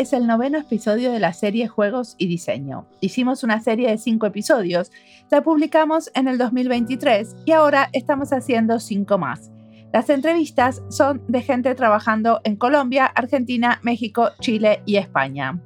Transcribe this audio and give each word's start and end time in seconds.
Es 0.00 0.14
el 0.14 0.26
noveno 0.26 0.56
episodio 0.56 1.12
de 1.12 1.20
la 1.20 1.34
serie 1.34 1.68
Juegos 1.68 2.14
y 2.16 2.26
Diseño. 2.26 2.86
Hicimos 3.02 3.44
una 3.44 3.60
serie 3.60 3.90
de 3.90 3.98
cinco 3.98 4.24
episodios, 4.24 4.90
la 5.30 5.42
publicamos 5.42 6.10
en 6.14 6.26
el 6.26 6.38
2023 6.38 7.36
y 7.44 7.52
ahora 7.52 7.90
estamos 7.92 8.32
haciendo 8.32 8.80
cinco 8.80 9.18
más. 9.18 9.50
Las 9.92 10.08
entrevistas 10.08 10.82
son 10.88 11.20
de 11.28 11.42
gente 11.42 11.74
trabajando 11.74 12.40
en 12.44 12.56
Colombia, 12.56 13.04
Argentina, 13.04 13.78
México, 13.82 14.30
Chile 14.40 14.80
y 14.86 14.96
España. 14.96 15.60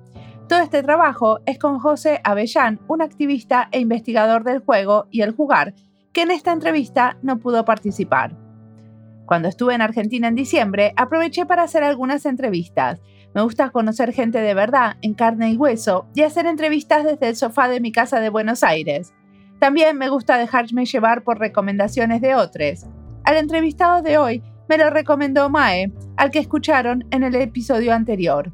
Todo 0.48 0.58
este 0.58 0.82
trabajo 0.82 1.38
es 1.46 1.60
con 1.60 1.78
José 1.78 2.20
Avellán, 2.24 2.80
un 2.88 3.02
activista 3.02 3.68
e 3.70 3.78
investigador 3.78 4.42
del 4.42 4.58
juego 4.58 5.06
y 5.12 5.20
el 5.20 5.30
jugar, 5.30 5.74
que 6.12 6.22
en 6.22 6.32
esta 6.32 6.50
entrevista 6.50 7.18
no 7.22 7.38
pudo 7.38 7.64
participar. 7.64 8.36
Cuando 9.26 9.46
estuve 9.46 9.74
en 9.76 9.80
Argentina 9.80 10.26
en 10.26 10.34
diciembre, 10.34 10.92
aproveché 10.96 11.46
para 11.46 11.62
hacer 11.62 11.84
algunas 11.84 12.26
entrevistas 12.26 13.00
me 13.34 13.42
gusta 13.42 13.70
conocer 13.70 14.12
gente 14.12 14.38
de 14.40 14.54
verdad, 14.54 14.96
en 15.02 15.14
carne 15.14 15.50
y 15.50 15.56
hueso, 15.56 16.06
y 16.14 16.22
hacer 16.22 16.46
entrevistas 16.46 17.04
desde 17.04 17.28
el 17.28 17.36
sofá 17.36 17.68
de 17.68 17.80
mi 17.80 17.90
casa 17.90 18.20
de 18.20 18.28
Buenos 18.28 18.62
Aires. 18.62 19.12
También 19.58 19.98
me 19.98 20.08
gusta 20.08 20.38
dejarme 20.38 20.86
llevar 20.86 21.24
por 21.24 21.40
recomendaciones 21.40 22.20
de 22.20 22.36
otros. 22.36 22.86
Al 23.24 23.36
entrevistado 23.36 24.02
de 24.02 24.18
hoy 24.18 24.42
me 24.68 24.78
lo 24.78 24.88
recomendó 24.90 25.50
Mae, 25.50 25.92
al 26.16 26.30
que 26.30 26.38
escucharon 26.38 27.06
en 27.10 27.24
el 27.24 27.34
episodio 27.34 27.92
anterior. 27.92 28.52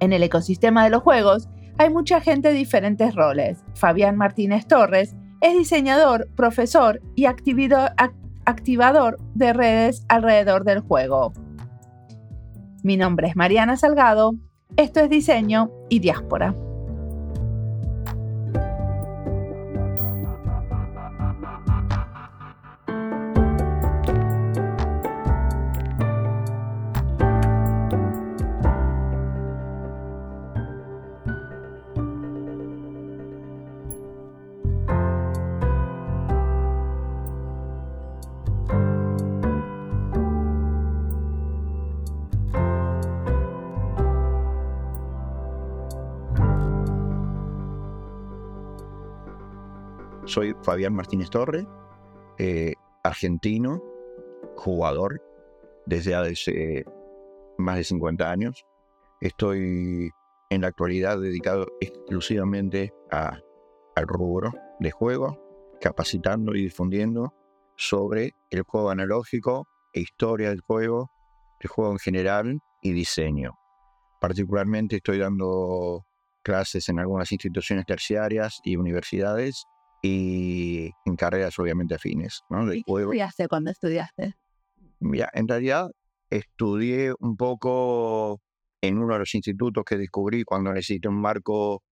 En 0.00 0.12
el 0.12 0.22
ecosistema 0.22 0.82
de 0.84 0.90
los 0.90 1.02
juegos 1.02 1.48
hay 1.78 1.90
mucha 1.90 2.20
gente 2.20 2.48
de 2.48 2.54
diferentes 2.54 3.14
roles. 3.14 3.62
Fabián 3.74 4.16
Martínez 4.16 4.66
Torres 4.66 5.14
es 5.40 5.56
diseñador, 5.56 6.28
profesor 6.34 7.00
y 7.14 7.26
activador 7.26 9.18
de 9.34 9.52
redes 9.52 10.04
alrededor 10.08 10.64
del 10.64 10.80
juego. 10.80 11.32
Mi 12.86 12.96
nombre 12.96 13.26
es 13.26 13.34
Mariana 13.34 13.76
Salgado, 13.76 14.36
esto 14.76 15.00
es 15.00 15.10
Diseño 15.10 15.72
y 15.88 15.98
Diáspora. 15.98 16.54
Fabián 50.66 50.94
Martínez 50.94 51.30
Torre, 51.30 51.64
eh, 52.38 52.74
argentino, 53.04 53.80
jugador 54.56 55.22
desde 55.86 56.16
hace 56.16 56.84
más 57.56 57.76
de 57.76 57.84
50 57.84 58.28
años. 58.28 58.66
Estoy 59.20 60.10
en 60.50 60.60
la 60.60 60.66
actualidad 60.66 61.20
dedicado 61.20 61.68
exclusivamente 61.80 62.92
al 63.12 64.06
rubro 64.08 64.52
de 64.80 64.90
juego, 64.90 65.38
capacitando 65.80 66.52
y 66.56 66.64
difundiendo 66.64 67.32
sobre 67.76 68.34
el 68.50 68.62
juego 68.62 68.90
analógico 68.90 69.68
e 69.92 70.00
historia 70.00 70.48
del 70.48 70.62
juego, 70.62 71.12
el 71.60 71.68
juego 71.68 71.92
en 71.92 71.98
general 72.00 72.58
y 72.82 72.90
diseño. 72.90 73.52
Particularmente 74.20 74.96
estoy 74.96 75.18
dando 75.18 76.04
clases 76.42 76.88
en 76.88 76.98
algunas 76.98 77.30
instituciones 77.30 77.86
terciarias 77.86 78.60
y 78.64 78.74
universidades 78.74 79.64
y 80.06 80.92
en 81.04 81.16
carreras 81.16 81.58
obviamente 81.58 81.94
afines. 81.94 82.42
¿no? 82.48 82.72
¿Y 82.72 82.82
qué 82.84 82.92
estudiaste 82.92 83.48
cuando 83.48 83.70
estudiaste? 83.70 84.34
Mira, 85.00 85.30
en 85.32 85.48
realidad 85.48 85.90
estudié 86.30 87.12
un 87.18 87.36
poco 87.36 88.40
en 88.80 88.98
uno 88.98 89.14
de 89.14 89.20
los 89.20 89.34
institutos 89.34 89.84
que 89.84 89.96
descubrí 89.96 90.44
cuando 90.44 90.72
necesité 90.72 91.08
un 91.08 91.20
marco, 91.20 91.82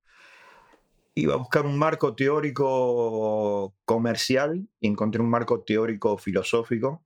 iba 1.14 1.34
a 1.34 1.38
buscar 1.38 1.66
un 1.66 1.76
marco 1.76 2.14
teórico 2.14 3.74
comercial 3.84 4.68
y 4.80 4.88
encontré 4.88 5.20
un 5.20 5.30
marco 5.30 5.62
teórico 5.62 6.16
filosófico 6.16 7.04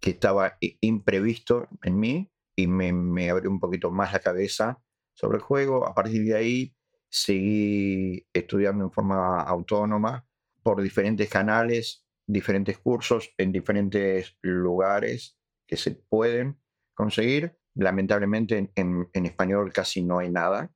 que 0.00 0.10
estaba 0.10 0.58
imprevisto 0.80 1.68
en 1.82 1.98
mí 1.98 2.30
y 2.56 2.66
me, 2.66 2.92
me 2.92 3.30
abrió 3.30 3.50
un 3.50 3.60
poquito 3.60 3.90
más 3.90 4.12
la 4.12 4.18
cabeza 4.18 4.82
sobre 5.14 5.38
el 5.38 5.42
juego. 5.42 5.86
A 5.86 5.94
partir 5.94 6.24
de 6.24 6.36
ahí 6.36 6.74
seguí 7.08 8.26
estudiando 8.34 8.84
en 8.84 8.90
forma 8.90 9.40
autónoma 9.40 10.26
por 10.62 10.82
diferentes 10.82 11.28
canales, 11.28 12.06
diferentes 12.26 12.78
cursos 12.78 13.32
en 13.38 13.52
diferentes 13.52 14.36
lugares 14.42 15.38
que 15.66 15.76
se 15.76 15.92
pueden 15.92 16.60
conseguir. 16.94 17.58
Lamentablemente 17.74 18.70
en, 18.74 19.08
español 19.12 19.72
casi 19.72 20.02
no 20.02 20.18
hay 20.18 20.30
nada. 20.30 20.74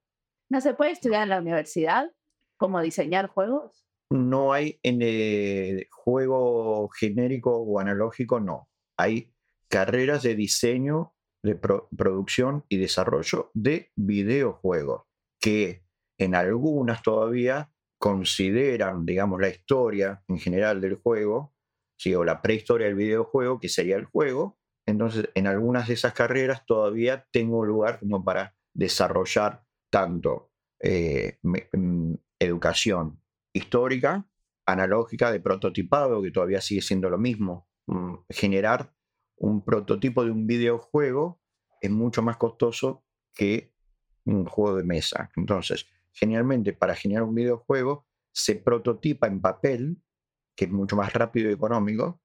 ¿No 0.48 0.60
se 0.60 0.74
puede 0.74 0.92
estudiar 0.92 1.24
en 1.24 1.28
la 1.30 1.40
universidad 1.40 2.10
cómo 2.56 2.80
diseñar 2.80 3.28
juegos? 3.28 3.86
No 4.10 4.52
hay 4.52 4.78
en 4.82 5.02
el 5.02 5.88
juego 5.90 6.88
genérico 6.88 7.58
o 7.58 7.80
analógico, 7.80 8.40
no. 8.40 8.70
Hay 8.96 9.34
carreras 9.68 10.22
de 10.22 10.36
diseño, 10.36 11.14
de 11.42 11.56
producción 11.56 12.64
y 12.68 12.78
desarrollo 12.78 13.50
de 13.52 13.92
videojuegos, 13.96 15.02
que 15.40 15.84
en 16.18 16.34
algunas 16.34 17.02
todavía 17.02 17.70
consideran, 17.98 19.06
digamos, 19.06 19.40
la 19.40 19.48
historia 19.48 20.22
en 20.28 20.38
general 20.38 20.80
del 20.80 20.96
juego, 20.96 21.54
¿sí? 21.96 22.14
o 22.14 22.24
la 22.24 22.42
prehistoria 22.42 22.86
del 22.86 22.96
videojuego, 22.96 23.58
que 23.58 23.68
sería 23.68 23.96
el 23.96 24.04
juego, 24.04 24.58
entonces 24.86 25.28
en 25.34 25.46
algunas 25.46 25.88
de 25.88 25.94
esas 25.94 26.12
carreras 26.12 26.64
todavía 26.64 27.26
tengo 27.32 27.64
lugar 27.64 27.98
como 27.98 28.24
para 28.24 28.56
desarrollar 28.72 29.64
tanto 29.90 30.52
eh, 30.80 31.38
mm, 31.42 32.14
educación 32.38 33.20
histórica, 33.52 34.28
analógica, 34.66 35.32
de 35.32 35.40
prototipado, 35.40 36.22
que 36.22 36.30
todavía 36.30 36.60
sigue 36.60 36.82
siendo 36.82 37.10
lo 37.10 37.18
mismo. 37.18 37.68
Mm, 37.86 38.14
generar 38.28 38.92
un 39.36 39.64
prototipo 39.64 40.24
de 40.24 40.30
un 40.30 40.46
videojuego 40.46 41.40
es 41.80 41.90
mucho 41.90 42.22
más 42.22 42.36
costoso 42.36 43.04
que 43.34 43.72
un 44.24 44.44
juego 44.44 44.76
de 44.76 44.84
mesa. 44.84 45.30
Entonces, 45.36 45.86
Generalmente 46.18 46.72
para 46.72 46.94
generar 46.94 47.24
un 47.24 47.34
videojuego 47.34 48.06
se 48.32 48.56
prototipa 48.56 49.26
en 49.26 49.40
papel, 49.40 49.98
que 50.56 50.64
es 50.64 50.70
mucho 50.70 50.96
más 50.96 51.12
rápido 51.12 51.50
y 51.50 51.54
económico. 51.54 52.20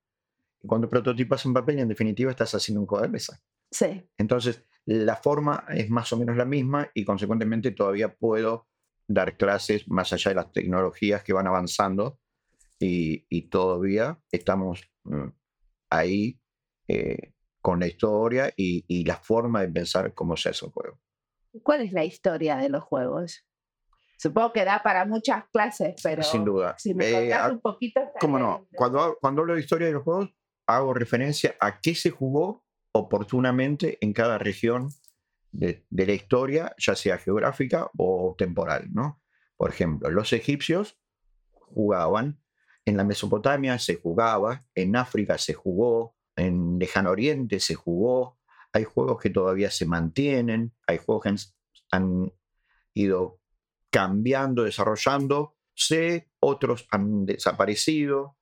Y 0.62 0.68
cuando 0.68 0.90
prototipas 0.90 1.46
en 1.46 1.54
papel, 1.54 1.80
en 1.80 1.90
definitiva, 1.90 2.32
estás 2.32 2.56
haciendo 2.56 2.82
un 2.82 2.88
juego 2.88 3.04
de 3.04 3.12
mesa. 3.12 3.42
Sí. 3.70 4.10
Entonces, 4.18 4.64
la 4.86 5.18
forma 5.18 5.66
es 5.70 5.90
más 5.90 6.12
o 6.14 6.18
menos 6.18 6.38
la 6.38 6.46
misma 6.46 6.90
y 6.94 7.04
consecuentemente 7.04 7.72
todavía 7.72 8.16
puedo 8.16 8.68
dar 9.08 9.36
clases 9.36 9.88
más 9.90 10.14
allá 10.14 10.30
de 10.30 10.36
las 10.36 10.52
tecnologías 10.54 11.24
que 11.24 11.34
van 11.34 11.48
avanzando 11.48 12.20
y, 12.80 13.50
todavía 13.50 14.20
estamos 14.32 14.82
mm, 15.04 15.28
ahí 15.90 16.40
eh, 16.88 17.34
con 17.62 17.80
la 17.80 17.88
historia 17.88 18.52
y, 18.56 18.86
y, 18.88 19.04
la 19.06 19.18
forma 19.18 19.62
de 19.62 19.68
pensar 19.68 20.14
cómo 20.14 20.36
se 20.36 20.50
hace 20.50 20.66
un 20.66 20.72
juego. 20.72 21.00
¿Cuál 21.62 21.82
es 21.82 21.92
la 21.92 22.06
historia 22.06 22.58
de 22.58 22.70
los 22.70 22.84
juegos? 22.84 23.46
Supongo 24.22 24.54
que 24.54 24.64
da 24.64 24.84
para 24.84 25.04
muchas 25.04 25.46
clases, 25.52 25.96
pero 26.04 26.22
sin 26.22 26.46
duda. 26.46 26.76
Si 26.78 26.94
me 26.94 27.10
eh, 27.10 27.36
un 27.50 27.60
poquito. 27.60 28.02
¿Cómo 28.20 28.38
no? 28.38 28.68
Cuando, 28.76 29.18
cuando 29.20 29.42
hablo 29.42 29.56
de 29.56 29.62
historia 29.62 29.88
de 29.88 29.94
los 29.94 30.04
juegos, 30.04 30.30
hago 30.68 30.94
referencia 30.94 31.56
a 31.60 31.82
qué 31.82 31.96
se 31.96 32.12
jugó 32.12 32.64
oportunamente 32.92 33.98
en 34.00 34.14
cada 34.14 34.38
región 34.38 34.92
de, 35.52 35.88
de, 35.90 36.06
la 36.06 36.14
historia, 36.14 36.76
ya 36.78 36.96
sea 36.96 37.18
geográfica 37.18 37.90
o 37.98 38.36
temporal, 38.38 38.90
¿no? 38.94 39.24
Por 39.58 39.72
ejemplo, 39.72 40.12
los 40.12 40.34
egipcios 40.34 41.00
jugaban, 41.54 42.44
en 42.86 42.98
la 42.98 43.04
Mesopotamia 43.04 43.80
se 43.80 43.96
jugaba, 43.96 44.68
en 44.76 44.98
África 44.98 45.40
se 45.40 45.56
jugó, 45.56 46.16
en 46.36 46.78
Lejano 46.78 47.10
Oriente 47.10 47.60
se 47.60 47.74
jugó, 47.74 48.38
hay 48.72 48.84
juegos 48.84 49.20
que 49.20 49.32
todavía 49.32 49.72
se 49.72 49.88
mantienen, 49.88 50.76
hay 50.86 51.00
juegos 51.00 51.24
que 51.24 51.36
han 51.90 52.32
ido 52.94 53.41
cambiando, 53.92 54.64
desarrollándose, 54.64 56.32
otros 56.40 56.88
han 56.92 57.26
desaparecido. 57.26 58.38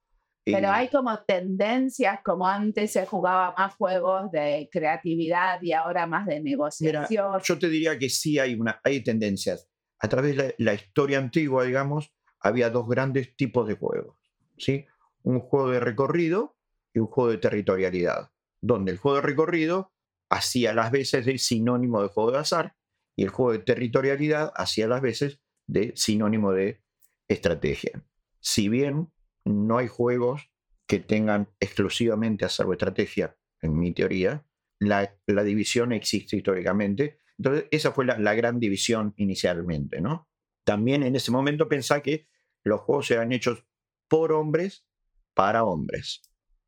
Pero 0.45 0.71
hay 0.71 0.87
como 0.87 1.19
tendencias, 1.23 2.21
como 2.23 2.47
antes 2.47 2.91
se 2.91 3.05
jugaba 3.05 3.53
más 3.57 3.75
juegos 3.75 4.31
de 4.31 4.69
creatividad 4.71 5.61
y 5.61 5.73
ahora 5.73 6.07
más 6.07 6.25
de 6.25 6.39
negociación. 6.39 7.39
yo 7.43 7.59
te 7.59 7.69
diría 7.69 7.99
que 7.99 8.09
sí 8.09 8.39
hay, 8.39 8.55
una, 8.55 8.79
hay 8.83 9.03
tendencias. 9.03 9.69
A 9.99 10.07
través 10.07 10.37
de 10.37 10.55
la, 10.57 10.73
historia 10.73 11.19
antigua, 11.19 11.65
digamos, 11.65 12.13
había 12.39 12.69
dos 12.69 12.87
grandes 12.87 13.35
tipos 13.35 13.67
de 13.67 13.75
juegos. 13.75 14.17
¿sí? 14.57 14.85
Un 15.23 15.41
juego 15.41 15.69
de 15.69 15.81
recorrido 15.81 16.55
y 16.93 16.99
un 16.99 17.07
juego 17.07 17.29
de 17.29 17.37
territorialidad, 17.37 18.31
donde 18.61 18.91
el 18.91 18.97
juego 18.97 19.17
de 19.17 19.23
recorrido 19.23 19.93
hacía 20.29 20.73
las 20.73 20.91
veces 20.91 21.25
de 21.25 21.37
sinónimo 21.37 22.01
de 22.01 22.07
juego 22.07 22.31
de 22.31 22.39
azar 22.39 22.75
y 23.19 23.23
el 23.23 23.29
juego 23.31 23.51
de 23.51 23.59
territorialidad 23.59 24.53
hacía 24.55 24.87
las 24.87 25.01
veces 25.01 25.41
de 25.67 25.91
sinónimo 25.97 26.53
de 26.53 26.81
estrategia. 27.27 28.01
Si 28.39 28.69
bien 28.69 29.11
no 29.43 29.77
hay 29.77 29.89
juegos 29.89 30.49
que 30.87 30.99
tengan 30.99 31.49
exclusivamente 31.59 32.45
acervo 32.45 32.71
estrategia, 32.71 33.35
en 33.61 33.77
mi 33.77 33.93
teoría, 33.93 34.45
la, 34.79 35.13
división 35.43 35.91
existe 35.91 36.37
históricamente. 36.37 37.19
Entonces, 37.37 37.65
esa 37.71 37.91
fue 37.91 38.05
la, 38.05 38.17
la, 38.17 38.35
gran 38.35 38.57
división 38.57 39.13
inicialmente, 39.17 39.99
¿no? 39.99 40.29
También 40.63 41.03
en 41.03 41.17
ese 41.17 41.29
momento 41.29 41.67
pensá 41.67 42.01
que 42.01 42.29
los 42.63 42.79
juegos 42.79 43.11
eran 43.11 43.33
hechos 43.33 43.65
por 44.07 44.31
hombres 44.31 44.85
para 45.33 45.65
hombres. 45.65 46.21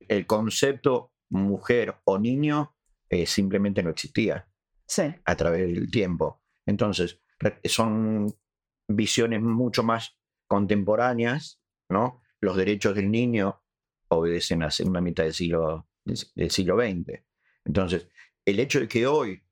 El 0.06 0.26
concepto 0.26 1.14
mujer 1.30 1.96
o 2.04 2.20
niño 2.20 2.76
eh, 3.10 3.26
simplemente 3.26 3.82
no 3.84 3.92
existía 3.92 4.52
a 5.24 5.36
través 5.36 5.62
del 5.62 5.90
tiempo. 5.90 6.41
Entonces, 6.72 7.20
son 7.66 8.34
visiones 8.88 9.42
mucho 9.42 9.84
más 9.84 10.18
contemporáneas, 10.48 11.62
¿no? 11.90 12.22
Los 12.40 12.56
derechos 12.56 12.96
del 12.96 13.12
niño 13.12 13.62
obedecen 14.08 14.62
a 14.62 14.68
la 14.68 14.72
segunda 14.72 15.02
mitad 15.02 15.26
del 15.26 15.34
siglo, 15.34 15.90
del 16.06 16.50
siglo 16.50 16.78
XX. 16.78 17.24
Entonces, 17.66 18.08
el 18.46 18.60
hecho 18.62 18.80
de 18.80 18.88
que 18.88 19.06
hoy, 19.06 19.44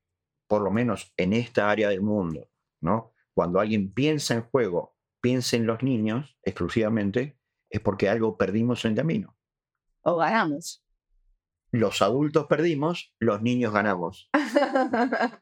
por 0.48 0.62
lo 0.62 0.70
menos 0.70 1.12
en 1.18 1.34
esta 1.34 1.70
área 1.70 1.90
del 1.90 2.00
mundo, 2.00 2.50
¿no? 2.80 3.12
Cuando 3.34 3.60
alguien 3.60 3.92
piensa 3.92 4.34
en 4.34 4.42
juego, 4.42 4.96
piensa 5.20 5.56
en 5.56 5.66
los 5.66 5.82
niños 5.82 6.38
exclusivamente, 6.42 7.38
es 7.68 7.80
porque 7.80 8.08
algo 8.08 8.38
perdimos 8.38 8.82
en 8.86 8.92
el 8.92 8.96
camino. 8.96 9.36
O 10.00 10.16
ganamos 10.16 10.82
los 11.72 12.02
adultos 12.02 12.46
perdimos, 12.46 13.14
los 13.18 13.42
niños 13.42 13.72
ganamos. 13.72 14.28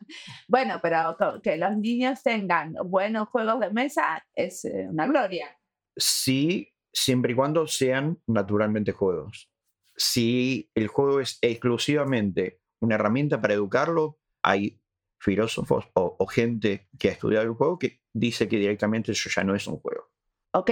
bueno, 0.49 0.79
pero 0.83 1.17
que 1.43 1.57
los 1.57 1.77
niños 1.77 2.23
tengan 2.23 2.75
buenos 2.85 3.29
juegos 3.29 3.61
de 3.61 3.71
mesa 3.71 4.27
es 4.35 4.65
eh, 4.65 4.87
una 4.91 5.07
gloria. 5.07 5.59
Sí, 5.97 6.75
siempre 6.93 7.33
y 7.33 7.35
cuando 7.35 7.67
sean 7.67 8.19
naturalmente 8.27 8.93
juegos. 8.93 9.51
Si 9.97 10.71
el 10.75 10.89
juego 10.89 11.21
es 11.21 11.39
exclusivamente 11.41 12.61
una 12.81 12.95
herramienta 12.95 13.41
para 13.41 13.55
educarlo, 13.55 14.19
hay 14.43 14.81
filósofos 15.21 15.87
o, 15.95 16.27
gente 16.27 16.89
que 16.99 17.09
ha 17.09 17.13
estudiado 17.13 17.45
el 17.45 17.55
juego 17.55 17.79
que 17.79 18.01
dice 18.13 18.49
que 18.49 18.59
directamente 18.59 19.13
eso 19.13 19.29
ya 19.35 19.43
no 19.43 19.55
es 19.55 19.67
un 19.67 19.79
juego. 19.79 20.11
Ok, 20.53 20.71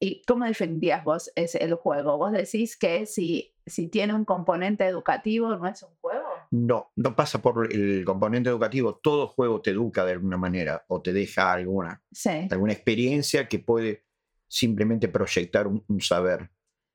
¿y 0.00 0.22
cómo 0.26 0.44
defendías 0.44 1.04
vos 1.04 1.30
ese, 1.36 1.62
el 1.62 1.74
juego? 1.74 2.18
¿Vos 2.18 2.32
decís 2.32 2.76
que 2.76 3.06
si 3.06 3.55
si 3.66 3.88
tiene 3.88 4.14
un 4.14 4.24
componente 4.24 4.86
educativo, 4.86 5.56
¿no 5.56 5.66
es 5.66 5.82
un 5.82 5.94
juego? 6.00 6.28
No, 6.52 6.92
no 6.94 7.16
pasa 7.16 7.42
por 7.42 7.72
el 7.72 8.04
componente 8.04 8.48
educativo. 8.48 9.00
Todo 9.02 9.26
juego 9.26 9.60
te 9.60 9.70
educa 9.70 10.04
de 10.04 10.12
alguna 10.12 10.36
manera 10.36 10.84
o 10.88 11.02
te 11.02 11.12
deja 11.12 11.52
alguna, 11.52 12.02
alguna 12.50 12.72
experiencia 12.72 13.48
que 13.48 13.58
puede 13.58 14.04
simplemente 14.46 15.08
proyectar 15.08 15.66
un, 15.66 16.00
saber. 16.00 16.50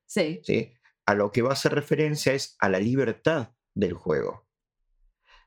Sí. 0.06 0.40
sí. 0.42 0.72
A 1.04 1.14
lo 1.14 1.30
que 1.30 1.42
va 1.42 1.50
a 1.50 1.52
hacer 1.52 1.74
referencia 1.74 2.32
es 2.32 2.56
a 2.58 2.70
la 2.70 2.78
libertad 2.78 3.52
del 3.74 3.92
juego. 3.92 4.48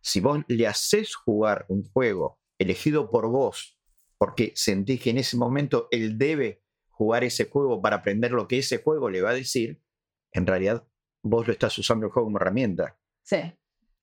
Si 0.01 0.19
vos 0.19 0.43
le 0.47 0.67
haces 0.67 1.15
jugar 1.15 1.65
un 1.67 1.83
juego 1.89 2.39
elegido 2.59 3.09
por 3.09 3.27
vos, 3.29 3.79
porque 4.19 4.51
sentís 4.55 5.01
que 5.01 5.09
en 5.09 5.17
ese 5.17 5.37
momento 5.37 5.87
él 5.89 6.19
debe 6.19 6.63
jugar 6.89 7.23
ese 7.23 7.49
juego 7.49 7.81
para 7.81 7.97
aprender 7.97 8.31
lo 8.31 8.47
que 8.47 8.59
ese 8.59 8.77
juego 8.77 9.09
le 9.09 9.21
va 9.21 9.31
a 9.31 9.33
decir, 9.33 9.81
en 10.31 10.45
realidad 10.45 10.87
vos 11.25 11.47
lo 11.47 11.53
estás 11.53 11.77
usando 11.77 12.05
el 12.05 12.11
juego 12.11 12.27
como 12.27 12.37
herramienta. 12.37 12.97
Sí. 13.23 13.37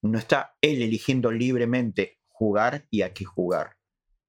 No 0.03 0.19
está 0.19 0.57
él 0.61 0.83
eligiendo 0.83 1.31
libremente 1.31 2.19
jugar 2.29 2.87
y 2.91 3.03
a 3.03 3.15
qué 3.15 3.25
jugar. 3.25 3.77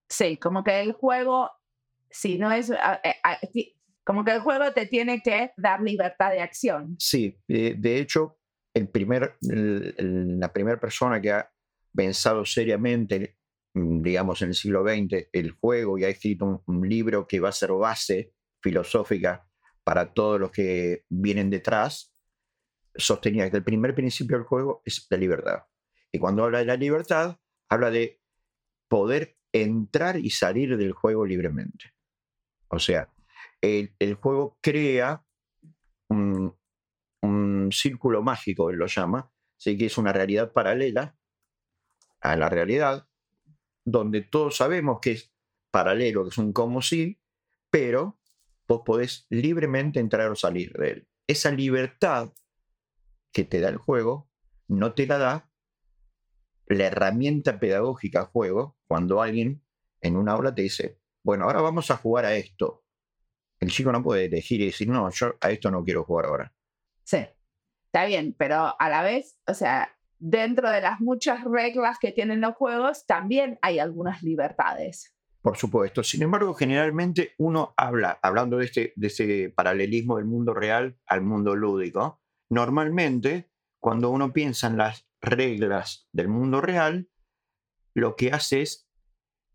Sí, 0.07 0.37
como 0.37 0.63
que 0.63 0.79
el 0.79 0.93
juego, 0.93 1.49
si 2.11 2.37
no 2.37 2.51
es, 2.51 2.69
eh, 2.69 3.73
como 4.03 4.23
que 4.23 4.31
el 4.31 4.41
juego 4.41 4.71
te 4.73 4.85
tiene 4.85 5.21
que 5.23 5.51
dar 5.57 5.81
libertad 5.81 6.31
de 6.31 6.41
acción. 6.41 6.95
Sí, 6.99 7.39
de 7.47 7.97
hecho, 7.97 8.37
el 8.75 8.89
primer, 8.89 9.37
la 9.41 10.53
primera 10.53 10.79
persona 10.79 11.19
que 11.19 11.31
ha 11.31 11.51
pensado 11.95 12.45
seriamente, 12.45 13.37
digamos, 13.73 14.41
en 14.43 14.49
el 14.49 14.55
siglo 14.55 14.83
XX, 14.83 15.29
el 15.31 15.51
juego 15.51 15.97
y 15.97 16.03
ha 16.03 16.09
escrito 16.09 16.63
un 16.67 16.87
libro 16.87 17.25
que 17.27 17.39
va 17.39 17.49
a 17.49 17.53
ser 17.53 17.71
base 17.71 18.33
filosófica 18.61 19.47
para 19.83 20.13
todos 20.13 20.39
los 20.39 20.51
que 20.51 21.05
vienen 21.09 21.49
detrás, 21.49 22.12
sostenía 22.95 23.49
que 23.49 23.57
el 23.57 23.63
primer 23.63 23.95
principio 23.95 24.37
del 24.37 24.45
juego 24.45 24.81
es 24.85 25.07
la 25.09 25.17
libertad. 25.17 25.63
Y 26.11 26.19
cuando 26.19 26.43
habla 26.43 26.59
de 26.59 26.65
la 26.65 26.75
libertad, 26.75 27.39
habla 27.69 27.89
de 27.89 28.21
poder 28.87 29.37
entrar 29.51 30.17
y 30.17 30.29
salir 30.29 30.77
del 30.77 30.93
juego 30.93 31.25
libremente. 31.25 31.93
O 32.67 32.79
sea, 32.79 33.11
el, 33.61 34.15
juego 34.15 34.57
crea 34.61 35.25
un, 36.09 36.55
círculo 37.71 38.21
mágico, 38.21 38.69
él 38.69 38.75
lo 38.75 38.85
llama, 38.85 39.31
¿sí? 39.57 39.77
que 39.77 39.87
es 39.87 39.97
una 39.97 40.13
realidad 40.13 40.51
paralela 40.51 41.17
a 42.21 42.35
la 42.35 42.49
realidad, 42.49 43.07
donde 43.83 44.21
todos 44.21 44.57
sabemos 44.57 44.99
que 45.01 45.11
es 45.13 45.33
paralelo, 45.71 46.23
que 46.23 46.29
es 46.29 46.37
un 46.37 46.53
como 46.53 46.81
si, 46.81 47.19
pero 47.71 48.19
vos 48.67 48.81
podés 48.85 49.25
libremente 49.29 49.99
entrar 49.99 50.29
o 50.29 50.35
salir 50.35 50.73
de 50.73 50.89
él. 50.91 51.07
Esa 51.25 51.51
libertad 51.51 52.31
que 53.33 53.43
te 53.43 53.59
da 53.59 53.69
el 53.69 53.77
juego 53.77 54.29
no 54.67 54.93
te 54.93 55.05
la 55.05 55.17
da 55.17 55.49
la 56.67 56.85
herramienta 56.85 57.59
pedagógica 57.59 58.25
juego 58.25 58.77
cuando 58.87 59.21
alguien 59.21 59.63
en 60.01 60.15
una 60.15 60.33
aula 60.33 60.55
te 60.55 60.61
dice, 60.61 60.99
bueno, 61.23 61.45
ahora 61.45 61.61
vamos 61.61 61.91
a 61.91 61.97
jugar 61.97 62.25
a 62.25 62.35
esto. 62.35 62.85
El 63.59 63.69
chico 63.69 63.91
no 63.91 64.03
puede 64.03 64.25
elegir 64.25 64.61
y 64.61 64.65
decir, 64.67 64.89
no, 64.89 65.09
yo 65.09 65.35
a 65.41 65.51
esto 65.51 65.71
no 65.71 65.83
quiero 65.83 66.03
jugar 66.03 66.25
ahora. 66.25 66.53
Sí, 67.03 67.25
está 67.85 68.05
bien, 68.05 68.35
pero 68.37 68.75
a 68.79 68.89
la 68.89 69.03
vez, 69.03 69.37
o 69.47 69.53
sea, 69.53 69.95
dentro 70.19 70.69
de 70.69 70.81
las 70.81 70.99
muchas 70.99 71.43
reglas 71.43 71.97
que 71.99 72.11
tienen 72.11 72.41
los 72.41 72.55
juegos, 72.55 73.05
también 73.05 73.59
hay 73.61 73.79
algunas 73.79 74.23
libertades. 74.23 75.13
Por 75.41 75.57
supuesto. 75.57 76.03
Sin 76.03 76.21
embargo, 76.23 76.53
generalmente 76.53 77.33
uno 77.37 77.73
habla, 77.75 78.19
hablando 78.21 78.57
de 78.57 78.65
este, 78.65 78.93
de 78.95 79.07
ese 79.07 79.53
paralelismo 79.53 80.15
del 80.15 80.25
mundo 80.25 80.53
real 80.53 80.97
al 81.05 81.21
mundo 81.21 81.55
lúdico, 81.55 82.22
Normalmente, 82.53 83.49
cuando 83.79 84.11
uno 84.11 84.31
piensa 84.31 84.67
en 84.67 84.77
las 84.77 85.07
reglas 85.21 86.07
del 86.11 86.27
mundo 86.27 86.61
real, 86.61 87.09
lo 87.95 88.15
que 88.15 88.31
hace 88.31 88.61
es 88.61 88.87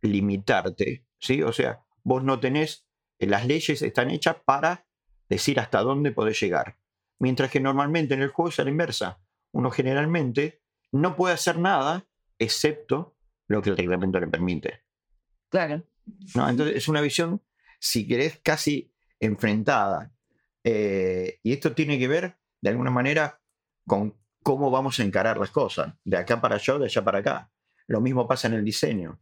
limitarte, 0.02 1.07
¿sí? 1.21 1.43
O 1.43 1.52
sea, 1.52 1.85
vos 2.02 2.25
no 2.25 2.40
tenés, 2.40 2.88
eh, 3.21 3.28
las 3.28 3.47
leyes 3.47 3.83
están 3.83 4.11
hechas 4.11 4.38
para 4.45 4.88
decir 5.28 5.61
hasta 5.61 5.81
dónde 5.83 6.11
podés 6.11 6.40
llegar. 6.40 6.81
Mientras 7.21 7.52
que 7.52 7.61
normalmente 7.61 8.14
en 8.14 8.23
el 8.23 8.31
juego 8.31 8.49
es 8.49 8.59
a 8.59 8.64
la 8.64 8.71
inversa. 8.71 9.21
Uno 9.52 9.71
generalmente 9.71 10.61
no 10.90 11.14
puede 11.14 11.35
hacer 11.35 11.57
nada 11.57 12.09
excepto 12.37 13.17
lo 13.47 13.62
que 13.62 13.71
el 13.71 13.76
reglamento 13.76 14.19
le 14.19 14.26
permite. 14.26 14.83
Claro. 15.50 15.85
¿No? 16.35 16.49
Entonces 16.49 16.75
es 16.75 16.88
una 16.88 17.00
visión, 17.00 17.43
si 17.78 18.09
querés, 18.09 18.40
casi 18.43 18.93
enfrentada. 19.21 20.12
Eh, 20.64 21.38
y 21.45 21.52
esto 21.52 21.76
tiene 21.76 21.97
que 22.00 22.09
ver 22.09 22.38
de 22.60 22.70
alguna 22.70 22.90
manera 22.90 23.40
con 23.86 24.16
cómo 24.42 24.70
vamos 24.70 24.98
a 24.98 25.02
encarar 25.02 25.38
las 25.38 25.50
cosas, 25.50 25.94
de 26.04 26.16
acá 26.16 26.40
para 26.40 26.56
allá, 26.56 26.78
de 26.78 26.84
allá 26.86 27.04
para 27.04 27.18
acá. 27.18 27.52
Lo 27.86 28.00
mismo 28.00 28.26
pasa 28.26 28.48
en 28.48 28.54
el 28.54 28.64
diseño. 28.64 29.20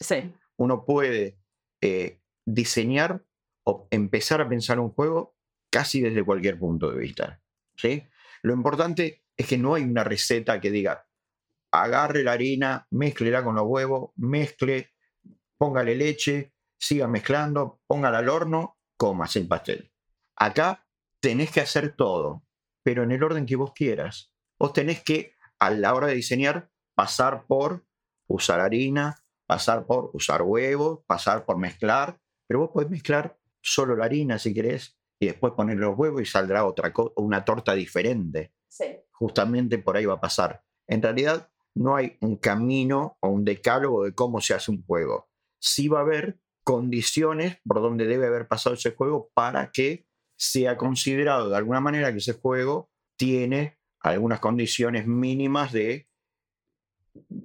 Sí. 0.00 0.32
Uno 0.56 0.84
puede 0.84 1.38
eh, 1.80 2.20
diseñar 2.44 3.24
o 3.64 3.86
empezar 3.90 4.40
a 4.40 4.48
pensar 4.48 4.80
un 4.80 4.90
juego 4.90 5.36
casi 5.70 6.00
desde 6.00 6.24
cualquier 6.24 6.58
punto 6.58 6.90
de 6.90 6.98
vista. 6.98 7.42
¿sí? 7.76 8.02
Lo 8.42 8.54
importante 8.54 9.24
es 9.36 9.46
que 9.46 9.58
no 9.58 9.74
hay 9.74 9.84
una 9.84 10.04
receta 10.04 10.60
que 10.60 10.70
diga, 10.70 11.06
agarre 11.70 12.22
la 12.22 12.32
harina, 12.32 12.86
mezclela 12.90 13.44
con 13.44 13.54
los 13.54 13.64
huevos, 13.66 14.10
mezcle, 14.16 14.90
póngale 15.58 15.94
leche, 15.94 16.54
siga 16.78 17.06
mezclando, 17.08 17.80
póngala 17.86 18.18
al 18.18 18.28
horno, 18.28 18.78
comas 18.96 19.36
el 19.36 19.46
pastel. 19.46 19.92
Acá 20.36 20.86
tenés 21.20 21.50
que 21.50 21.60
hacer 21.60 21.94
todo 21.94 22.47
pero 22.88 23.02
en 23.02 23.12
el 23.12 23.22
orden 23.22 23.44
que 23.44 23.54
vos 23.54 23.74
quieras. 23.74 24.32
Vos 24.58 24.72
tenés 24.72 25.04
que, 25.04 25.34
a 25.58 25.68
la 25.68 25.94
hora 25.94 26.06
de 26.06 26.14
diseñar, 26.14 26.70
pasar 26.94 27.44
por 27.46 27.84
usar 28.26 28.60
harina, 28.60 29.22
pasar 29.44 29.84
por 29.84 30.08
usar 30.14 30.40
huevos, 30.40 31.00
pasar 31.06 31.44
por 31.44 31.58
mezclar, 31.58 32.18
pero 32.46 32.60
vos 32.60 32.70
podés 32.72 32.88
mezclar 32.88 33.38
solo 33.60 33.94
la 33.94 34.06
harina 34.06 34.38
si 34.38 34.54
querés 34.54 34.96
y 35.20 35.26
después 35.26 35.52
poner 35.52 35.76
los 35.76 35.98
huevos 35.98 36.22
y 36.22 36.24
saldrá 36.24 36.64
otra 36.64 36.90
una 37.16 37.44
torta 37.44 37.74
diferente. 37.74 38.54
Sí. 38.68 38.86
Justamente 39.10 39.76
por 39.76 39.98
ahí 39.98 40.06
va 40.06 40.14
a 40.14 40.20
pasar. 40.22 40.64
En 40.86 41.02
realidad 41.02 41.50
no 41.74 41.94
hay 41.94 42.16
un 42.22 42.36
camino 42.36 43.18
o 43.20 43.28
un 43.28 43.44
decálogo 43.44 44.04
de 44.04 44.14
cómo 44.14 44.40
se 44.40 44.54
hace 44.54 44.70
un 44.70 44.82
juego. 44.82 45.28
Sí 45.60 45.88
va 45.88 45.98
a 45.98 46.04
haber 46.04 46.40
condiciones 46.64 47.58
por 47.66 47.82
donde 47.82 48.06
debe 48.06 48.28
haber 48.28 48.48
pasado 48.48 48.76
ese 48.76 48.92
juego 48.92 49.30
para 49.34 49.72
que 49.72 50.07
se 50.38 50.68
ha 50.68 50.76
considerado 50.76 51.50
de 51.50 51.56
alguna 51.56 51.80
manera 51.80 52.12
que 52.12 52.18
ese 52.18 52.34
juego 52.34 52.90
tiene 53.18 53.78
algunas 54.00 54.38
condiciones 54.40 55.06
mínimas 55.06 55.72
de, 55.72 56.08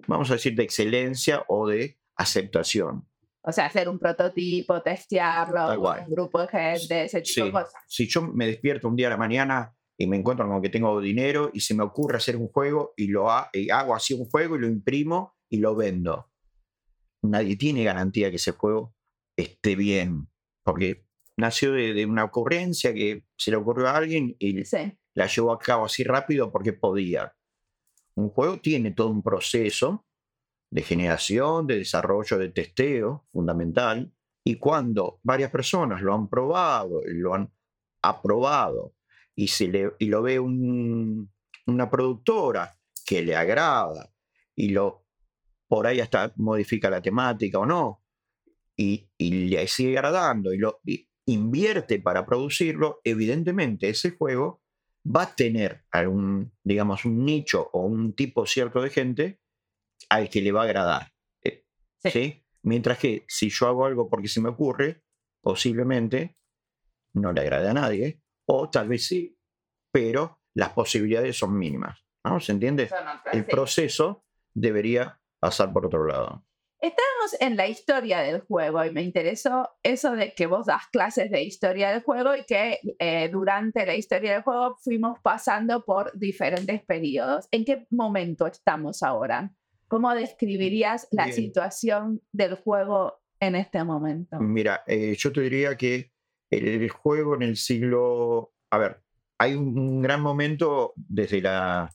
vamos 0.07 0.29
a 0.29 0.33
decir, 0.33 0.55
de 0.55 0.63
excelencia 0.63 1.43
o 1.47 1.67
de 1.67 1.99
aceptación. 2.15 3.07
O 3.41 3.51
sea, 3.51 3.65
hacer 3.65 3.89
un 3.89 3.99
prototipo, 3.99 4.81
testearlo, 4.81 5.81
un 5.81 6.09
grupo 6.09 6.41
de 6.41 6.47
gente, 6.47 7.03
ese 7.05 7.21
tipo 7.21 7.41
de 7.45 7.47
Sí. 7.47 7.51
cosas. 7.51 7.73
Si 7.87 8.07
yo 8.07 8.21
me 8.21 8.45
despierto 8.47 8.87
un 8.87 8.95
día 8.95 9.07
a 9.07 9.11
la 9.11 9.17
mañana 9.17 9.75
y 9.97 10.07
me 10.07 10.15
encuentro 10.15 10.47
con 10.47 10.61
que 10.61 10.69
tengo 10.69 11.01
dinero 11.01 11.49
y 11.53 11.59
se 11.59 11.73
me 11.73 11.83
ocurre 11.83 12.17
hacer 12.17 12.37
un 12.37 12.47
juego 12.47 12.93
y 12.95 13.07
lo 13.07 13.29
ha- 13.29 13.49
y 13.51 13.69
hago 13.69 13.95
así 13.95 14.13
un 14.13 14.25
juego 14.29 14.55
y 14.55 14.59
lo 14.59 14.67
imprimo 14.67 15.35
y 15.49 15.57
lo 15.57 15.75
vendo. 15.75 16.31
Nadie 17.23 17.57
tiene 17.57 17.83
garantía 17.83 18.29
que 18.29 18.37
ese 18.37 18.51
juego 18.51 18.95
esté 19.37 19.75
bien, 19.75 20.29
porque 20.63 21.02
nació 21.37 21.71
de, 21.73 21.93
de 21.93 22.05
una 22.05 22.23
ocurrencia 22.25 22.93
que 22.93 23.25
se 23.37 23.51
le 23.51 23.57
ocurrió 23.57 23.87
a 23.87 23.97
alguien 23.97 24.35
y 24.39 24.63
Sí, 24.65 24.97
la 25.15 25.27
llevó 25.27 25.51
a 25.51 25.59
cabo 25.59 25.85
así 25.85 26.03
rápido 26.03 26.51
porque 26.51 26.73
podía. 26.73 27.35
Un 28.15 28.29
juego 28.29 28.59
tiene 28.59 28.91
todo 28.91 29.09
un 29.09 29.23
proceso 29.23 30.05
de 30.71 30.81
generación, 30.83 31.67
de 31.67 31.77
desarrollo, 31.79 32.37
de 32.37 32.49
testeo 32.49 33.25
fundamental, 33.31 34.13
y 34.43 34.55
cuando 34.57 35.19
varias 35.23 35.51
personas 35.51 36.01
lo 36.01 36.13
han 36.13 36.27
probado 36.29 37.01
lo 37.05 37.33
han 37.33 37.51
aprobado 38.01 38.95
y, 39.35 39.47
se 39.47 39.67
le, 39.67 39.91
y 39.99 40.07
lo 40.07 40.21
ve 40.21 40.39
un- 40.39 41.31
una 41.67 41.89
productora 41.89 42.77
que 43.05 43.21
le 43.23 43.35
agrada 43.35 44.11
y 44.55 44.69
lo 44.69 45.05
por 45.67 45.87
ahí 45.87 45.99
hasta 45.99 46.33
modifica 46.37 46.89
la 46.89 47.01
temática 47.01 47.59
o 47.59 47.65
no, 47.65 48.03
y, 48.77 49.09
y 49.17 49.31
le 49.49 49.67
sigue 49.67 49.97
agradando 49.97 50.53
y 50.53 50.57
lo 50.57 50.79
y 50.85 51.07
invierte 51.25 51.99
para 51.99 52.25
producirlo, 52.25 52.99
evidentemente 53.03 53.89
ese 53.89 54.11
juego 54.11 54.61
va 55.05 55.23
a 55.23 55.35
tener 55.35 55.83
algún, 55.91 56.53
digamos, 56.63 57.05
un 57.05 57.25
nicho 57.25 57.69
o 57.73 57.81
un 57.85 58.13
tipo 58.13 58.45
cierto 58.45 58.81
de 58.81 58.89
gente 58.89 59.39
al 60.09 60.29
que 60.29 60.41
le 60.41 60.51
va 60.51 60.61
a 60.61 60.65
agradar. 60.65 61.11
eh, 61.43 61.65
Sí. 62.03 62.11
¿sí? 62.11 62.45
Mientras 62.63 62.97
que 62.97 63.25
si 63.27 63.49
yo 63.49 63.67
hago 63.67 63.85
algo 63.85 64.09
porque 64.09 64.27
se 64.27 64.41
me 64.41 64.49
ocurre, 64.49 65.03
posiblemente 65.41 66.37
no 67.13 67.33
le 67.33 67.41
agrade 67.41 67.69
a 67.69 67.73
nadie, 67.73 68.21
o 68.47 68.69
tal 68.69 68.87
vez 68.87 69.05
sí, 69.05 69.37
pero 69.91 70.39
las 70.55 70.69
posibilidades 70.69 71.37
son 71.37 71.57
mínimas. 71.57 71.99
¿no? 72.23 72.39
¿Se 72.39 72.53
entiende? 72.53 72.89
El 73.31 73.45
sí. 73.45 73.51
proceso 73.51 74.25
debería 74.53 75.21
pasar 75.39 75.73
por 75.73 75.85
otro 75.85 76.05
lado. 76.07 76.45
Estamos 76.83 77.39
en 77.39 77.55
la 77.55 77.65
historia 77.69 78.19
del 78.19 78.41
juego 78.41 78.83
y 78.83 78.91
me 78.91 79.03
interesó 79.03 79.69
eso 79.83 80.17
de 80.17 80.33
que 80.33 80.47
vos 80.47 80.65
das 80.65 80.85
clases 80.91 81.31
de 81.31 81.41
historia 81.41 81.91
del 81.91 82.03
juego 82.03 82.35
y 82.35 82.43
que 82.43 82.77
eh, 82.99 83.29
durante 83.31 83.85
la 83.85 83.95
historia 83.95 84.33
del 84.33 84.41
juego 84.41 84.75
fuimos 84.83 85.17
pasando 85.21 85.85
por 85.85 86.11
diferentes 86.19 86.83
periodos. 86.83 87.47
¿En 87.51 87.63
qué 87.63 87.87
momento 87.89 88.47
estamos 88.47 89.01
ahora? 89.01 89.55
¿Cómo 89.87 90.13
describirías 90.13 91.07
la 91.11 91.27
Bien. 91.27 91.37
situación 91.37 92.21
del 92.33 92.55
juego 92.55 93.21
en 93.39 93.55
este 93.55 93.81
momento? 93.85 94.37
Mira, 94.41 94.83
eh, 94.85 95.15
yo 95.17 95.31
te 95.31 95.39
diría 95.39 95.77
que 95.77 96.11
el 96.49 96.89
juego 96.89 97.35
en 97.35 97.43
el 97.43 97.55
siglo... 97.55 98.51
A 98.71 98.77
ver, 98.77 99.01
hay 99.37 99.53
un, 99.53 99.79
un 99.79 100.01
gran 100.01 100.19
momento 100.19 100.91
desde 100.97 101.39
la, 101.39 101.89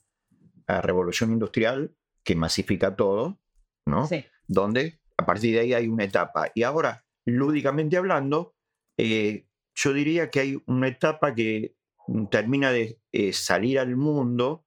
la 0.66 0.80
revolución 0.80 1.30
industrial 1.30 1.95
que 2.25 2.35
masifica 2.35 2.97
todo, 2.97 3.38
¿no? 3.85 4.07
Sí, 4.07 4.25
donde 4.49 4.99
a 5.17 5.26
partir 5.26 5.55
de 5.55 5.61
ahí 5.61 5.75
hay 5.75 5.87
una 5.88 6.05
etapa. 6.05 6.50
Y 6.55 6.62
ahora, 6.62 7.05
lúdicamente 7.25 7.97
hablando, 7.97 8.55
eh, 8.97 9.47
yo 9.75 9.93
diría 9.93 10.31
que 10.31 10.40
hay 10.40 10.62
una 10.67 10.88
etapa 10.88 11.35
que 11.35 11.76
mm, 12.09 12.26
termina 12.26 12.73
de 12.73 13.00
eh, 13.12 13.33
salir 13.33 13.78
al 13.78 13.97
mundo 13.97 14.64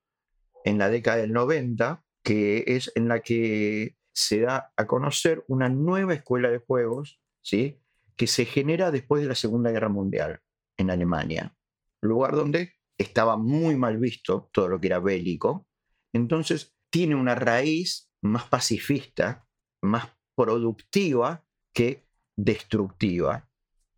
en 0.64 0.78
la 0.78 0.90
década 0.90 1.18
del 1.18 1.34
90, 1.34 2.06
que 2.24 2.64
es 2.68 2.92
en 2.96 3.08
la 3.08 3.22
que 3.22 3.98
se 4.14 4.42
da 4.42 4.72
a 4.78 4.88
conocer 4.88 5.44
una 5.48 5.70
nueva 5.70 6.14
escuela 6.14 6.50
de 6.50 6.60
juegos, 6.60 7.20
¿sí? 7.42 7.82
que 8.16 8.28
se 8.28 8.46
genera 8.46 8.92
después 8.92 9.22
de 9.22 9.30
la 9.30 9.36
Segunda 9.36 9.72
Guerra 9.72 9.90
Mundial 9.90 10.42
en 10.78 10.92
Alemania, 10.92 11.56
lugar 12.02 12.36
donde 12.36 12.74
estaba 12.98 13.38
muy 13.38 13.76
mal 13.76 13.98
visto 13.98 14.50
todo 14.54 14.68
lo 14.68 14.80
que 14.80 14.88
era 14.88 15.00
bélico. 15.00 15.68
Entonces, 16.14 16.76
tiene 16.92 17.16
una 17.16 17.36
raíz 17.36 18.12
más 18.22 18.44
pacifista, 18.44 19.48
más 19.82 20.10
productiva 20.36 21.44
que 21.74 22.04
destructiva. 22.36 23.50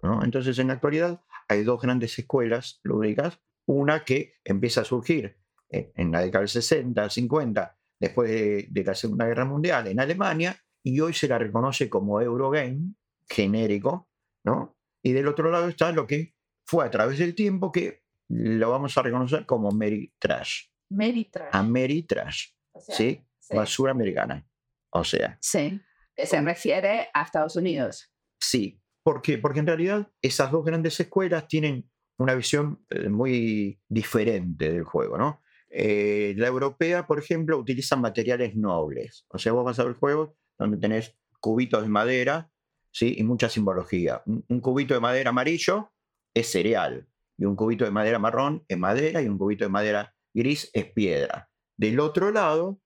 ¿no? 0.01 0.23
Entonces, 0.23 0.57
en 0.59 0.67
la 0.67 0.73
actualidad 0.73 1.21
hay 1.47 1.63
dos 1.63 1.81
grandes 1.81 2.17
escuelas 2.17 2.79
lúdicas. 2.83 3.39
Una 3.65 4.03
que 4.03 4.35
empieza 4.43 4.81
a 4.81 4.85
surgir 4.85 5.37
en, 5.69 5.91
en 5.95 6.11
la 6.11 6.21
década 6.21 6.41
del 6.41 6.49
60, 6.49 7.09
50, 7.09 7.77
después 7.99 8.29
de, 8.29 8.67
de 8.69 8.83
la 8.83 8.95
Segunda 8.95 9.25
Guerra 9.25 9.45
Mundial 9.45 9.87
en 9.87 9.99
Alemania, 9.99 10.57
y 10.83 10.99
hoy 10.99 11.13
se 11.13 11.29
la 11.29 11.37
reconoce 11.37 11.89
como 11.89 12.19
Eurogame, 12.19 12.93
genérico, 13.29 14.09
¿no? 14.43 14.75
Y 15.01 15.13
del 15.13 15.27
otro 15.27 15.49
lado 15.49 15.67
está 15.69 15.91
lo 15.91 16.05
que 16.05 16.35
fue 16.65 16.85
a 16.85 16.91
través 16.91 17.19
del 17.19 17.35
tiempo 17.35 17.71
que 17.71 18.03
lo 18.27 18.69
vamos 18.69 18.97
a 18.97 19.01
reconocer 19.01 19.45
como 19.45 19.71
Meritrash. 19.71 20.65
Meritrash. 20.89 21.49
Ameritrash, 21.53 22.47
o 22.73 22.81
sea, 22.81 22.95
¿sí? 22.95 23.21
sí. 23.39 23.55
Basura 23.55 23.91
americana. 23.91 24.45
O 24.93 25.03
sea, 25.03 25.37
Sí, 25.41 25.81
se 26.15 26.41
refiere 26.41 27.09
a 27.13 27.23
Estados 27.23 27.55
Unidos. 27.55 28.11
Sí. 28.39 28.79
¿Por 29.03 29.21
qué? 29.21 29.37
Porque 29.37 29.59
en 29.59 29.67
realidad 29.67 30.11
esas 30.21 30.51
dos 30.51 30.63
grandes 30.63 30.99
escuelas 30.99 31.47
tienen 31.47 31.89
una 32.17 32.35
visión 32.35 32.85
eh, 32.89 33.09
muy 33.09 33.81
diferente 33.89 34.71
del 34.71 34.83
juego, 34.83 35.17
¿no? 35.17 35.41
Eh, 35.69 36.35
la 36.37 36.47
europea, 36.47 37.07
por 37.07 37.17
ejemplo, 37.17 37.57
utiliza 37.57 37.95
materiales 37.95 38.55
nobles. 38.55 39.25
O 39.29 39.39
sea, 39.39 39.51
vos 39.51 39.65
vas 39.65 39.79
a 39.79 39.83
ver 39.83 39.95
juegos 39.95 40.29
donde 40.59 40.77
tenés 40.77 41.17
cubitos 41.39 41.81
de 41.81 41.89
madera, 41.89 42.51
¿sí? 42.91 43.15
Y 43.17 43.23
mucha 43.23 43.49
simbología. 43.49 44.21
Un, 44.27 44.45
un 44.47 44.61
cubito 44.61 44.93
de 44.93 44.99
madera 44.99 45.31
amarillo 45.31 45.91
es 46.33 46.51
cereal. 46.51 47.09
Y 47.35 47.45
un 47.45 47.55
cubito 47.55 47.83
de 47.83 47.91
madera 47.91 48.19
marrón 48.19 48.63
es 48.67 48.77
madera. 48.77 49.23
Y 49.23 49.27
un 49.27 49.39
cubito 49.39 49.65
de 49.65 49.69
madera 49.69 50.15
gris 50.33 50.69
es 50.73 50.85
piedra. 50.85 51.49
Del 51.75 51.99
otro 51.99 52.31
lado, 52.31 52.79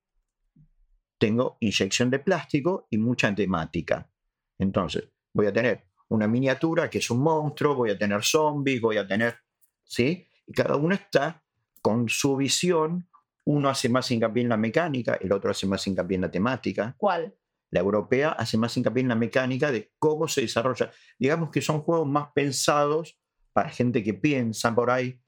tengo 1.18 1.58
inyección 1.60 2.10
de 2.10 2.20
plástico 2.20 2.88
y 2.90 2.98
mucha 2.98 3.34
temática. 3.34 4.10
Entonces, 4.58 5.10
voy 5.34 5.48
a 5.48 5.54
tener 5.54 5.86
una 6.10 6.28
miniatura 6.28 6.90
que 6.90 7.00
es 7.00 7.10
un 7.10 7.20
monstruo, 7.20 7.76
voy 7.76 7.92
a 7.92 7.98
tener 7.98 8.24
zombies, 8.24 8.82
voy 8.82 8.98
a 8.98 9.08
tener, 9.08 9.36
¿sí? 9.84 10.28
Y 10.46 10.54
cada 10.54 10.76
uno 10.76 10.96
está 10.96 11.44
con 11.82 12.08
su 12.10 12.36
visión. 12.36 13.10
Uno 13.46 13.70
hace 13.70 13.88
más 13.88 14.10
hincapié 14.12 14.44
en 14.44 14.50
la 14.50 14.58
mecánica, 14.58 15.16
el 15.16 15.32
otro 15.32 15.52
hace 15.52 15.68
más 15.68 15.86
hincapié 15.88 16.16
en 16.16 16.22
la 16.22 16.32
temática. 16.32 16.96
¿Cuál? 16.98 17.34
La 17.70 17.80
europea 17.80 18.32
hace 18.32 18.58
más 18.58 18.76
hincapié 18.76 19.02
en 19.02 19.10
la 19.10 19.16
mecánica 19.16 19.72
de 19.72 19.94
cómo 20.00 20.28
se 20.28 20.42
desarrolla. 20.42 20.92
Digamos 21.18 21.50
que 21.50 21.62
son 21.62 21.82
juegos 21.82 22.08
más 22.08 22.30
pensados 22.34 23.18
para 23.54 23.70
gente 23.70 24.04
que 24.04 24.14
piensa 24.14 24.74
por 24.74 24.90
ahí, 24.92 25.22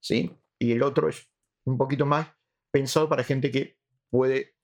¿sí? 0.00 0.30
Y 0.58 0.72
el 0.72 0.82
otro 0.82 1.08
es 1.08 1.28
un 1.64 1.76
poquito 1.78 2.06
más 2.06 2.28
pensado 2.70 3.08
para 3.08 3.24
gente 3.24 3.50
que 3.50 3.78
puede 4.10 4.54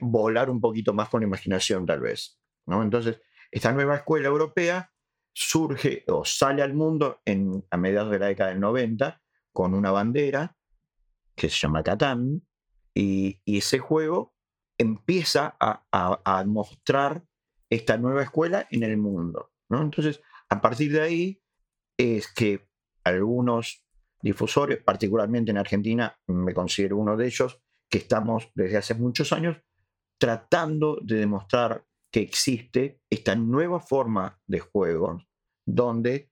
volar 0.00 0.50
un 0.50 0.60
poquito 0.60 0.92
más 0.92 1.08
con 1.08 1.20
la 1.20 1.26
imaginación, 1.26 1.86
tal 1.86 2.00
vez, 2.00 2.40
¿no? 2.66 2.82
Entonces, 2.82 3.20
esta 3.50 3.72
nueva 3.72 3.96
escuela 3.96 4.28
europea 4.28 4.92
surge 5.32 6.04
o 6.08 6.24
sale 6.24 6.62
al 6.62 6.74
mundo 6.74 7.20
en, 7.24 7.64
a 7.70 7.76
mediados 7.76 8.10
de 8.10 8.18
la 8.18 8.26
década 8.26 8.50
del 8.50 8.60
90 8.60 9.22
con 9.52 9.74
una 9.74 9.90
bandera 9.90 10.56
que 11.36 11.48
se 11.48 11.56
llama 11.56 11.82
Catán 11.82 12.46
y, 12.94 13.40
ese 13.46 13.78
juego 13.78 14.34
empieza 14.78 15.56
a, 15.60 15.84
a- 15.92 16.20
a 16.24 16.44
mostrar 16.44 17.24
esta 17.70 17.96
nueva 17.96 18.22
escuela 18.22 18.66
en 18.70 18.82
el 18.82 18.96
mundo. 18.96 19.52
¿no? 19.68 19.82
Entonces, 19.82 20.20
a 20.48 20.60
partir 20.60 20.92
de 20.92 21.00
ahí 21.00 21.42
es 21.96 22.32
que 22.32 22.68
algunos 23.04 23.84
difusores, 24.22 24.82
particularmente 24.82 25.50
en 25.50 25.58
Argentina, 25.58 26.18
me 26.26 26.52
considero 26.54 26.96
uno 26.98 27.16
de 27.16 27.26
ellos, 27.26 27.60
que 27.88 27.98
estamos 27.98 28.50
desde 28.54 28.76
hace 28.76 28.94
muchos 28.94 29.32
años 29.32 29.56
tratando 30.20 30.98
de 31.02 31.16
demostrar 31.16 31.86
que 32.12 32.20
existe 32.20 33.00
esta 33.08 33.34
nueva 33.34 33.80
forma 33.80 34.38
de 34.46 34.60
juegos 34.60 35.26
donde 35.64 36.30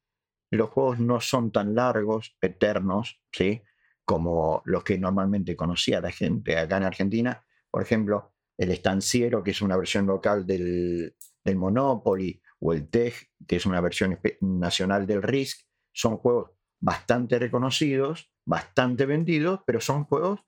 los 0.51 0.69
juegos 0.69 0.99
no 0.99 1.21
son 1.21 1.51
tan 1.51 1.75
largos, 1.75 2.37
eternos, 2.43 3.21
¿sí? 3.33 3.63
como 4.05 4.63
los 4.67 4.85
que 4.85 4.99
normalmente 4.99 5.57
conocía 5.57 6.01
la 6.01 6.11
gente 6.11 6.59
acá 6.59 6.77
en 6.77 6.83
Argentina. 6.85 7.45
Por 7.71 7.83
ejemplo, 7.83 8.35
el 8.59 8.71
estanciero, 8.71 9.43
que 9.43 9.53
es 9.53 9.63
una 9.63 9.77
versión 9.77 10.07
local 10.07 10.47
del, 10.47 11.15
del 11.43 11.57
Monopoly, 11.57 12.43
o 12.61 12.75
el 12.75 12.89
TEG, 12.89 13.15
que 13.47 13.57
es 13.57 13.65
una 13.67 13.81
versión 13.81 14.19
nacional 14.41 15.07
del 15.07 15.23
Risk, 15.23 15.67
son 15.93 16.19
juegos 16.19 16.51
bastante 16.81 17.39
reconocidos, 17.39 18.31
bastante 18.45 19.07
vendidos, 19.07 19.61
pero 19.67 19.81
son 19.81 20.05
juegos 20.05 20.41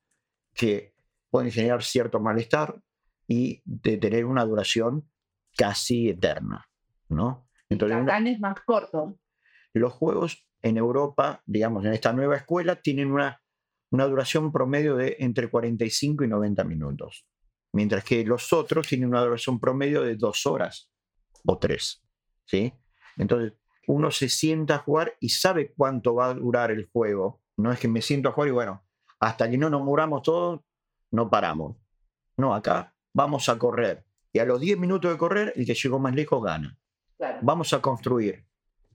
que 0.53 0.93
pueden 1.29 1.51
generar 1.51 1.83
cierto 1.83 2.19
malestar 2.19 2.81
y 3.31 3.61
de 3.63 3.95
tener 3.95 4.25
una 4.25 4.43
duración 4.43 5.09
casi 5.55 6.09
eterna, 6.09 6.69
¿no? 7.07 7.47
Entonces, 7.69 7.97
Catán 7.99 8.27
es 8.27 8.41
más 8.41 8.59
corto. 8.65 9.17
los 9.73 9.93
juegos 9.93 10.45
en 10.61 10.75
Europa, 10.75 11.41
digamos, 11.45 11.85
en 11.85 11.93
esta 11.93 12.11
nueva 12.11 12.35
escuela, 12.35 12.75
tienen 12.81 13.09
una, 13.09 13.41
una 13.89 14.05
duración 14.05 14.51
promedio 14.51 14.97
de 14.97 15.15
entre 15.19 15.49
45 15.49 16.25
y 16.25 16.27
90 16.27 16.65
minutos, 16.65 17.25
mientras 17.71 18.03
que 18.03 18.25
los 18.25 18.51
otros 18.51 18.85
tienen 18.89 19.07
una 19.07 19.21
duración 19.21 19.61
promedio 19.61 20.01
de 20.01 20.17
dos 20.17 20.45
horas. 20.45 20.91
o 21.45 21.57
tres. 21.57 22.03
¿sí? 22.43 22.73
Entonces, 23.15 23.53
uno 23.87 24.11
se 24.11 24.27
sienta 24.27 24.75
a 24.75 24.79
jugar 24.79 25.15
y 25.21 25.29
sabe 25.29 25.73
cuánto 25.73 26.15
va 26.15 26.31
a 26.31 26.33
durar 26.33 26.69
el 26.69 26.89
juego. 26.91 27.41
No 27.55 27.71
es 27.71 27.79
que 27.79 27.87
me 27.87 28.01
siento 28.01 28.27
a 28.27 28.33
jugar 28.33 28.49
y 28.49 28.51
bueno, 28.51 28.83
hasta 29.21 29.49
que 29.49 29.57
no 29.57 29.69
nos 29.69 29.83
muramos 29.83 30.21
todos, 30.21 30.59
no 31.11 31.29
paramos. 31.29 31.77
No, 32.35 32.53
acá 32.53 32.93
vamos 33.13 33.49
a 33.49 33.57
correr. 33.57 34.05
Y 34.33 34.39
a 34.39 34.45
los 34.45 34.59
10 34.59 34.77
minutos 34.77 35.11
de 35.11 35.17
correr, 35.17 35.53
el 35.55 35.65
que 35.65 35.73
llegó 35.73 35.99
más 35.99 36.15
lejos 36.15 36.43
gana. 36.43 36.77
Vamos 37.41 37.73
a 37.73 37.81
construir. 37.81 38.45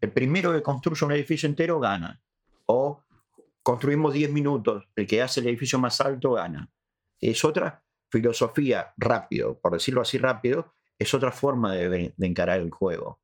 El 0.00 0.12
primero 0.12 0.52
que 0.52 0.62
construye 0.62 1.04
un 1.04 1.12
edificio 1.12 1.48
entero 1.48 1.78
gana. 1.78 2.20
O 2.66 3.02
construimos 3.62 4.14
10 4.14 4.32
minutos. 4.32 4.88
El 4.96 5.06
que 5.06 5.22
hace 5.22 5.40
el 5.40 5.48
edificio 5.48 5.78
más 5.78 6.00
alto 6.00 6.32
gana. 6.32 6.70
Es 7.20 7.44
otra 7.44 7.84
filosofía 8.10 8.94
rápido, 8.96 9.58
por 9.58 9.72
decirlo 9.72 10.00
así 10.00 10.18
rápido, 10.18 10.74
es 10.98 11.12
otra 11.14 11.32
forma 11.32 11.74
de, 11.74 12.14
encarar 12.18 12.60
el 12.60 12.70
juego. 12.70 13.20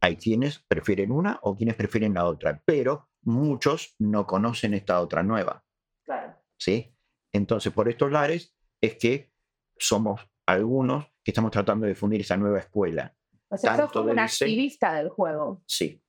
Hay 0.00 0.16
quienes 0.16 0.60
prefieren 0.60 1.12
una 1.12 1.38
o 1.42 1.56
quienes 1.56 1.76
prefieren 1.76 2.14
la 2.14 2.24
otra, 2.24 2.62
pero 2.64 3.08
muchos 3.22 3.94
no 3.98 4.26
conocen 4.26 4.74
esta 4.74 5.00
otra 5.00 5.22
nueva. 5.22 5.64
Claro. 6.02 6.34
¿Sí? 6.56 6.96
Entonces, 7.32 7.72
por 7.72 7.88
estos 7.88 8.10
lares 8.10 8.54
es 8.80 8.96
que 8.96 9.31
somos 9.82 10.20
algunos 10.46 11.06
que 11.24 11.30
estamos 11.30 11.50
tratando 11.50 11.86
de 11.86 11.92
difundir 11.92 12.20
esa 12.20 12.36
nueva 12.36 12.58
escuela. 12.58 13.14
O 13.48 13.56
sea, 13.56 13.76
sos 13.76 13.92
como 13.92 14.10
un 14.10 14.18
activista 14.18 14.94
del 14.94 15.08
juego. 15.10 15.62
Sí. 15.66 16.02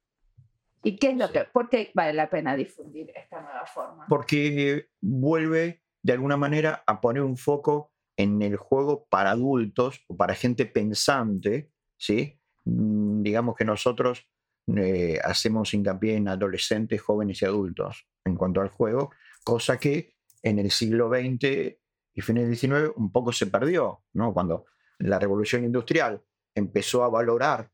¿Y 0.84 0.98
qué 0.98 1.12
es 1.12 1.18
lo 1.18 1.32
que, 1.32 1.46
por 1.46 1.70
qué 1.70 1.92
vale 1.94 2.14
la 2.14 2.30
pena 2.30 2.56
difundir 2.56 3.12
esta 3.16 3.42
nueva 3.42 3.66
forma? 3.66 4.06
Porque 4.08 4.88
vuelve 5.02 5.84
de 6.02 6.14
alguna 6.14 6.38
manera 6.38 6.84
a 6.86 7.00
poner 7.00 7.24
un 7.24 7.38
foco 7.38 7.92
en 8.18 8.42
el 8.42 8.58
juego 8.58 9.08
para 9.10 9.32
adultos 9.32 10.04
o 10.08 10.18
para 10.18 10.36
gente 10.36 10.66
pensante, 10.66 11.72
¿sí? 11.98 12.40
Mm, 12.66 13.24
digamos 13.24 13.56
que 13.56 13.66
nosotros 13.66 14.28
eh, 14.76 15.20
hacemos 15.24 15.74
hincapié 15.74 16.16
en 16.16 16.28
adolescentes, 16.28 17.02
jóvenes 17.02 17.42
y 17.42 17.46
adultos 17.46 18.08
en 18.26 18.36
cuanto 18.36 18.62
al 18.62 18.70
juego, 18.70 19.12
cosa 19.44 19.78
que 19.78 20.16
en 20.42 20.60
el 20.60 20.72
siglo 20.72 21.10
XX 21.10 21.78
y 22.14 22.22
fines 22.22 22.48
del 22.48 22.58
XIX 22.58 22.92
un 22.96 23.12
poco 23.12 23.32
se 23.32 23.48
perdió, 23.48 24.04
¿no? 24.14 24.34
Cuando 24.34 24.66
la 25.00 25.20
revolución 25.20 25.64
industrial 25.64 26.24
empezó 26.56 27.04
a 27.04 27.10
valorar 27.10 27.72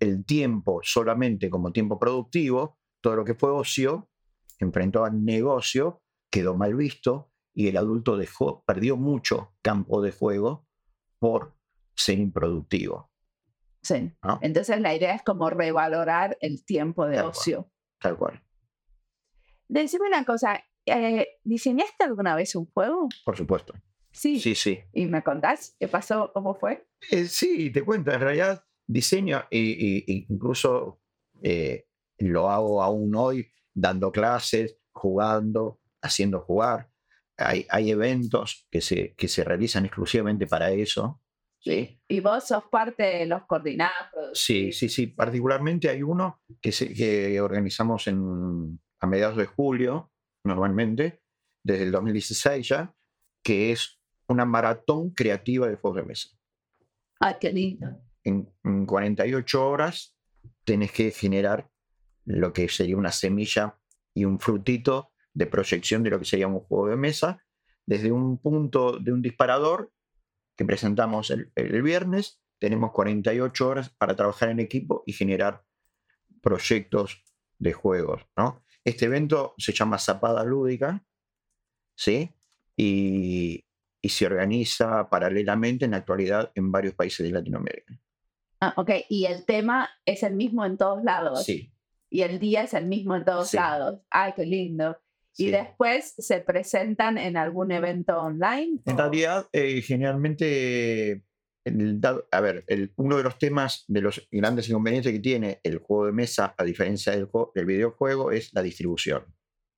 el 0.00 0.24
tiempo 0.24 0.80
solamente 0.82 1.50
como 1.50 1.72
tiempo 1.72 1.98
productivo, 1.98 2.78
todo 3.00 3.16
lo 3.16 3.24
que 3.24 3.34
fue 3.34 3.50
ocio, 3.50 4.10
enfrentó 4.58 5.04
al 5.04 5.24
negocio, 5.24 6.02
quedó 6.30 6.56
mal 6.56 6.74
visto 6.74 7.32
y 7.52 7.68
el 7.68 7.76
adulto 7.76 8.16
dejó, 8.16 8.64
perdió 8.64 8.96
mucho 8.96 9.54
campo 9.62 10.02
de 10.02 10.12
juego 10.12 10.66
por 11.18 11.54
ser 11.94 12.18
improductivo. 12.18 13.10
Sí. 13.82 14.12
Entonces 14.40 14.80
la 14.80 14.94
idea 14.94 15.14
es 15.14 15.22
como 15.22 15.50
revalorar 15.50 16.38
el 16.40 16.64
tiempo 16.64 17.06
de 17.06 17.20
ocio. 17.20 17.70
tal 18.00 18.16
cual. 18.16 18.42
Decime 19.68 20.08
una 20.08 20.24
cosa, 20.24 20.64
eh, 20.86 21.26
¿diseñaste 21.42 22.04
alguna 22.04 22.34
vez 22.34 22.54
un 22.54 22.66
juego? 22.66 23.08
Por 23.24 23.36
supuesto. 23.36 23.74
Sí. 24.10 24.38
Sí, 24.38 24.54
sí. 24.54 24.78
¿Y 24.92 25.06
me 25.06 25.22
contás 25.22 25.76
qué 25.78 25.88
pasó, 25.88 26.30
cómo 26.32 26.54
fue? 26.54 26.86
Eh, 27.10 27.24
sí, 27.26 27.70
te 27.70 27.82
cuento. 27.82 28.12
En 28.12 28.20
realidad, 28.20 28.64
diseño 28.86 29.44
e, 29.50 30.04
incluso 30.28 31.00
eh, 31.42 31.88
lo 32.18 32.48
hago 32.48 32.82
aún 32.82 33.14
hoy, 33.16 33.50
dando 33.72 34.12
clases, 34.12 34.78
jugando, 34.92 35.80
haciendo 36.00 36.40
jugar. 36.40 36.90
Hay, 37.36 37.66
hay 37.68 37.90
eventos 37.90 38.68
que 38.70 38.80
se, 38.80 39.14
que 39.14 39.26
se 39.26 39.42
realizan 39.42 39.84
exclusivamente 39.86 40.46
para 40.46 40.70
eso. 40.70 41.20
¿sí? 41.58 42.00
¿Y 42.06 42.20
vos 42.20 42.46
sos 42.46 42.64
parte 42.70 43.02
de 43.02 43.26
los 43.26 43.44
coordinados? 43.46 43.94
Sí, 44.34 44.70
sí, 44.70 44.88
sí. 44.88 45.08
Particularmente 45.08 45.88
hay 45.88 46.02
uno 46.02 46.40
que, 46.60 46.70
se, 46.70 46.92
que 46.92 47.40
organizamos 47.40 48.06
en, 48.06 48.80
a 49.00 49.06
mediados 49.06 49.36
de 49.36 49.46
julio, 49.46 50.12
normalmente, 50.44 51.22
desde 51.62 51.84
el 51.84 51.92
2016 51.92 52.68
ya, 52.68 52.94
que 53.42 53.72
es 53.72 53.98
una 54.28 54.44
maratón 54.44 55.10
creativa 55.10 55.68
de 55.68 55.76
juegos 55.76 55.96
de 55.96 56.06
mesa. 56.06 56.28
Ah, 57.20 57.38
qué 57.38 57.52
lindo. 57.52 58.00
En, 58.22 58.50
48 58.86 59.68
horas 59.68 60.16
tenés 60.64 60.92
que 60.92 61.10
generar 61.10 61.70
lo 62.24 62.52
que 62.52 62.68
sería 62.68 62.96
una 62.96 63.12
semilla 63.12 63.78
y 64.14 64.24
un 64.24 64.38
frutito 64.38 65.10
de 65.34 65.46
proyección 65.46 66.02
de 66.02 66.10
lo 66.10 66.18
que 66.18 66.24
sería 66.24 66.46
un 66.46 66.60
juego 66.60 66.88
de 66.88 66.96
mesa, 66.96 67.44
desde 67.86 68.12
un 68.12 68.38
punto 68.38 68.98
de 68.98 69.12
un 69.12 69.20
disparador 69.20 69.92
que 70.56 70.64
presentamos 70.64 71.30
el, 71.30 71.52
el 71.56 71.82
viernes, 71.82 72.40
tenemos 72.58 72.92
48 72.92 73.68
horas 73.68 73.90
para 73.90 74.16
trabajar 74.16 74.48
en 74.48 74.60
equipo 74.60 75.02
y 75.06 75.12
generar 75.12 75.64
proyectos 76.40 77.24
de 77.58 77.72
juegos. 77.72 78.26
¿no? 78.36 78.63
Este 78.84 79.06
evento 79.06 79.54
se 79.56 79.72
llama 79.72 79.98
Zapada 79.98 80.44
Lúdica, 80.44 81.02
¿sí? 81.96 82.30
Y, 82.76 83.64
se 84.06 84.26
organiza 84.26 85.08
paralelamente 85.08 85.86
en 85.86 85.92
la 85.92 85.96
actualidad 85.96 86.52
en 86.54 86.70
varios 86.70 86.94
países 86.94 87.24
de 87.26 87.32
Latinoamérica. 87.32 87.98
Ah, 88.60 88.74
ok. 88.76 88.90
¿Y 89.08 89.24
el 89.24 89.46
tema 89.46 89.88
es 90.04 90.22
el 90.22 90.34
mismo 90.34 90.66
en 90.66 90.76
todos 90.76 91.02
lados? 91.02 91.42
Sí. 91.42 91.72
Y 92.10 92.20
el 92.20 92.38
día 92.38 92.64
es 92.64 92.74
el 92.74 92.84
mismo 92.84 93.16
en 93.16 93.24
todos 93.24 93.54
lados. 93.54 94.02
Ay, 94.10 94.34
qué 94.36 94.44
lindo. 94.44 94.98
¿Y 95.38 95.50
después 95.50 96.14
se 96.18 96.40
presentan 96.40 97.16
en 97.16 97.38
algún 97.38 97.72
evento 97.72 98.20
online? 98.20 98.78
En 98.84 98.98
realidad, 98.98 99.48
eh, 99.52 99.80
generalmente 99.80 101.24
a 102.30 102.40
ver, 102.40 102.64
uno 102.96 103.16
de 103.16 103.22
los 103.22 103.38
temas 103.38 103.84
de 103.88 104.02
los 104.02 104.28
grandes 104.30 104.68
inconvenientes 104.68 105.12
que 105.12 105.20
tiene 105.20 105.60
el 105.62 105.78
juego 105.78 106.06
de 106.06 106.12
mesa, 106.12 106.54
a 106.56 106.64
diferencia 106.64 107.12
del, 107.12 107.28
del 107.54 107.66
videojuego, 107.66 108.32
es 108.32 108.52
la 108.52 108.62
distribución. 108.62 109.24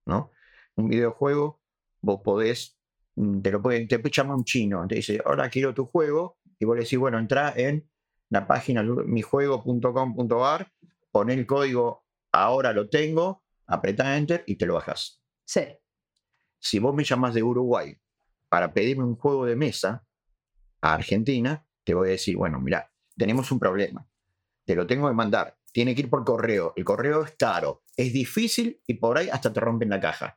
¿no? 0.07 0.31
Un 0.77 0.88
videojuego, 0.88 1.61
vos 2.01 2.20
podés, 2.25 2.79
mm, 3.16 3.40
te 3.40 3.51
lo 3.51 3.62
puede, 3.62 3.87
te 3.87 4.01
llama 4.11 4.35
un 4.35 4.44
chino, 4.44 4.87
te 4.88 4.96
dice, 4.96 5.20
ahora 5.25 5.49
quiero 5.49 5.75
tu 5.75 5.87
juego, 5.87 6.38
y 6.59 6.64
vos 6.64 6.77
le 6.77 6.83
decís, 6.83 6.99
bueno, 6.99 7.18
entra 7.18 7.53
en 7.57 7.88
la 8.31 8.46
página 8.46 8.83
mijuego.com.ar, 8.83 10.72
pon 11.11 11.31
el 11.31 11.46
código, 11.46 12.05
ahora 12.33 12.72
lo 12.72 12.88
tengo, 12.88 13.44
apretá 13.66 14.16
Enter 14.16 14.42
y 14.46 14.57
te 14.57 14.66
lo 14.66 14.75
bajas. 14.75 15.22
Sí. 15.44 15.62
Si 16.59 16.79
vos 16.79 16.94
me 16.94 17.05
llamas 17.05 17.35
de 17.35 17.42
Uruguay 17.42 17.96
para 18.49 18.72
pedirme 18.72 19.05
un 19.05 19.16
juego 19.16 19.44
de 19.44 19.57
mesa 19.57 20.05
a 20.81 20.94
Argentina, 20.94 21.65
te 21.87 21.94
voy 21.94 22.09
a 22.09 22.12
decir, 22.12 22.37
bueno, 22.37 22.61
mira, 22.61 22.92
tenemos 23.16 23.51
un 23.53 23.61
problema. 23.61 24.07
Te 24.66 24.75
lo 24.75 24.88
tengo 24.88 25.09
que 25.09 25.14
mandar. 25.14 25.57
Tiene 25.72 25.94
que 25.94 26.03
ir 26.03 26.11
por 26.11 26.25
correo. 26.25 26.72
El 26.75 26.85
correo 26.85 27.22
es 27.22 27.37
caro, 27.38 27.85
es 27.96 28.12
difícil 28.12 28.83
y 28.88 28.94
por 28.94 29.16
ahí 29.16 29.29
hasta 29.31 29.53
te 29.53 29.61
rompen 29.61 29.90
la 29.90 30.01
caja. 30.01 30.37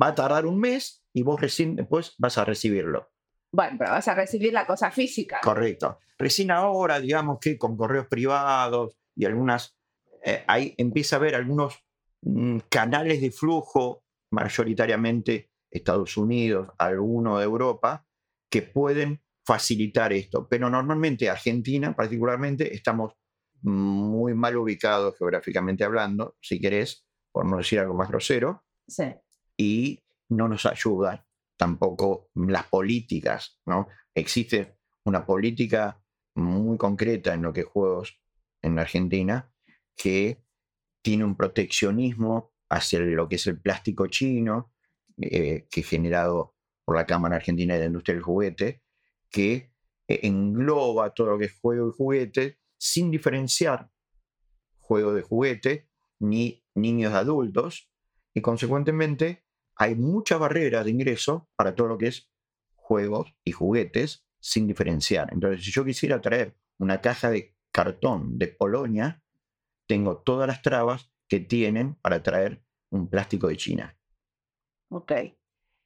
Va 0.00 0.08
a 0.08 0.14
tardar 0.14 0.44
un 0.44 0.58
mes 0.58 1.04
y 1.14 1.22
vos 1.22 1.40
recién 1.40 1.76
después 1.76 2.14
vas 2.18 2.36
a 2.36 2.44
recibirlo. 2.44 3.12
Bueno, 3.52 3.76
pero 3.78 3.92
vas 3.92 4.08
a 4.08 4.14
recibir 4.14 4.52
la 4.52 4.66
cosa 4.66 4.90
física. 4.90 5.38
Correcto. 5.40 6.00
Recién 6.18 6.50
ahora, 6.50 6.98
digamos 6.98 7.38
que 7.40 7.56
con 7.56 7.76
correos 7.76 8.08
privados 8.08 8.98
y 9.14 9.24
algunas, 9.24 9.78
eh, 10.24 10.42
ahí 10.48 10.74
empieza 10.78 11.14
a 11.16 11.18
haber 11.20 11.36
algunos 11.36 11.84
mm, 12.22 12.58
canales 12.68 13.20
de 13.20 13.30
flujo, 13.30 14.02
mayoritariamente 14.32 15.52
Estados 15.70 16.16
Unidos, 16.16 16.70
alguno 16.76 17.38
de 17.38 17.44
Europa, 17.44 18.04
que 18.50 18.62
pueden 18.62 19.22
facilitar 19.48 20.12
esto. 20.12 20.46
Pero 20.46 20.68
normalmente 20.68 21.30
Argentina 21.30 21.96
particularmente 21.96 22.74
estamos 22.74 23.14
muy 23.62 24.34
mal 24.34 24.58
ubicados 24.58 25.16
geográficamente 25.16 25.84
hablando, 25.84 26.36
si 26.42 26.60
querés, 26.60 27.06
por 27.32 27.46
no 27.46 27.56
decir 27.56 27.78
algo 27.78 27.94
más 27.94 28.10
grosero. 28.10 28.66
Sí. 28.86 29.04
Y 29.56 30.04
no 30.28 30.48
nos 30.48 30.66
ayudan 30.66 31.24
tampoco 31.56 32.28
las 32.34 32.66
políticas, 32.66 33.58
¿no? 33.64 33.88
Existe 34.14 34.76
una 35.06 35.24
política 35.24 35.98
muy 36.34 36.76
concreta 36.76 37.32
en 37.32 37.40
lo 37.40 37.52
que 37.54 37.60
es 37.60 37.66
juegos 37.66 38.20
en 38.60 38.78
Argentina 38.78 39.50
que 39.96 40.44
tiene 41.02 41.24
un 41.24 41.36
proteccionismo 41.36 42.52
hacia 42.68 43.00
lo 43.00 43.26
que 43.30 43.36
es 43.36 43.46
el 43.46 43.58
plástico 43.58 44.08
chino, 44.08 44.74
eh, 45.16 45.66
que 45.70 45.80
es 45.80 45.88
generado 45.88 46.54
por 46.84 46.96
la 46.96 47.06
Cámara 47.06 47.36
Argentina 47.36 47.74
de 47.74 47.80
la 47.80 47.86
Industria 47.86 48.14
del 48.14 48.22
Juguete, 48.22 48.82
que 49.30 49.72
eh, 50.08 50.20
engloba 50.22 51.14
todo 51.14 51.28
lo 51.28 51.38
que 51.38 51.46
es 51.46 51.58
juego 51.60 51.88
y 51.88 51.92
juguete 51.92 52.58
sin 52.78 53.10
diferenciar 53.10 53.90
juego 54.88 55.12
de 55.12 55.22
juguete 55.22 55.90
ni 56.18 56.64
niños 56.74 57.12
adultos 57.12 57.90
y 58.34 58.40
consecuentemente 58.40 59.44
hay 59.76 59.94
muchas 59.94 60.40
barreras 60.40 60.84
de 60.84 60.90
ingreso 60.90 61.48
para 61.56 61.74
todo 61.74 61.88
lo 61.88 61.98
que 61.98 62.08
es 62.08 62.30
juegos 62.74 63.34
y 63.44 63.52
juguetes 63.52 64.26
sin 64.40 64.66
diferenciar. 64.66 65.32
Entonces, 65.32 65.64
si 65.64 65.70
yo 65.70 65.84
quisiera 65.84 66.20
traer 66.20 66.56
una 66.78 67.00
caja 67.00 67.30
de 67.30 67.54
cartón 67.70 68.38
de 68.38 68.48
Polonia, 68.48 69.22
tengo 69.86 70.18
todas 70.18 70.48
las 70.48 70.62
trabas 70.62 71.12
que 71.28 71.40
tienen 71.40 71.94
para 71.96 72.22
traer 72.22 72.64
un 72.90 73.08
plástico 73.08 73.48
de 73.48 73.56
China. 73.56 73.98
Ok. 74.90 75.12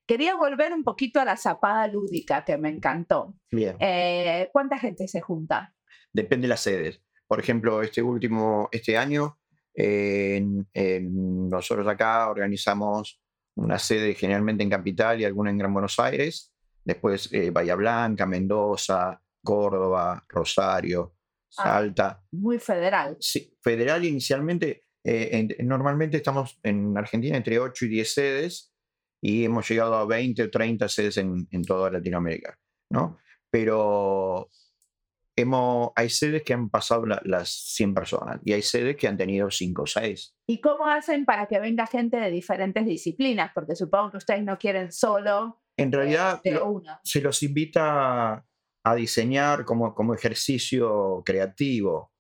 Quería 0.07 0.35
volver 0.35 0.73
un 0.73 0.83
poquito 0.85 1.21
a 1.21 1.25
la 1.25 1.37
zapada 1.37 1.87
lúdica, 1.89 2.45
que 2.45 2.57
me 2.59 2.69
encantó. 2.69 3.35
Bien. 3.51 3.77
Eh, 3.81 4.49
¿Cuánta 4.53 4.79
gente 4.79 5.07
se 5.09 5.21
junta? 5.21 5.75
depende 6.15 6.45
de 6.45 6.49
las 6.51 6.61
sedes. 6.61 7.01
Por 7.27 7.41
ejemplo, 7.41 7.81
este 7.83 8.03
último, 8.03 8.69
este 8.71 8.99
año, 8.99 9.39
en- 9.75 10.69
en- 10.75 11.49
nosotros 11.49 11.87
acá 11.89 12.29
organizamos 12.29 13.19
una 13.57 13.79
sede 13.79 14.15
generalmente 14.15 14.63
en 14.63 14.69
Capital 14.69 15.21
y 15.21 15.25
alguna 15.25 15.51
en 15.51 15.57
Gran 15.59 15.73
Buenos 15.73 15.99
Aires, 15.99 16.53
después 16.85 17.33
eh, 17.33 17.51
Bahía 17.51 17.75
Blanca, 17.77 18.27
Mendoza, 18.27 19.23
Córdoba, 19.43 20.25
Rosario, 20.29 21.15
Ah. 21.57 21.65
Salta. 21.65 22.23
Muy 22.33 22.59
federal. 22.59 23.17
Sí, 23.21 23.57
federal 23.63 24.05
inicialmente, 24.05 24.85
eh, 25.05 25.31
en- 25.59 25.67
normalmente 25.69 26.19
estamos 26.19 26.59
en 26.63 26.97
Argentina 26.97 27.37
entre 27.37 27.59
8 27.59 27.85
y 27.87 27.89
10 27.89 28.13
sedes 28.13 28.72
y 29.23 29.45
hemos 29.45 29.69
llegado 29.69 29.95
a 29.95 30.05
20 30.05 30.43
o 30.43 30.51
30 30.51 30.89
sedes 30.89 31.17
en, 31.17 31.47
en 31.51 31.63
toda 31.65 31.91
Latinoamérica, 31.91 32.59
¿no? 32.91 33.19
Pero 33.51 34.49
hemos, 35.37 35.91
hay 35.97 36.11
sedes 36.11 36.43
que 36.43 36.53
han 36.55 36.69
pasado 36.69 37.07
la- 37.07 37.23
las 37.25 37.49
100 37.51 37.95
personas 37.95 38.41
y 38.45 38.53
hay 38.53 38.63
sedes 38.63 38.97
que 38.97 39.09
han 39.09 39.17
tenido 39.17 39.51
5 39.51 39.83
o 39.83 39.87
6. 39.87 40.35
¿Y 40.47 40.61
cómo 40.61 40.87
hacen 40.87 41.25
para 41.25 41.47
que 41.47 41.59
venga 41.61 41.87
gente 41.87 42.17
de 42.19 42.31
diferentes 42.31 42.85
disciplinas? 42.85 43.53
Porque 43.55 43.77
supongo 43.77 44.11
que 44.11 44.17
ustedes 44.19 44.43
no 44.45 44.59
quieren 44.59 44.93
solo 44.93 45.63
En 45.77 45.89
eh, 45.89 45.97
realidad 45.97 46.41
lo- 46.45 46.83
se 47.05 47.21
los 47.21 47.43
invita 47.43 48.45
a 48.85 48.95
diseñar 48.97 49.65
como, 49.65 49.95
como 49.95 50.15
ejercicio 50.15 51.23
creativo, 51.25 52.13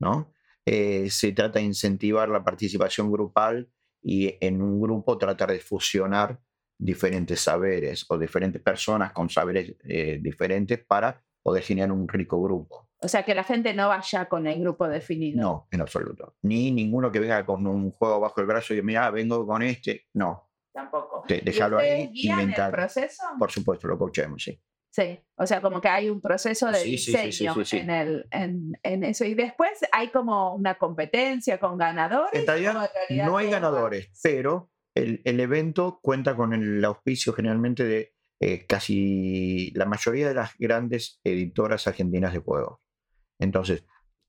¿no? 0.00 0.32
Eh, 0.66 1.10
se 1.10 1.32
trata 1.32 1.58
de 1.60 1.66
incentivar 1.66 2.28
la 2.28 2.42
participación 2.44 3.10
grupal 3.12 3.70
y 4.02 4.36
en 4.40 4.62
un 4.62 4.80
grupo 4.80 5.18
tratar 5.18 5.50
de 5.52 5.60
fusionar 5.60 6.38
diferentes 6.80 7.40
saberes 7.40 8.06
o 8.08 8.16
diferentes 8.18 8.62
personas 8.62 9.12
con 9.12 9.28
saberes 9.28 9.74
eh, 9.84 10.18
diferentes 10.20 10.78
para 10.84 11.20
poder 11.42 11.62
generar 11.62 11.90
un 11.92 12.06
rico 12.08 12.40
grupo. 12.40 12.88
O 13.00 13.08
sea, 13.08 13.24
que 13.24 13.34
la 13.34 13.44
gente 13.44 13.72
no 13.74 13.88
vaya 13.88 14.28
con 14.28 14.46
el 14.46 14.60
grupo 14.60 14.88
definido. 14.88 15.40
No, 15.40 15.68
en 15.70 15.80
absoluto. 15.80 16.36
Ni 16.42 16.70
ninguno 16.72 17.10
que 17.12 17.20
venga 17.20 17.44
con 17.46 17.66
un 17.66 17.90
juego 17.92 18.20
bajo 18.20 18.40
el 18.40 18.46
brazo 18.46 18.74
y 18.74 18.82
mira, 18.82 19.10
vengo 19.10 19.46
con 19.46 19.62
este. 19.62 20.06
No, 20.14 20.50
Tampoco. 20.72 21.24
de- 21.28 21.36
¿Y 21.36 21.40
dejarlo 21.40 21.76
ustedes 21.78 22.08
ahí, 22.08 22.12
inventar. 22.14 22.70
el 22.70 22.74
proceso? 22.76 23.22
Por 23.38 23.50
supuesto, 23.50 23.86
lo 23.88 23.98
coachemos, 23.98 24.42
sí. 24.42 24.60
Sí, 24.90 25.20
o 25.36 25.46
sea, 25.46 25.60
como 25.60 25.80
que 25.80 25.88
hay 25.88 26.08
un 26.08 26.20
proceso 26.20 26.66
de 26.68 26.78
Sí, 26.78 26.90
diseño 26.92 27.54
sí, 27.54 27.64
sí. 27.64 27.76
En, 27.78 27.90
el, 27.90 28.26
en, 28.30 28.72
en 28.82 29.04
eso. 29.04 29.24
Y 29.24 29.34
después 29.34 29.70
hay 29.92 30.08
como 30.08 30.54
una 30.54 30.76
competencia 30.78 31.60
con 31.60 31.76
ganadores. 31.76 32.40
En 32.40 32.46
realidad, 32.46 32.76
¿o 32.76 32.82
en 32.84 32.88
realidad 33.08 33.26
no 33.26 33.36
hay 33.36 33.50
ganadores, 33.50 34.10
pero 34.22 34.70
el, 34.94 35.20
el 35.24 35.40
evento 35.40 36.00
cuenta 36.02 36.34
con 36.34 36.54
el 36.54 36.82
auspicio 36.84 37.32
generalmente 37.34 37.84
de 37.84 38.14
eh, 38.40 38.66
casi 38.66 39.70
la 39.74 39.84
mayoría 39.84 40.28
de 40.28 40.34
las 40.34 40.56
grandes 40.58 41.20
editoras 41.22 41.86
argentinas 41.86 42.32
de 42.32 42.38
juegos. 42.38 42.78
Entonces, 43.38 43.84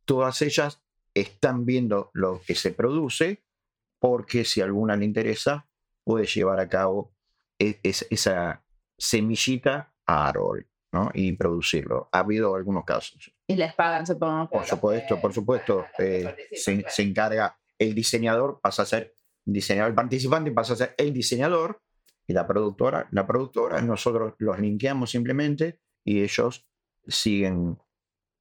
todas 0.05 0.41
ellas 0.41 0.83
están 1.13 1.65
viendo 1.65 2.11
lo 2.13 2.41
que 2.45 2.55
se 2.55 2.71
produce 2.71 3.43
porque 3.99 4.45
si 4.45 4.61
a 4.61 4.65
alguna 4.65 4.95
le 4.95 5.05
interesa, 5.05 5.67
puede 6.03 6.25
llevar 6.25 6.59
a 6.59 6.67
cabo 6.69 7.15
e- 7.59 7.79
es- 7.83 8.07
esa 8.09 8.63
semillita 8.97 9.88
árbol 10.09 10.67
¿no? 10.91 11.09
y 11.13 11.33
producirlo. 11.33 12.09
Ha 12.11 12.19
habido 12.19 12.55
algunos 12.55 12.83
casos. 12.85 13.31
Y 13.47 13.55
les 13.55 13.73
pagan, 13.73 14.05
supongo. 14.05 14.49
Por 14.49 14.65
supuesto, 14.65 15.19
por 15.21 15.33
supuesto. 15.33 15.85
eh, 15.97 16.35
se, 16.53 16.85
se 16.87 17.01
encarga 17.03 17.57
el 17.77 17.93
diseñador, 17.95 18.59
pasa 18.61 18.83
a 18.83 18.85
ser 18.85 19.13
diseñador, 19.45 19.89
el 19.89 19.95
participante 19.95 20.51
pasa 20.51 20.73
a 20.73 20.77
ser 20.77 20.95
el 20.97 21.13
diseñador 21.13 21.81
y 22.27 22.33
la 22.33 22.45
productora, 22.45 23.07
la 23.11 23.25
productora, 23.25 23.81
nosotros 23.81 24.33
los 24.37 24.59
linkeamos 24.59 25.09
simplemente 25.11 25.79
y 26.03 26.21
ellos 26.21 26.67
siguen 27.07 27.77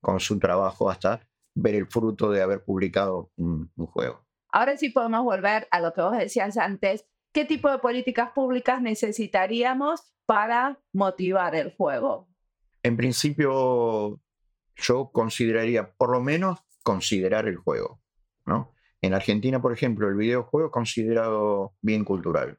con 0.03 0.21
su 0.21 0.39
trabajo 0.39 0.91
hasta 0.91 1.27
ver 1.55 1.75
el 1.75 1.87
fruto 1.87 2.31
de 2.31 2.43
haber 2.43 2.63
publicado 2.63 3.33
un, 3.37 3.71
un 3.77 3.87
juego. 3.87 4.27
Ahora 4.51 4.77
sí 4.77 4.91
podemos 4.91 5.25
volver 5.25 5.67
a 5.71 5.81
lo 5.81 5.93
que 5.93 6.03
vos 6.03 6.17
decías 6.17 6.57
antes. 6.57 7.07
¿Qué 7.33 7.45
tipo 7.45 7.71
de 7.71 7.79
políticas 7.79 8.31
públicas 8.33 8.81
necesitaríamos 8.81 10.03
para 10.27 10.81
motivar 10.93 11.55
el 11.55 11.75
juego? 11.75 12.29
En 12.83 12.97
principio, 12.97 14.21
yo 14.77 15.11
consideraría, 15.13 15.93
por 15.93 16.11
lo 16.11 16.21
menos, 16.21 16.61
considerar 16.83 17.47
el 17.49 17.57
juego. 17.57 18.01
¿no? 18.47 18.73
En 19.01 19.15
Argentina, 19.15 19.61
por 19.61 19.73
ejemplo, 19.73 20.09
el 20.09 20.17
videojuego 20.17 20.69
es 20.69 20.73
considerado 20.73 21.75
bien 21.83 22.05
cultural, 22.05 22.59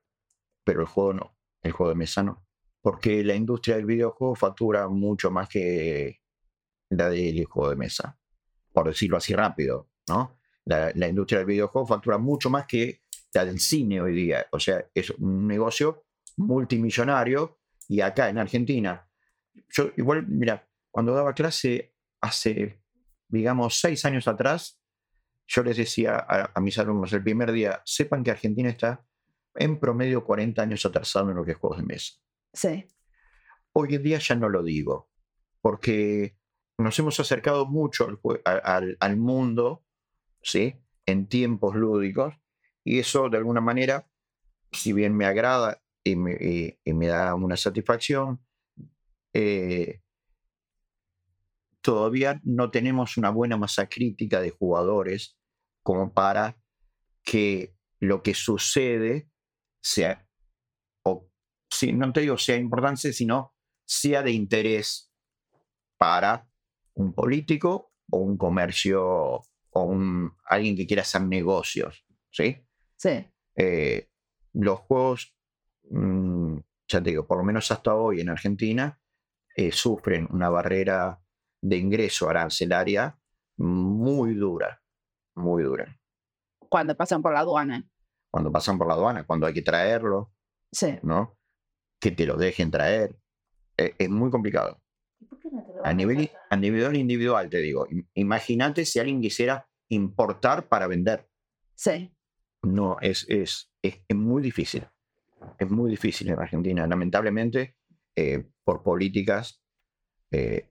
pero 0.63 0.81
el 0.81 0.87
juego 0.87 1.13
no, 1.13 1.37
el 1.63 1.71
juego 1.71 1.89
de 1.89 1.95
mesa 1.95 2.23
no. 2.23 2.45
Porque 2.81 3.23
la 3.23 3.35
industria 3.35 3.75
del 3.75 3.85
videojuego 3.85 4.35
factura 4.35 4.87
mucho 4.87 5.31
más 5.31 5.49
que 5.49 6.21
la 6.89 7.09
del 7.09 7.45
juego 7.45 7.69
de 7.71 7.75
mesa, 7.75 8.17
por 8.71 8.87
decirlo 8.87 9.17
así 9.17 9.33
rápido. 9.33 9.89
¿no? 10.07 10.39
La, 10.65 10.91
la 10.95 11.07
industria 11.07 11.39
del 11.39 11.47
videojuego 11.47 11.87
factura 11.87 12.17
mucho 12.17 12.49
más 12.49 12.65
que 12.67 13.01
la 13.33 13.45
del 13.45 13.59
cine 13.59 14.01
hoy 14.01 14.13
día. 14.15 14.45
O 14.51 14.59
sea, 14.59 14.85
es 14.93 15.09
un 15.11 15.47
negocio 15.47 16.05
multimillonario 16.37 17.59
y 17.87 18.01
acá 18.01 18.29
en 18.29 18.37
Argentina 18.37 19.05
yo 19.69 19.91
igual, 19.97 20.25
mira, 20.27 20.67
cuando 20.91 21.13
daba 21.13 21.33
clase 21.33 21.93
hace, 22.21 22.81
digamos, 23.27 23.79
seis 23.79 24.05
años 24.05 24.27
atrás, 24.27 24.79
yo 25.47 25.63
les 25.63 25.77
decía 25.77 26.15
a, 26.15 26.51
a 26.53 26.61
mis 26.61 26.77
alumnos 26.77 27.11
el 27.13 27.23
primer 27.23 27.51
día, 27.51 27.81
sepan 27.85 28.23
que 28.23 28.31
Argentina 28.31 28.69
está 28.69 29.05
en 29.55 29.79
promedio 29.79 30.23
40 30.23 30.61
años 30.61 30.85
atrasado 30.85 31.29
en 31.29 31.35
lo 31.37 31.43
que 31.45 31.51
es 31.51 31.57
juegos 31.57 31.79
de 31.79 31.85
mesa. 31.85 32.13
Sí, 32.53 32.85
Hoy 33.73 33.93
en 33.95 34.03
día 34.03 34.17
ya 34.19 34.35
no 34.35 34.49
lo 34.49 34.63
digo, 34.63 35.09
porque 35.61 36.35
nos 36.77 36.97
hemos 36.97 37.19
acercado 37.19 37.65
mucho 37.67 38.07
al, 38.45 38.61
al- 38.63 38.97
al 38.99 39.17
mundo, 39.17 39.85
¿sí? 40.41 40.75
En 41.05 41.27
tiempos 41.27 41.75
lúdicos, 41.75 42.33
y 42.89 42.97
eso 42.97 43.29
de 43.29 43.37
alguna 43.37 43.61
manera, 43.61 44.09
si 44.71 44.93
bien 44.93 45.15
me 45.15 45.27
agrada 45.27 45.79
y 46.03 46.15
me, 46.15 47.07
da 47.07 47.35
una 47.35 47.55
satisfacción, 47.55 48.43
eh, 49.31 50.01
todavía 51.81 52.41
no 52.43 52.71
tenemos 52.71 53.15
una 53.17 53.29
buena 53.29 53.57
masa 53.57 53.87
crítica 53.87 54.41
de 54.41 54.49
jugadores 54.49 55.37
como 55.83 56.11
para 56.15 56.57
que 57.21 57.75
lo 57.99 58.23
que 58.23 58.33
sucede 58.33 59.29
sea, 59.83 60.27
o 61.03 61.29
si, 61.69 61.93
no 61.93 62.11
te 62.11 62.21
digo 62.21 62.39
sea 62.39 62.55
importante, 62.55 63.13
sino 63.13 63.53
sea 63.85 64.23
de 64.23 64.31
interés 64.31 65.13
para 65.99 66.49
un 66.95 67.13
político 67.13 67.93
o 68.09 68.17
un 68.17 68.35
comercio 68.35 69.43
o 69.69 69.83
un, 69.83 70.35
alguien 70.43 70.75
que 70.75 70.87
quiera 70.87 71.03
hacer 71.03 71.21
negocios. 71.21 72.03
¿sí? 72.31 72.65
Sí. 72.99 73.25
Eh, 73.55 74.07
los 74.53 74.79
juegos, 74.81 75.35
mm, 75.89 76.57
ya 76.87 77.01
te 77.03 77.09
digo, 77.09 77.25
por 77.27 77.37
lo 77.37 77.43
menos 77.43 77.71
hasta 77.71 77.93
hoy 77.95 78.21
en 78.21 78.29
Argentina, 78.29 78.99
eh, 79.55 79.71
sufren 79.71 80.27
una 80.31 80.49
barrera 80.49 81.19
de 81.61 81.77
ingreso 81.77 82.29
arancelaria 82.29 83.17
muy 83.57 84.33
dura, 84.35 84.81
muy 85.35 85.63
dura. 85.63 85.99
Cuando 86.69 86.95
pasan 86.95 87.21
por 87.21 87.33
la 87.33 87.39
aduana. 87.41 87.83
Cuando 88.31 88.51
pasan 88.51 88.77
por 88.77 88.87
la 88.87 88.93
aduana, 88.93 89.25
cuando 89.25 89.45
hay 89.47 89.53
que 89.53 89.61
traerlo, 89.61 90.31
Sí. 90.71 90.97
¿no? 91.03 91.37
Que 91.99 92.11
te 92.11 92.25
lo 92.25 92.37
dejen 92.37 92.71
traer. 92.71 93.17
Eh, 93.77 93.95
es 93.97 94.09
muy 94.09 94.29
complicado. 94.29 94.81
A 95.83 95.93
nivel, 95.93 96.29
a 96.49 96.55
nivel 96.55 96.95
individual, 96.95 97.49
te 97.49 97.57
digo. 97.57 97.87
im- 97.87 98.07
Imagínate 98.13 98.85
si 98.85 98.99
alguien 98.99 99.19
quisiera 99.21 99.67
importar 99.89 100.67
para 100.67 100.87
vender. 100.87 101.27
Sí. 101.75 102.13
No, 102.63 102.97
es, 103.01 103.25
es, 103.29 103.71
es, 103.81 104.01
es 104.07 104.15
muy 104.15 104.41
difícil. 104.41 104.87
Es 105.57 105.69
muy 105.69 105.89
difícil 105.91 106.29
en 106.29 106.39
Argentina, 106.39 106.85
lamentablemente, 106.87 107.77
eh, 108.15 108.45
por 108.63 108.83
políticas. 108.83 109.61
eh, 110.31 110.69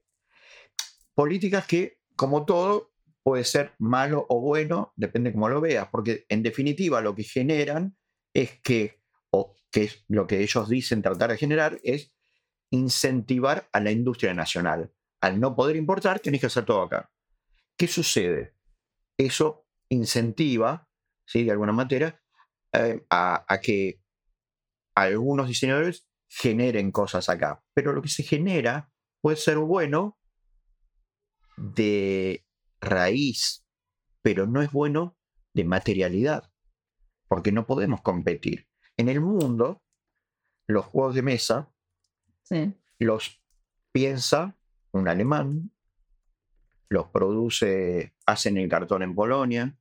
políticas 1.15 1.65
que, 1.67 1.99
como 2.15 2.45
todo, 2.45 2.93
puede 3.23 3.43
ser 3.43 3.73
malo 3.77 4.25
o 4.29 4.41
bueno, 4.41 4.93
depende 4.95 5.33
cómo 5.33 5.49
lo 5.49 5.61
veas, 5.61 5.87
porque 5.91 6.25
en 6.29 6.43
definitiva 6.43 7.01
lo 7.01 7.13
que 7.13 7.23
generan 7.23 7.97
es 8.33 8.59
que, 8.61 9.01
o 9.31 9.55
que 9.71 9.83
es 9.83 10.05
lo 10.07 10.25
que 10.27 10.41
ellos 10.41 10.69
dicen 10.69 11.01
tratar 11.01 11.31
de 11.31 11.37
generar, 11.37 11.79
es 11.83 12.13
incentivar 12.71 13.69
a 13.71 13.79
la 13.79 13.91
industria 13.91 14.33
nacional. 14.33 14.91
Al 15.21 15.39
no 15.39 15.55
poder 15.55 15.75
importar, 15.75 16.19
tenés 16.19 16.39
que 16.41 16.47
hacer 16.47 16.65
todo 16.65 16.81
acá. 16.83 17.11
¿Qué 17.77 17.87
sucede? 17.87 18.55
Eso 19.17 19.67
incentiva, 19.89 20.88
¿sí? 21.29 21.43
de 21.43 21.51
alguna 21.51 21.71
manera, 21.71 22.19
eh, 22.73 23.05
a, 23.09 23.45
a 23.47 23.61
que 23.61 24.01
algunos 24.95 25.47
diseñadores 25.47 26.07
generen 26.27 26.91
cosas 26.91 27.29
acá. 27.29 27.63
Pero 27.75 27.93
lo 27.93 28.01
que 28.01 28.09
se 28.09 28.23
genera 28.23 28.91
puede 29.21 29.37
ser 29.37 29.57
bueno 29.59 30.17
de 31.57 32.45
raíz, 32.81 33.65
pero 34.21 34.47
no 34.47 34.61
es 34.61 34.71
bueno 34.71 35.17
de 35.53 35.65
materialidad, 35.65 36.51
porque 37.27 37.51
no 37.51 37.65
podemos 37.65 38.01
competir. 38.01 38.67
En 38.97 39.07
el 39.09 39.21
mundo, 39.21 39.83
los 40.67 40.85
juegos 40.85 41.15
de 41.15 41.21
mesa 41.21 41.71
Sí. 42.43 42.73
los 42.97 43.43
piensa 43.91 44.57
un 44.91 45.07
alemán, 45.07 45.71
los 46.89 47.07
produce, 47.09 48.15
hacen 48.25 48.57
el 48.57 48.67
cartón 48.67 49.03
en 49.03 49.13
Polonia, 49.13 49.78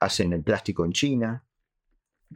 hacen 0.00 0.32
el 0.32 0.42
plástico 0.42 0.84
en 0.84 0.92
China, 0.92 1.46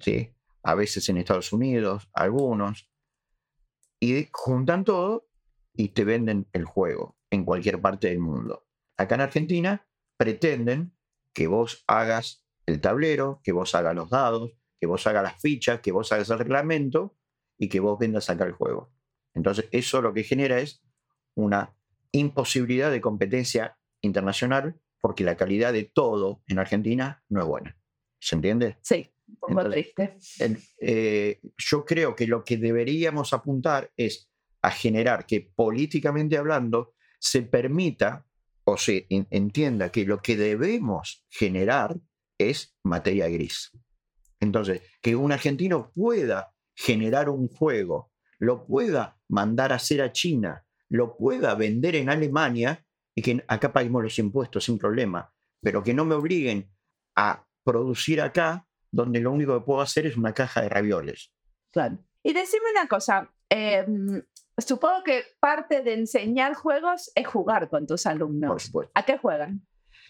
¿sí? 0.01 0.31
a 0.63 0.75
veces 0.75 1.09
en 1.09 1.17
Estados 1.17 1.53
Unidos, 1.53 2.09
algunos, 2.13 2.91
y 4.01 4.29
juntan 4.33 4.85
todo 4.85 5.29
y 5.75 5.89
te 5.89 6.05
venden 6.05 6.47
el 6.53 6.65
juego 6.65 7.17
en 7.31 7.45
cualquier 7.45 7.81
parte 7.81 8.09
del 8.09 8.21
mundo. 8.21 8.67
Acá 8.97 9.17
en 9.17 9.23
Argentina 9.23 9.87
pretenden 10.17 10.95
que 11.33 11.47
vos 11.47 11.85
hagas 11.87 12.45
el 12.67 12.81
tablero, 12.81 13.41
que 13.43 13.53
vos 13.53 13.75
hagas 13.75 13.95
los 13.95 14.11
dados, 14.11 14.53
que 14.81 14.87
vos 14.87 15.07
hagas 15.07 15.23
las 15.23 15.41
fichas, 15.41 15.81
que 15.81 15.93
vos 15.93 16.13
hagas 16.13 16.31
el 16.31 16.39
reglamento 16.39 17.17
y 17.59 17.69
que 17.69 17.81
vos 17.81 17.99
vendas 17.99 18.31
acá 18.31 18.45
el 18.45 18.53
juego. 18.53 18.93
Entonces, 19.35 19.69
eso 19.73 20.01
lo 20.01 20.15
que 20.15 20.23
genera 20.23 20.61
es 20.61 20.83
una 21.35 21.77
imposibilidad 22.13 22.91
de 22.91 23.01
competencia 23.01 23.77
internacional 24.01 24.81
porque 25.05 25.23
la 25.23 25.37
calidad 25.37 25.75
de 25.75 25.85
todo 25.85 26.43
en 26.47 26.59
Argentina 26.59 27.23
no 27.29 27.43
es 27.43 27.47
buena. 27.47 27.77
¿Se 28.19 28.37
entiende? 28.37 28.79
Sí, 28.81 29.07
un 29.29 29.37
poco 29.37 29.69
triste. 29.69 30.17
Eh, 30.81 31.41
yo 31.59 31.85
creo 31.85 32.17
que 32.17 32.27
lo 32.27 32.43
que 32.43 32.57
deberíamos 32.57 33.35
apuntar 33.35 33.93
es 33.99 34.31
a 34.63 34.71
generar 34.71 35.27
que 35.27 35.43
políticamente 35.43 36.39
hablando 36.39 36.95
se 37.19 37.43
permita 37.43 38.27
o 38.65 38.79
se 38.79 39.07
entienda 39.11 39.93
que 39.93 40.07
lo 40.07 40.23
que 40.23 40.39
debemos 40.39 41.27
generar 41.29 42.01
es 42.39 42.75
materia 42.83 43.29
gris. 43.29 43.73
Entonces, 44.41 44.81
que 45.03 45.15
un 45.15 45.33
argentino 45.33 45.93
pueda 45.95 46.55
generar 46.75 47.29
un 47.29 47.49
juego, 47.49 48.11
lo 48.39 48.65
pueda 48.67 49.21
mandar 49.29 49.71
a 49.73 49.77
hacer 49.77 50.01
a 50.01 50.13
China, 50.13 50.65
lo 50.89 51.15
pueda 51.15 51.55
vender 51.57 51.95
en 51.95 52.09
Alemania 52.09 52.87
y 53.17 53.23
que 53.23 53.45
acá 53.49 53.73
paguemos 53.73 54.03
los 54.03 54.19
impuestos 54.19 54.65
sin 54.65 54.79
problema, 54.79 55.33
pero 55.61 55.83
que 55.83 55.95
no 55.95 56.05
me 56.05 56.15
obliguen 56.15 56.71
a 57.17 57.47
producir 57.65 58.21
acá 58.21 58.67
donde 58.91 59.21
lo 59.21 59.33
único 59.33 59.59
que 59.59 59.65
puedo 59.65 59.81
hacer 59.81 60.07
es 60.07 60.17
una 60.17 60.33
caja 60.33 60.63
de 60.63 60.69
ravioles. 60.69 61.33
Claro. 61.73 61.99
Y 62.23 62.33
decime 62.33 62.65
una 62.71 62.87
cosa, 62.87 63.33
em, 63.49 64.23
supongo 64.57 65.03
que 65.05 65.25
parte 65.41 65.83
de 65.83 65.95
enseñar 65.95 66.55
juegos 66.55 67.11
es 67.15 67.27
jugar 67.27 67.69
con 67.69 67.87
tus 67.87 68.07
alumnos. 68.07 68.51
Por 68.51 68.61
supuesto. 68.61 68.93
¿A 68.95 69.05
qué 69.05 69.19
juegan? 69.19 69.67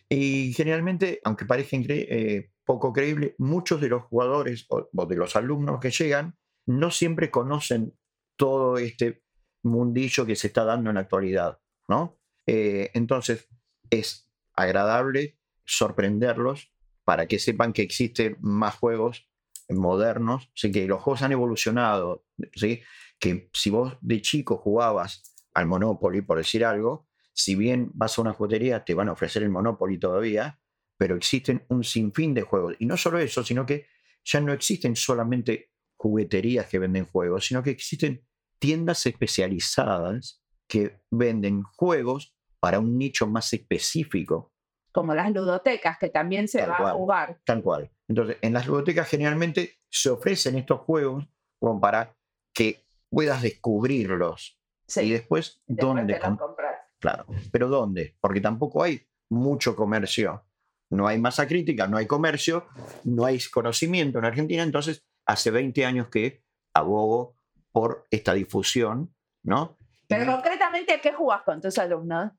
Y 0.08 0.52
generalmente, 0.52 1.20
aunque 1.24 1.46
parezca 1.46 1.76
eh, 1.78 2.50
poco 2.64 2.92
creíble, 2.92 3.34
muchos 3.38 3.80
de 3.80 3.88
los 3.88 4.04
jugadores 4.04 4.66
o, 4.68 5.06
de 5.06 5.16
los 5.16 5.36
alumnos 5.36 5.80
que 5.80 5.90
llegan 5.90 6.36
no 6.66 6.90
siempre 6.90 7.30
conocen 7.30 7.94
todo 8.36 8.78
este 8.78 9.22
mundillo 9.62 10.26
que 10.26 10.36
se 10.36 10.48
está 10.48 10.64
dando 10.64 10.90
en 10.90 10.94
la 10.94 11.02
actualidad, 11.02 11.58
¿no? 11.88 12.18
Eh, 12.46 12.90
entonces, 12.94 13.48
es 13.90 14.30
agradable 14.54 15.38
sorprenderlos 15.64 16.72
para 17.04 17.26
que 17.26 17.38
sepan 17.38 17.72
que 17.72 17.82
existen 17.82 18.36
más 18.40 18.76
juegos 18.76 19.28
modernos, 19.68 20.50
¿sí? 20.54 20.70
que 20.70 20.86
los 20.86 21.02
juegos 21.02 21.22
han 21.22 21.32
evolucionado, 21.32 22.26
¿sí? 22.54 22.82
que 23.18 23.50
si 23.52 23.70
vos 23.70 23.96
de 24.00 24.20
chico 24.20 24.56
jugabas 24.56 25.22
al 25.54 25.66
Monopoly, 25.66 26.22
por 26.22 26.38
decir 26.38 26.64
algo, 26.64 27.08
si 27.32 27.54
bien 27.54 27.90
vas 27.94 28.18
a 28.18 28.22
una 28.22 28.32
juguetería, 28.32 28.84
te 28.84 28.94
van 28.94 29.08
a 29.08 29.12
ofrecer 29.12 29.42
el 29.42 29.50
Monopoly 29.50 29.98
todavía, 29.98 30.60
pero 30.96 31.16
existen 31.16 31.64
un 31.68 31.82
sinfín 31.82 32.34
de 32.34 32.42
juegos. 32.42 32.76
Y 32.78 32.86
no 32.86 32.96
solo 32.96 33.18
eso, 33.18 33.42
sino 33.42 33.66
que 33.66 33.86
ya 34.24 34.40
no 34.40 34.52
existen 34.52 34.96
solamente 34.96 35.72
jugueterías 35.96 36.66
que 36.66 36.78
venden 36.78 37.06
juegos, 37.06 37.46
sino 37.46 37.62
que 37.62 37.70
existen 37.70 38.24
tiendas 38.58 39.04
especializadas 39.06 40.42
que 40.66 41.00
venden 41.10 41.62
juegos 41.62 42.33
para 42.64 42.78
un 42.80 42.96
nicho 42.96 43.26
más 43.26 43.52
específico. 43.52 44.54
Como 44.90 45.14
las 45.14 45.30
ludotecas, 45.30 45.98
que 45.98 46.08
también 46.08 46.48
se 46.48 46.64
va 46.64 46.76
a 46.76 46.94
jugar. 46.94 47.38
Tal 47.44 47.62
cual. 47.62 47.90
Entonces, 48.08 48.38
en 48.40 48.54
las 48.54 48.66
ludotecas 48.66 49.06
generalmente 49.06 49.80
se 49.90 50.08
ofrecen 50.08 50.56
estos 50.56 50.80
juegos 50.80 51.28
como 51.60 51.78
para 51.78 52.16
que 52.54 52.86
puedas 53.10 53.42
descubrirlos. 53.42 54.58
Y 54.96 55.10
después, 55.10 55.60
¿dónde? 55.66 56.18
comprar. 56.18 56.88
Claro, 56.98 57.26
pero 57.52 57.68
¿dónde? 57.68 58.16
Porque 58.18 58.40
tampoco 58.40 58.82
hay 58.82 59.06
mucho 59.28 59.76
comercio. 59.76 60.46
No 60.88 61.06
hay 61.06 61.18
masa 61.18 61.46
crítica, 61.46 61.86
no 61.86 61.98
hay 61.98 62.06
comercio, 62.06 62.66
no 63.04 63.26
hay 63.26 63.40
conocimiento 63.52 64.20
en 64.20 64.24
Argentina. 64.24 64.62
Entonces, 64.62 65.04
hace 65.26 65.50
20 65.50 65.84
años 65.84 66.08
que 66.08 66.42
abogo 66.72 67.36
por 67.72 68.06
esta 68.10 68.32
difusión, 68.32 69.14
¿no? 69.42 69.76
Pero 70.08 70.32
concretamente, 70.32 70.98
¿qué 71.02 71.12
jugás 71.12 71.42
con 71.42 71.60
tus 71.60 71.78
alumnos? 71.78 72.32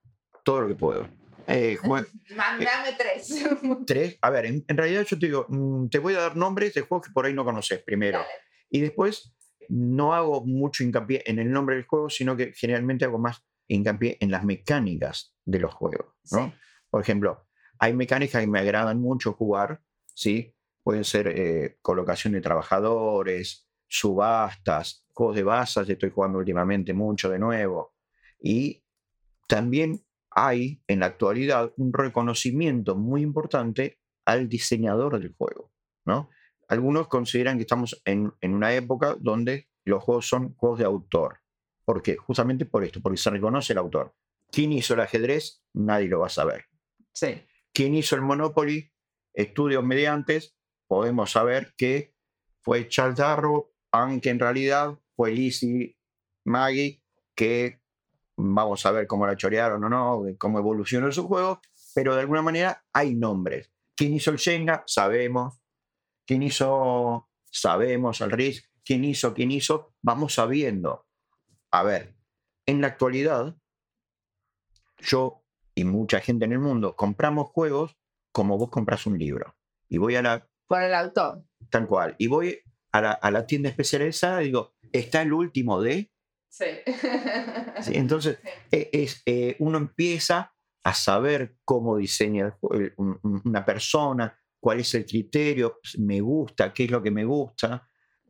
Todo 0.46 0.62
lo 0.62 0.68
que 0.68 0.76
puedo. 0.76 1.10
Eh, 1.48 1.78
Mándame 1.84 2.94
tres. 2.98 3.44
Tres. 3.88 4.18
A 4.22 4.30
ver, 4.30 4.46
en, 4.46 4.64
realidad 4.68 5.04
yo 5.04 5.18
te 5.18 5.26
digo, 5.26 5.46
mm, 5.50 5.90
te 5.90 6.00
voy 6.00 6.14
a 6.14 6.20
dar 6.20 6.38
nombres 6.38 6.74
de 6.76 6.82
juegos 6.82 7.08
que 7.08 7.14
por 7.14 7.26
ahí 7.26 7.34
no 7.34 7.44
conoces 7.44 7.84
primero. 7.84 8.22
Y 8.70 8.80
después 8.80 9.34
no 9.68 10.14
hago 10.14 10.46
mucho 10.46 10.84
hincapié 10.84 11.24
en 11.26 11.40
el 11.40 11.52
nombre 11.52 11.76
del 11.76 11.86
juego, 11.86 12.10
sino 12.12 12.38
que 12.38 12.54
generalmente 12.54 13.06
hago 13.06 13.18
más 13.18 13.44
hincapié 13.68 14.18
en 14.22 14.30
las 14.30 14.44
mecánicas 14.46 15.36
de 15.44 15.60
los 15.60 15.74
juegos. 15.74 16.14
¿no? 16.32 16.54
Por 16.92 17.02
ejemplo, 17.02 17.48
hay 17.80 17.94
mecánicas 17.94 18.42
que 18.42 18.48
me 18.48 18.60
agradan 18.60 19.02
mucho 19.02 19.34
jugar, 19.34 19.82
¿sí? 20.14 20.56
Pueden 20.84 21.04
ser 21.04 21.28
eh, 21.28 21.80
colocación 21.82 22.34
de 22.34 22.42
trabajadores, 22.42 23.68
subastas, 23.88 25.08
juegos 25.12 25.36
de 25.36 25.44
basas, 25.44 25.90
estoy 25.90 26.12
jugando 26.12 26.38
últimamente 26.38 26.94
mucho 26.94 27.30
de 27.30 27.40
nuevo. 27.40 27.96
Y 28.40 28.84
también 29.48 30.05
hay 30.36 30.84
en 30.88 31.00
la 31.00 31.08
actualidad 31.08 31.74
un 31.78 31.94
reconocimiento 31.94 32.96
muy 32.96 33.22
importante 33.22 34.00
al 34.26 34.50
diseñador 34.50 35.20
del 35.20 35.34
juego. 35.34 35.72
¿no? 36.06 36.30
Algunos 36.68 37.08
consideran 37.08 37.58
que 37.58 37.62
estamos 37.62 38.02
en, 38.06 38.34
una 38.44 38.74
época 38.74 39.16
donde 39.20 39.70
los 39.86 40.04
juegos 40.04 40.28
son 40.28 40.54
juegos 40.56 40.80
de 40.80 40.86
autor. 40.86 41.40
¿Por 41.86 42.02
qué? 42.02 42.18
Justamente 42.18 42.66
por 42.66 42.84
esto, 42.84 43.02
porque 43.02 43.18
se 43.18 43.30
reconoce 43.30 43.74
el 43.74 43.80
autor. 43.80 44.16
¿Quién 44.52 44.74
hizo 44.74 44.94
el 44.94 45.02
ajedrez? 45.02 45.64
Nadie 45.74 46.08
lo 46.08 46.20
va 46.20 46.28
a 46.28 46.30
saber. 46.30 46.66
Sí. 47.14 47.46
¿Quién 47.74 47.96
hizo 47.96 48.16
el 48.16 48.22
Monopoly? 48.22 48.92
Estudios 49.34 49.84
mediantes, 49.84 50.58
podemos 50.88 51.32
saber 51.32 51.74
que 51.78 52.16
fue 52.62 52.88
Charles 52.88 53.18
Darrow, 53.18 53.74
aunque 53.92 54.30
en 54.30 54.40
realidad 54.40 54.98
fue 55.16 55.32
Lizzie 55.32 55.98
Maggie, 56.46 57.04
que 57.36 57.82
vamos 58.38 58.86
a 58.86 58.92
ver 58.92 59.08
cómo 59.08 59.26
la 59.26 59.38
chorearon 59.38 59.84
o 59.84 59.90
no, 59.90 60.24
cómo 60.38 60.60
evolucionó 60.60 61.12
su 61.12 61.28
juego, 61.28 61.62
pero 61.94 62.16
de 62.16 62.22
alguna 62.22 62.42
manera 62.42 62.86
hay 62.94 63.16
nombres. 63.16 63.72
¿Quién 63.96 64.14
hizo 64.14 64.32
el 64.32 64.38
Shenga? 64.38 64.84
Sabemos. 64.88 65.62
¿Quién 66.26 66.44
hizo? 66.44 67.30
Sabemos 67.50 68.22
el 68.22 68.32
Risk. 68.32 68.66
¿Quién 68.84 69.04
hizo? 69.06 69.34
¿Quién 69.34 69.52
hizo? 69.52 69.96
Vamos 70.02 70.34
sabiendo. 70.34 71.08
A 71.72 71.84
ver, 71.84 72.16
en 72.66 72.82
la 72.82 72.88
actualidad, 72.88 73.56
yo 75.00 75.44
y 75.76 75.84
mucha 75.84 76.20
gente 76.22 76.46
en 76.46 76.54
el 76.54 76.60
mundo 76.60 76.96
compramos 76.96 77.50
juegos 77.50 77.98
como 78.32 78.58
vos 78.58 78.70
compras 78.70 79.06
un 79.06 79.18
libro. 79.18 79.56
Y 79.88 79.98
voy 79.98 80.16
a 80.16 80.22
la... 80.22 80.50
Por 80.68 80.82
el 80.82 80.94
autor. 80.94 81.44
Tal 81.70 81.88
cual. 81.88 82.16
Y 82.18 82.28
voy 82.28 82.60
a 82.92 83.32
la, 83.32 83.46
tienda 83.46 83.70
especializada 83.70 84.42
y 84.42 84.48
digo, 84.48 84.74
¿está 84.92 85.22
el 85.22 85.34
último 85.34 85.82
de? 85.82 86.12
Sí. 86.56 86.66
entonces, 87.88 88.40
e, 88.72 88.90
es, 88.94 89.22
eh, 89.26 89.58
uno 89.60 89.78
empieza 89.78 90.54
a 90.84 90.94
saber 90.94 91.58
cómo 91.66 91.98
diseña 91.98 92.58
una 93.44 93.66
persona, 93.66 94.40
cuál 94.58 94.80
es 94.80 94.94
el 94.94 95.06
criterio, 95.06 95.80
me 95.98 96.22
gusta, 96.22 96.72
qué 96.72 96.86
es 96.86 96.92
lo 96.92 97.04
que 97.04 97.12
me 97.12 97.26
gusta, 97.26 97.86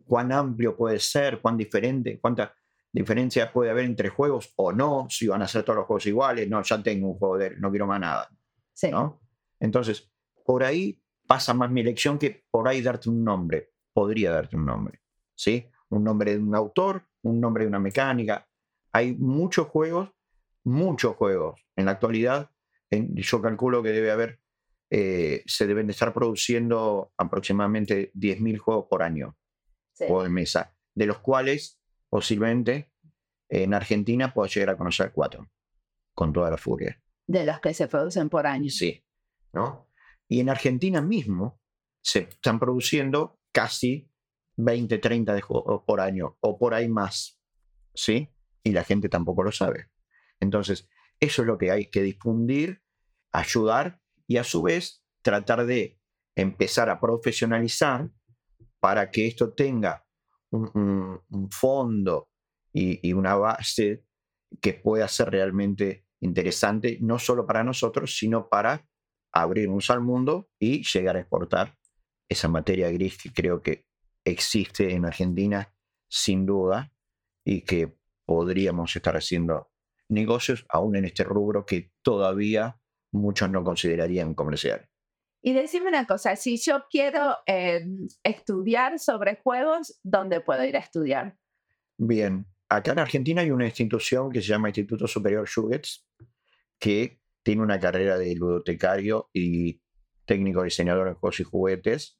cuán 0.05 0.31
amplio 0.31 0.75
puede 0.75 0.99
ser, 0.99 1.39
cuán 1.39 1.55
diferente, 1.55 2.19
cuánta 2.19 2.55
diferencia 2.91 3.51
puede 3.51 3.69
haber 3.69 3.85
entre 3.85 4.09
juegos 4.09 4.51
o 4.55 4.71
no, 4.71 5.05
si 5.07 5.27
van 5.27 5.43
a 5.43 5.47
ser 5.47 5.63
todos 5.63 5.77
los 5.77 5.85
juegos 5.85 6.07
iguales, 6.07 6.49
no, 6.49 6.63
ya 6.63 6.81
tengo 6.81 7.09
un 7.09 7.19
juego 7.19 7.37
de 7.37 7.55
no 7.57 7.69
quiero 7.69 7.85
más 7.85 7.99
nada. 7.99 8.27
Sí. 8.73 8.89
¿no? 8.89 9.21
Entonces, 9.59 10.11
por 10.43 10.63
ahí 10.63 10.99
pasa 11.27 11.53
más 11.53 11.69
mi 11.69 11.81
elección 11.81 12.17
que 12.17 12.43
por 12.49 12.67
ahí 12.67 12.81
darte 12.81 13.09
un 13.09 13.23
nombre 13.23 13.73
podría 13.93 14.31
darte 14.31 14.55
un 14.55 14.65
nombre. 14.65 15.01
¿sí? 15.35 15.69
Un 15.89 16.03
nombre 16.03 16.31
de 16.33 16.39
un 16.39 16.55
autor, 16.55 17.05
un 17.25 17.41
nombre 17.41 17.63
de 17.63 17.69
una 17.69 17.79
mecánica. 17.79 18.47
Hay 18.91 19.15
muchos 19.15 19.67
juegos, 19.67 20.11
muchos 20.63 21.15
juegos. 21.15 21.59
En 21.75 21.85
la 21.85 21.91
actualidad, 21.91 22.51
yo 22.89 23.41
calculo 23.41 23.83
que 23.83 23.89
debe 23.89 24.11
haber, 24.11 24.39
eh, 24.89 25.43
se 25.45 25.67
deben 25.67 25.87
de 25.87 25.91
estar 25.91 26.13
produciendo 26.13 27.11
aproximadamente 27.17 28.11
10.000 28.13 28.57
juegos 28.57 28.85
por 28.89 29.03
año, 29.03 29.35
juegos 29.97 30.23
de 30.23 30.29
mesa, 30.29 30.75
de 30.93 31.05
los 31.07 31.19
cuales 31.19 31.79
posiblemente 32.09 32.91
en 33.49 33.73
Argentina 33.73 34.33
pueda 34.33 34.49
llegar 34.49 34.69
a 34.69 34.77
conocer 34.77 35.11
cuatro, 35.11 35.49
con 36.13 36.31
toda 36.31 36.49
la 36.49 36.57
furia. 36.57 37.01
De 37.27 37.45
los 37.45 37.59
que 37.59 37.73
se 37.73 37.87
producen 37.87 38.29
por 38.29 38.45
año. 38.45 38.69
Sí, 38.69 39.03
¿no? 39.51 39.89
Y 40.27 40.39
en 40.39 40.49
Argentina 40.49 41.01
mismo 41.01 41.59
se 42.01 42.19
están 42.19 42.59
produciendo 42.59 43.39
casi 43.51 44.09
20, 44.57 44.97
30 44.97 45.33
de 45.33 45.41
juegos 45.41 45.83
por 45.85 45.99
año 45.99 46.37
o 46.41 46.57
por 46.57 46.73
ahí 46.73 46.87
más. 46.87 47.39
¿Sí? 47.93 48.29
Y 48.63 48.71
la 48.71 48.83
gente 48.83 49.09
tampoco 49.09 49.43
lo 49.43 49.51
sabe. 49.51 49.89
Entonces, 50.39 50.89
Eso 51.21 51.43
es 51.43 51.47
lo 51.47 51.57
que 51.57 51.71
hay 51.71 51.89
que 51.89 52.01
difundir, 52.01 52.81
ayudar 53.31 54.01
y 54.27 54.35
a 54.35 54.43
su 54.43 54.61
vez 54.61 55.01
tratar 55.21 55.65
de 55.65 55.97
empezar 56.35 56.89
a 56.89 56.99
profesionalizar 56.99 58.09
para 58.81 59.09
que 59.11 59.27
esto 59.27 59.53
tenga 59.53 60.05
un, 60.51 61.49
fondo 61.51 62.29
y, 62.73 63.13
una 63.13 63.35
base 63.35 64.03
que 64.61 64.73
pueda 64.73 65.07
ser 65.07 65.29
realmente 65.31 66.05
interesante, 66.19 66.97
no 67.01 67.17
solo 67.19 67.45
para 67.45 67.63
nosotros, 67.63 68.17
sino 68.17 68.49
para 68.49 68.87
abrir 69.31 69.69
un 69.69 69.81
al 69.89 70.01
mundo 70.01 70.49
y 70.59 70.83
llegar 70.83 71.15
a 71.15 71.21
exportar 71.21 71.77
esa 72.29 72.47
materia 72.47 72.89
gris 72.91 73.17
que 73.17 73.33
creo 73.33 73.61
que 73.61 73.85
existe 74.25 74.93
en 74.93 75.05
Argentina 75.05 75.73
sin 76.09 76.45
duda 76.45 76.91
y 77.45 77.61
que 77.61 77.95
podríamos 78.25 78.95
estar 78.95 79.15
haciendo 79.15 79.71
negocios 80.09 80.65
aún 80.69 80.95
en 80.95 81.05
este 81.05 81.23
rubro 81.23 81.65
que 81.65 81.91
todavía 82.01 82.79
muchos 83.11 83.49
no 83.49 83.63
considerarían 83.63 84.33
comercial. 84.33 84.89
Y 85.41 85.53
decime 85.53 85.87
una 85.87 86.07
cosa, 86.07 86.35
si 86.35 86.57
yo 86.57 86.85
quiero 86.89 87.37
em, 87.45 88.07
estudiar 88.23 88.97
sobre 88.99 89.39
juegos, 89.43 89.99
¿dónde 90.03 90.41
puedo 90.41 90.63
ir 90.65 90.75
a 90.75 90.79
estudiar? 90.79 91.37
Bien, 91.97 92.47
acá 92.67 92.93
en 92.93 92.99
Argentina 92.99 93.41
hay 93.41 93.51
una 93.51 93.65
institución 93.65 94.31
que 94.31 94.41
se 94.41 94.47
llama 94.47 94.69
Instituto 94.69 95.07
Superior 95.07 95.47
Schuggetz, 95.47 96.03
que 96.79 97.21
tiene 97.43 97.61
una 97.61 97.79
carrera 97.79 98.17
de 98.17 98.33
ludotecario 98.35 99.29
y 99.33 99.81
técnico 100.25 100.63
diseñador 100.63 101.09
de 101.09 101.13
juegos 101.13 101.39
y 101.39 101.43
juguetes, 101.43 102.19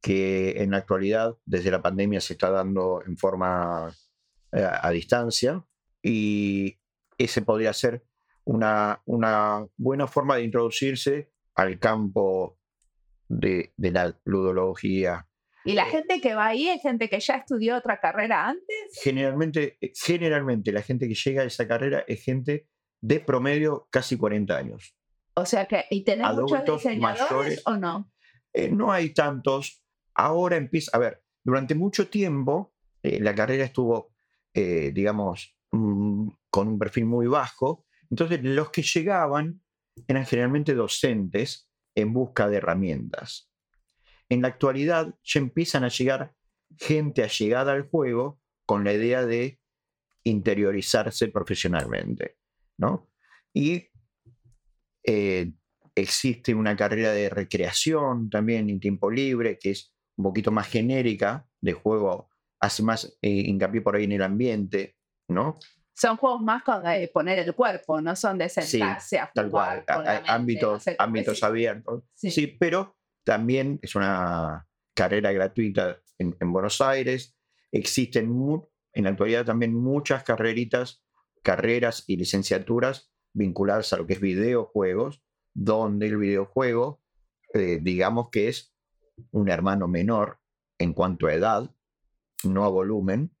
que 0.00 0.62
en 0.62 0.70
la 0.70 0.78
actualidad, 0.78 1.36
desde 1.44 1.70
la 1.70 1.82
pandemia, 1.82 2.20
se 2.20 2.34
está 2.34 2.50
dando 2.50 3.02
en 3.06 3.16
forma 3.16 3.92
eh, 4.52 4.66
a 4.70 4.90
distancia 4.90 5.64
y 6.02 6.78
ese 7.18 7.42
podría 7.42 7.72
ser 7.72 8.04
una, 8.44 9.02
una 9.04 9.66
buena 9.76 10.06
forma 10.06 10.36
de 10.36 10.44
introducirse 10.44 11.30
al 11.54 11.78
campo 11.78 12.58
de, 13.28 13.72
la 13.76 14.16
ludología. 14.24 15.26
¿Y 15.64 15.74
la 15.74 15.84
gente 15.86 16.20
que 16.20 16.34
va 16.34 16.46
ahí 16.46 16.68
es 16.68 16.80
gente 16.80 17.10
que 17.10 17.20
ya 17.20 17.34
estudió 17.34 17.76
otra 17.76 18.00
carrera 18.00 18.48
antes? 18.48 19.00
Generalmente, 19.02 19.76
eh, 19.80 19.92
generalmente 19.94 20.72
la 20.72 20.82
gente 20.82 21.08
que 21.08 21.14
llega 21.14 21.42
a 21.42 21.46
esa 21.46 21.68
carrera 21.68 22.04
es 22.06 22.22
gente 22.22 22.68
de 23.02 23.20
promedio 23.20 23.86
casi 23.90 24.16
40 24.16 24.56
años. 24.56 24.94
O 25.34 25.44
sea 25.44 25.66
que, 25.66 25.84
¿y 25.90 26.04
tenés 26.04 26.32
muchos 26.34 26.64
diseñadores 26.64 27.30
mayores, 27.30 27.62
o 27.66 27.76
no? 27.76 28.10
Eh, 28.52 28.70
no 28.70 28.90
hay 28.90 29.12
tantos. 29.12 29.84
Ahora 30.18 30.56
empieza, 30.56 30.90
a 30.94 30.98
ver, 30.98 31.22
durante 31.42 31.74
mucho 31.74 32.08
tiempo 32.08 32.74
eh, 33.02 33.20
la 33.20 33.34
carrera 33.34 33.64
estuvo, 33.64 34.12
digamos, 34.52 35.56
mm, 35.70 36.28
con 36.50 36.68
un 36.68 36.78
perfil 36.78 37.06
muy 37.06 37.26
bajo. 37.26 37.86
Entonces, 38.10 38.40
los 38.42 38.70
que 38.70 38.82
llegaban 38.82 39.62
eran 40.06 40.26
generalmente 40.26 40.74
docentes 40.74 41.70
en 41.94 42.12
busca 42.12 42.48
de 42.48 42.56
herramientas. 42.56 43.50
En 44.28 44.42
la 44.42 44.48
actualidad 44.48 45.14
ya 45.22 45.40
empiezan 45.40 45.84
a 45.84 45.88
llegar 45.88 46.34
gente 46.76 47.22
allegada 47.22 47.72
al 47.72 47.88
juego 47.88 48.40
con 48.66 48.84
la 48.84 48.92
idea 48.92 49.24
de 49.24 49.60
interiorizarse 50.24 51.28
profesionalmente. 51.28 52.36
¿no? 52.76 53.10
Y 53.52 53.88
eh, 55.04 55.52
existe 55.94 56.54
una 56.54 56.76
carrera 56.76 57.12
de 57.12 57.30
recreación 57.30 58.30
también 58.30 58.68
en 58.68 58.80
tiempo 58.80 59.10
libre, 59.10 59.58
que 59.58 59.70
es 59.70 59.94
un 60.18 60.24
poquito 60.24 60.50
más 60.50 60.68
genérica, 60.68 61.48
de 61.60 61.72
juego, 61.72 62.28
hace 62.60 62.82
más 62.82 63.18
eh, 63.22 63.30
hincapié 63.30 63.80
por 63.80 63.96
ahí 63.96 64.04
en 64.04 64.12
el 64.12 64.22
ambiente, 64.22 64.96
¿no? 65.28 65.58
son 65.98 66.16
juegos 66.16 66.40
más 66.42 66.62
con 66.62 66.84
de 66.84 67.08
poner 67.08 67.40
el 67.40 67.54
cuerpo, 67.54 68.00
no 68.00 68.14
son 68.14 68.38
de 68.38 68.48
sentarse 68.48 69.16
sí, 69.16 69.22
tal 69.34 69.50
cual. 69.50 69.84
Ámbitos, 70.28 70.84
ámbitos 70.96 71.42
abiertos. 71.42 72.04
Sí. 72.14 72.46
pero 72.46 72.96
también 73.24 73.80
es 73.82 73.96
una 73.96 74.68
carrera 74.94 75.32
gratuita 75.32 76.00
en, 76.18 76.36
Buenos 76.52 76.80
Aires. 76.80 77.36
Existen 77.72 78.32
en 78.92 79.04
la 79.04 79.10
actualidad 79.10 79.44
también 79.44 79.74
muchas 79.74 80.22
carreritas, 80.22 81.02
carreras 81.42 82.04
y 82.06 82.16
licenciaturas 82.16 83.10
vinculadas 83.34 83.92
a 83.92 83.96
lo 83.96 84.06
que 84.06 84.14
es 84.14 84.20
videojuegos, 84.20 85.24
donde 85.52 86.06
el 86.06 86.16
videojuego, 86.16 87.02
eh, 87.54 87.80
digamos 87.82 88.30
que 88.30 88.48
es 88.48 88.72
un 89.30 89.48
hermano 89.48 89.88
menor 89.88 90.40
en 90.78 90.92
cuanto 90.92 91.26
a 91.26 91.34
edad, 91.34 91.74
no 92.44 92.64
a 92.64 92.68
volumen, 92.68 93.32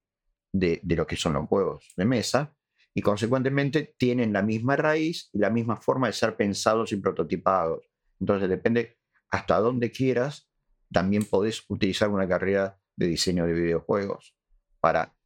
de, 0.52 0.80
lo 0.84 1.06
que 1.06 1.16
son 1.16 1.34
los 1.34 1.46
juegos 1.46 1.92
de 1.96 2.04
mesa 2.04 2.54
y 2.94 3.02
consecuentemente 3.02 3.94
tienen 3.98 4.32
la 4.32 4.42
misma 4.42 4.76
raíz 4.76 5.30
y 5.32 5.38
la 5.38 5.50
misma 5.50 5.76
forma 5.76 6.08
de 6.08 6.14
ser 6.14 6.36
pensados 6.36 6.92
y 6.92 6.96
prototipados. 6.96 7.88
Entonces 8.18 8.48
depende 8.48 8.98
hasta 9.30 9.58
dónde 9.58 9.92
quieras, 9.92 10.50
también 10.90 11.24
podés 11.24 11.64
utilizar 11.68 12.08
una 12.08 12.26
carrera 12.26 12.80
de 12.96 13.06
diseño 13.06 13.46
de 13.46 13.52
videojuegos 13.52 14.34
para 14.80 15.16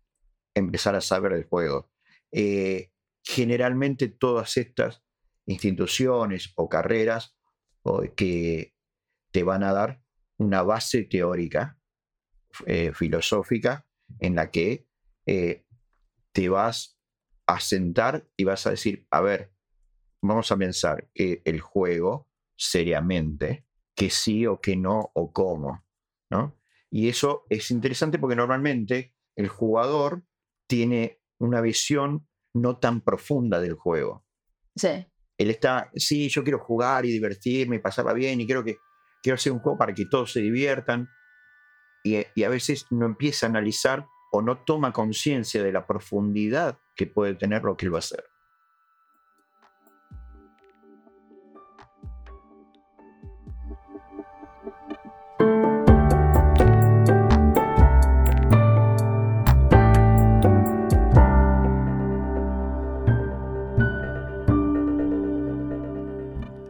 empezar 0.55 0.95
a 0.97 1.01
saber 1.01 1.33
del 1.33 1.45
juego. 1.45 1.91
Eh, 2.31 2.93
generalmente 3.23 4.09
todas 4.09 4.57
estas 4.57 5.03
instituciones 5.47 6.53
o 6.57 6.69
carreras 6.69 7.37
que 8.17 8.75
te 9.31 9.43
van 9.45 9.63
a 9.63 9.73
dar 9.73 10.03
una 10.39 10.63
base 10.63 11.05
teórica, 11.05 11.79
eh, 12.67 12.93
filosófica, 12.93 13.87
en 14.19 14.35
la 14.35 14.51
que 14.51 14.87
eh, 15.27 15.65
te 16.33 16.49
vas 16.49 16.99
a 17.47 17.61
sentar 17.61 18.29
y 18.37 18.45
vas 18.45 18.67
a 18.67 18.71
decir, 18.71 19.07
a 19.11 19.21
ver, 19.21 19.53
vamos 20.23 20.51
a 20.53 20.57
pensar 20.57 21.09
que 21.15 21.43
el 21.45 21.61
juego 21.61 22.29
seriamente, 22.57 23.67
que 23.95 24.11
sí 24.11 24.47
o 24.47 24.61
que 24.61 24.77
no 24.77 25.11
o 25.15 25.33
cómo, 25.33 25.85
¿no? 26.31 26.59
Y 26.91 27.09
eso 27.09 27.45
es 27.49 27.71
interesante 27.71 28.19
porque 28.19 28.37
normalmente 28.37 29.15
el 29.37 29.49
jugador 29.49 30.25
tiene 30.67 31.21
una 31.39 31.61
visión 31.61 32.29
no 32.55 32.79
tan 32.79 33.01
profunda 33.01 33.61
del 33.61 33.75
juego. 33.75 34.27
Sí. 34.77 35.07
Él 35.39 35.51
está, 35.51 35.91
sí, 35.97 36.29
yo 36.29 36.45
quiero 36.45 36.59
jugar 36.59 37.07
y 37.07 37.11
divertirme 37.11 37.77
y 37.77 37.81
pasarla 37.81 38.13
bien 38.13 38.41
y 38.41 38.47
quiero 38.47 38.63
que 38.63 38.77
quiero 39.23 39.37
hacer 39.37 39.53
un 39.53 39.61
juego 39.61 39.79
para 39.79 39.95
que 39.95 40.07
todos 40.07 40.33
se 40.33 40.41
diviertan. 40.41 41.09
Y, 42.05 42.43
a 42.43 42.49
veces 42.49 42.87
no 42.91 43.07
empieza 43.07 43.47
a 43.47 43.51
analizar 43.51 44.07
o 44.33 44.43
no 44.43 44.59
toma 44.65 44.93
conciencia 44.93 45.63
de 45.63 45.73
la 45.73 45.87
profundidad 45.87 46.79
que 46.97 47.07
puede 47.07 47.35
tener 47.35 47.63
lo 47.63 47.77
que 47.77 47.87
él 47.87 47.95
va 47.95 47.99
a 47.99 48.01
hacer. 48.01 48.25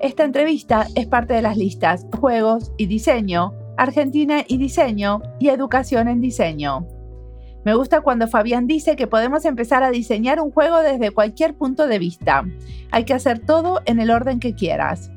Esta 0.02 0.24
entrevista 0.24 0.88
es 0.96 1.06
parte 1.06 1.32
de 1.32 1.42
las 1.42 1.56
listas 1.56 2.08
Juegos 2.18 2.72
y 2.76 2.86
Diseño, 2.86 3.54
Argentina 3.76 4.42
y 4.48 4.58
Diseño 4.58 5.22
y 5.38 5.50
Educación 5.50 6.08
en 6.08 6.20
Diseño. 6.20 6.88
Me 7.64 7.76
gusta 7.76 8.00
cuando 8.00 8.26
Fabián 8.26 8.66
dice 8.66 8.96
que 8.96 9.06
podemos 9.06 9.44
empezar 9.44 9.84
a 9.84 9.92
diseñar 9.92 10.40
un 10.40 10.50
juego 10.50 10.80
desde 10.80 11.12
cualquier 11.12 11.54
punto 11.54 11.86
de 11.86 12.00
vista. 12.00 12.44
Hay 12.90 13.04
que 13.04 13.14
hacer 13.14 13.38
todo 13.46 13.80
en 13.84 14.00
el 14.00 14.10
orden 14.10 14.40
que 14.40 14.56
quieras. 14.56 15.12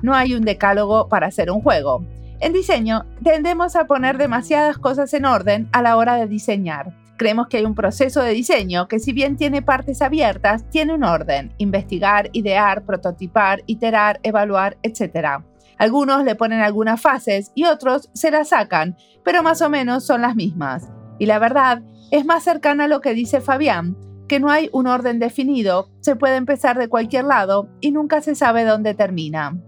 No 0.00 0.14
hay 0.14 0.32
un 0.32 0.46
decálogo 0.46 1.10
para 1.10 1.26
hacer 1.26 1.50
un 1.50 1.60
juego. 1.60 2.02
En 2.40 2.54
diseño 2.54 3.04
tendemos 3.22 3.76
a 3.76 3.86
poner 3.86 4.16
demasiadas 4.16 4.78
cosas 4.78 5.12
en 5.12 5.26
orden 5.26 5.68
a 5.72 5.82
la 5.82 5.98
hora 5.98 6.16
de 6.16 6.26
diseñar. 6.26 6.94
Creemos 7.16 7.48
que 7.48 7.56
hay 7.58 7.64
un 7.64 7.74
proceso 7.74 8.22
de 8.22 8.32
diseño 8.32 8.88
que 8.88 8.98
si 8.98 9.12
bien 9.12 9.36
tiene 9.36 9.62
partes 9.62 10.02
abiertas, 10.02 10.68
tiene 10.70 10.94
un 10.94 11.04
orden. 11.04 11.54
Investigar, 11.58 12.28
idear, 12.32 12.84
prototipar, 12.84 13.62
iterar, 13.66 14.20
evaluar, 14.22 14.76
etc. 14.82 15.42
Algunos 15.78 16.24
le 16.24 16.34
ponen 16.34 16.60
algunas 16.60 17.00
fases 17.00 17.52
y 17.54 17.64
otros 17.64 18.10
se 18.12 18.30
las 18.30 18.50
sacan, 18.50 18.96
pero 19.24 19.42
más 19.42 19.62
o 19.62 19.70
menos 19.70 20.04
son 20.04 20.22
las 20.22 20.36
mismas. 20.36 20.88
Y 21.18 21.26
la 21.26 21.38
verdad 21.38 21.82
es 22.10 22.24
más 22.24 22.44
cercana 22.44 22.84
a 22.84 22.88
lo 22.88 23.00
que 23.00 23.14
dice 23.14 23.40
Fabián, 23.40 23.96
que 24.28 24.40
no 24.40 24.50
hay 24.50 24.68
un 24.72 24.86
orden 24.86 25.18
definido, 25.18 25.88
se 26.00 26.16
puede 26.16 26.36
empezar 26.36 26.78
de 26.78 26.88
cualquier 26.88 27.24
lado 27.24 27.68
y 27.80 27.92
nunca 27.92 28.20
se 28.20 28.34
sabe 28.34 28.64
dónde 28.64 28.94
termina. 28.94 29.58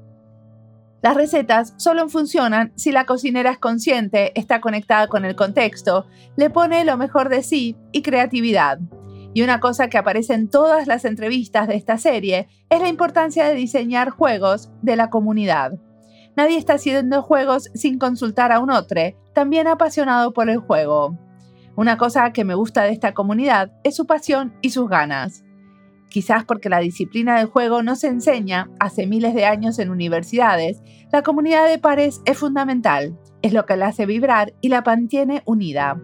Las 1.01 1.15
recetas 1.15 1.75
solo 1.77 2.09
funcionan 2.09 2.73
si 2.75 2.91
la 2.91 3.07
cocinera 3.07 3.51
es 3.51 3.59
consciente, 3.59 4.39
está 4.39 4.61
conectada 4.61 5.07
con 5.07 5.25
el 5.25 5.37
contexto, 5.37 6.07
le 6.37 6.51
pone 6.51 6.85
lo 6.85 6.97
mejor 6.97 7.29
de 7.29 7.43
sí 7.43 7.77
y 7.93 8.03
creatividad. 8.03 8.81
Y 9.33 9.43
una 9.43 9.61
cosa 9.61 9.89
que 9.89 9.99
aparece 9.99 10.35
en 10.35 10.49
todas 10.49 10.89
las 10.89 11.05
entrevistas 11.05 11.69
de 11.69 11.77
esta 11.77 11.99
serie 11.99 12.49
es 12.71 12.81
la 12.81 12.89
importancia 12.89 13.47
de 13.47 13.55
diseñar 13.55 14.11
juegos 14.11 14.71
de 14.83 14.97
la 14.97 15.11
comunidad. 15.11 15.75
Nadie 16.37 16.59
está 16.59 16.75
haciendo 16.75 17.23
juegos 17.23 17.71
sin 17.75 17.99
consultar 17.99 18.51
a 18.51 18.59
un 18.59 18.71
otro, 18.71 19.01
también 19.35 19.69
apasionado 19.69 20.33
por 20.33 20.51
el 20.51 20.59
juego. 20.59 21.17
Una 21.77 21.97
cosa 21.97 22.33
que 22.33 22.45
me 22.45 22.57
gusta 22.57 22.83
de 22.83 22.91
esta 22.91 23.15
comunidad 23.15 23.71
es 23.85 23.95
su 23.95 24.07
pasión 24.07 24.53
y 24.63 24.71
sus 24.71 24.89
ganas. 24.89 25.45
Quizás 26.09 26.45
porque 26.45 26.69
la 26.69 26.79
disciplina 26.79 27.39
del 27.39 27.47
juego 27.47 27.83
no 27.83 27.97
se 27.97 28.09
enseña 28.09 28.71
hace 28.81 29.07
miles 29.07 29.35
de 29.35 29.45
años 29.45 29.79
en 29.79 29.91
universidades, 29.91 30.83
la 31.13 31.23
comunidad 31.23 31.69
de 31.69 31.79
pares 31.79 32.23
es 32.25 32.39
fundamental, 32.39 33.19
es 33.43 33.53
lo 33.53 33.67
que 33.67 33.77
la 33.77 33.89
hace 33.89 34.07
vibrar 34.07 34.55
y 34.61 34.69
la 34.69 34.83
mantiene 34.83 35.43
unida. 35.45 36.01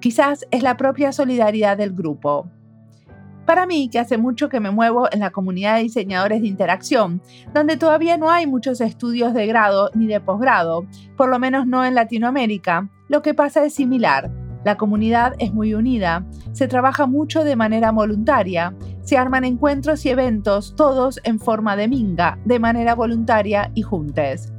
Quizás 0.00 0.46
es 0.50 0.62
la 0.62 0.76
propia 0.76 1.12
solidaridad 1.12 1.76
del 1.76 1.92
grupo. 1.92 2.50
Para 3.46 3.66
mí, 3.66 3.90
que 3.90 3.98
hace 3.98 4.16
mucho 4.16 4.48
que 4.48 4.60
me 4.60 4.70
muevo 4.70 5.06
en 5.12 5.20
la 5.20 5.30
comunidad 5.30 5.76
de 5.76 5.82
diseñadores 5.82 6.40
de 6.40 6.48
interacción, 6.48 7.22
donde 7.52 7.76
todavía 7.76 8.16
no 8.16 8.30
hay 8.30 8.46
muchos 8.46 8.80
estudios 8.80 9.34
de 9.34 9.46
grado 9.46 9.90
ni 9.94 10.06
de 10.06 10.20
posgrado, 10.20 10.86
por 11.16 11.28
lo 11.28 11.38
menos 11.38 11.66
no 11.66 11.84
en 11.84 11.94
Latinoamérica, 11.94 12.88
lo 13.08 13.20
que 13.22 13.34
pasa 13.34 13.64
es 13.64 13.74
similar. 13.74 14.30
La 14.64 14.78
comunidad 14.78 15.34
es 15.38 15.52
muy 15.52 15.74
unida, 15.74 16.24
se 16.52 16.68
trabaja 16.68 17.06
mucho 17.06 17.44
de 17.44 17.54
manera 17.54 17.92
voluntaria, 17.92 18.74
se 19.04 19.16
arman 19.16 19.44
encuentros 19.44 20.04
y 20.04 20.10
eventos, 20.10 20.74
todos 20.76 21.20
en 21.24 21.38
forma 21.38 21.76
de 21.76 21.88
minga, 21.88 22.38
de 22.44 22.58
manera 22.58 22.94
voluntaria 22.94 23.70
y 23.74 23.82
juntes. 23.82 24.52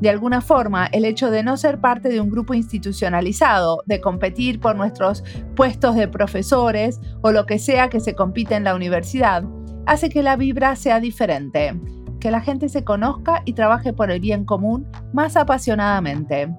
De 0.00 0.10
alguna 0.10 0.40
forma, 0.40 0.86
el 0.86 1.04
hecho 1.04 1.30
de 1.30 1.44
no 1.44 1.56
ser 1.56 1.80
parte 1.80 2.08
de 2.08 2.20
un 2.20 2.28
grupo 2.28 2.54
institucionalizado, 2.54 3.82
de 3.86 4.00
competir 4.00 4.58
por 4.58 4.74
nuestros 4.74 5.22
puestos 5.54 5.94
de 5.94 6.08
profesores 6.08 7.00
o 7.20 7.30
lo 7.30 7.46
que 7.46 7.60
sea 7.60 7.88
que 7.88 8.00
se 8.00 8.14
compite 8.16 8.56
en 8.56 8.64
la 8.64 8.74
universidad, 8.74 9.44
hace 9.86 10.08
que 10.08 10.24
la 10.24 10.34
vibra 10.34 10.74
sea 10.74 10.98
diferente, 10.98 11.80
que 12.18 12.32
la 12.32 12.40
gente 12.40 12.68
se 12.68 12.82
conozca 12.82 13.42
y 13.44 13.52
trabaje 13.52 13.92
por 13.92 14.10
el 14.10 14.18
bien 14.18 14.44
común 14.44 14.88
más 15.12 15.36
apasionadamente. 15.36 16.52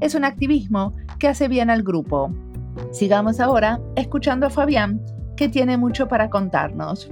Es 0.00 0.16
un 0.16 0.24
activismo 0.24 0.92
que 1.20 1.28
hace 1.28 1.46
bien 1.46 1.70
al 1.70 1.84
grupo. 1.84 2.34
Sigamos 2.90 3.38
ahora 3.38 3.80
escuchando 3.94 4.46
a 4.46 4.50
Fabián, 4.50 5.00
que 5.42 5.48
tiene 5.48 5.76
mucho 5.76 6.06
para 6.06 6.30
contarnos. 6.30 7.10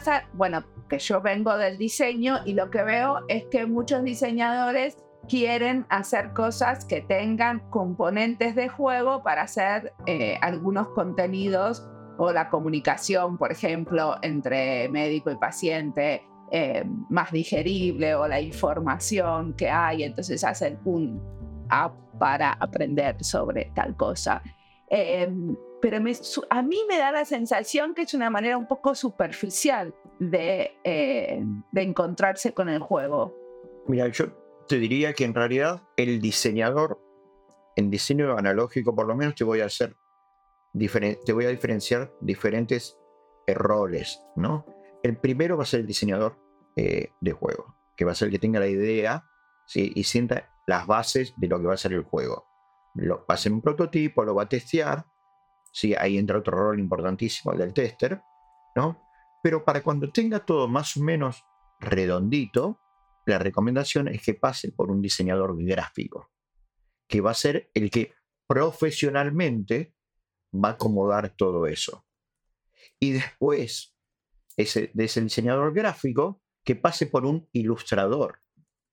A 0.00 0.02
mí 0.02 0.06
me 0.06 0.14
pasa, 0.14 0.28
bueno, 0.32 0.64
que 0.88 0.98
yo 0.98 1.20
vengo 1.20 1.56
del 1.58 1.76
diseño 1.76 2.38
y 2.46 2.54
lo 2.54 2.70
que 2.70 2.82
veo 2.82 3.18
es 3.28 3.44
que 3.50 3.66
muchos 3.66 4.02
diseñadores 4.02 4.96
quieren 5.28 5.84
hacer 5.90 6.32
cosas 6.32 6.86
que 6.86 7.02
tengan 7.02 7.60
componentes 7.68 8.54
de 8.54 8.68
juego 8.68 9.22
para 9.22 9.42
hacer 9.42 9.92
eh, 10.06 10.38
algunos 10.40 10.88
contenidos 10.88 11.86
o 12.16 12.32
la 12.32 12.48
comunicación, 12.48 13.36
por 13.36 13.52
ejemplo, 13.52 14.16
entre 14.22 14.88
médico 14.88 15.30
y 15.30 15.36
paciente 15.36 16.22
eh, 16.50 16.82
más 17.10 17.30
digerible 17.30 18.14
o 18.14 18.26
la 18.26 18.40
información 18.40 19.54
que 19.54 19.68
hay, 19.68 20.04
entonces 20.04 20.42
hacen 20.44 20.78
un 20.86 21.20
app 21.68 21.92
para 22.18 22.52
aprender 22.52 23.22
sobre 23.22 23.70
tal 23.74 23.94
cosa. 23.96 24.42
Em, 24.88 25.54
pero 25.80 25.98
a 26.50 26.62
mí 26.62 26.78
me 26.88 26.98
da 26.98 27.12
la 27.12 27.24
sensación 27.24 27.94
que 27.94 28.02
es 28.02 28.14
una 28.14 28.30
manera 28.30 28.56
un 28.56 28.66
poco 28.66 28.94
superficial 28.94 29.94
de, 30.18 30.72
eh, 30.84 31.42
de 31.72 31.82
encontrarse 31.82 32.52
con 32.52 32.68
el 32.68 32.80
juego. 32.80 33.34
Mira, 33.86 34.08
yo 34.08 34.26
te 34.68 34.78
diría 34.78 35.12
que 35.12 35.24
en 35.24 35.34
realidad 35.34 35.82
el 35.96 36.20
diseñador, 36.20 37.00
en 37.76 37.90
diseño 37.90 38.36
analógico 38.36 38.94
por 38.94 39.06
lo 39.06 39.16
menos, 39.16 39.34
te 39.34 39.44
voy 39.44 39.60
a 39.60 39.66
hacer 39.66 39.96
te 40.72 41.32
voy 41.32 41.44
a 41.46 41.48
diferenciar 41.48 42.12
diferentes 42.20 42.96
roles, 43.46 44.22
¿no? 44.36 44.64
El 45.02 45.16
primero 45.16 45.56
va 45.56 45.64
a 45.64 45.66
ser 45.66 45.80
el 45.80 45.86
diseñador 45.86 46.38
eh, 46.76 47.12
de 47.20 47.32
juego, 47.32 47.74
que 47.96 48.04
va 48.04 48.12
a 48.12 48.14
ser 48.14 48.26
el 48.26 48.32
que 48.32 48.38
tenga 48.38 48.60
la 48.60 48.68
idea 48.68 49.24
¿sí? 49.66 49.92
y 49.94 50.04
sienta 50.04 50.50
las 50.66 50.86
bases 50.86 51.34
de 51.36 51.48
lo 51.48 51.58
que 51.58 51.66
va 51.66 51.74
a 51.74 51.78
ser 51.78 51.92
el 51.92 52.04
juego. 52.04 52.46
Lo, 52.94 53.18
va 53.18 53.24
a 53.28 53.32
hacer 53.34 53.52
un 53.52 53.62
prototipo, 53.62 54.24
lo 54.24 54.34
va 54.34 54.44
a 54.44 54.48
testear, 54.48 55.06
¿sí? 55.72 55.94
ahí 55.94 56.18
entra 56.18 56.38
otro 56.38 56.56
rol 56.56 56.78
importantísimo, 56.78 57.52
el 57.52 57.58
del 57.58 57.74
tester, 57.74 58.20
¿no? 58.76 59.02
Pero 59.42 59.64
para 59.64 59.82
cuando 59.82 60.10
tenga 60.10 60.44
todo 60.44 60.68
más 60.68 60.96
o 60.96 61.00
menos 61.00 61.44
redondito, 61.78 62.80
la 63.26 63.38
recomendación 63.38 64.08
es 64.08 64.22
que 64.22 64.34
pase 64.34 64.72
por 64.72 64.90
un 64.90 65.00
diseñador 65.00 65.56
gráfico, 65.64 66.30
que 67.08 67.20
va 67.20 67.30
a 67.30 67.34
ser 67.34 67.70
el 67.74 67.90
que 67.90 68.12
profesionalmente 68.46 69.94
va 70.52 70.70
a 70.70 70.72
acomodar 70.72 71.30
todo 71.36 71.66
eso. 71.66 72.06
Y 72.98 73.12
después 73.12 73.96
ese, 74.56 74.90
de 74.92 75.04
ese 75.04 75.20
diseñador 75.20 75.72
gráfico, 75.72 76.42
que 76.64 76.76
pase 76.76 77.06
por 77.06 77.24
un 77.24 77.48
ilustrador 77.52 78.40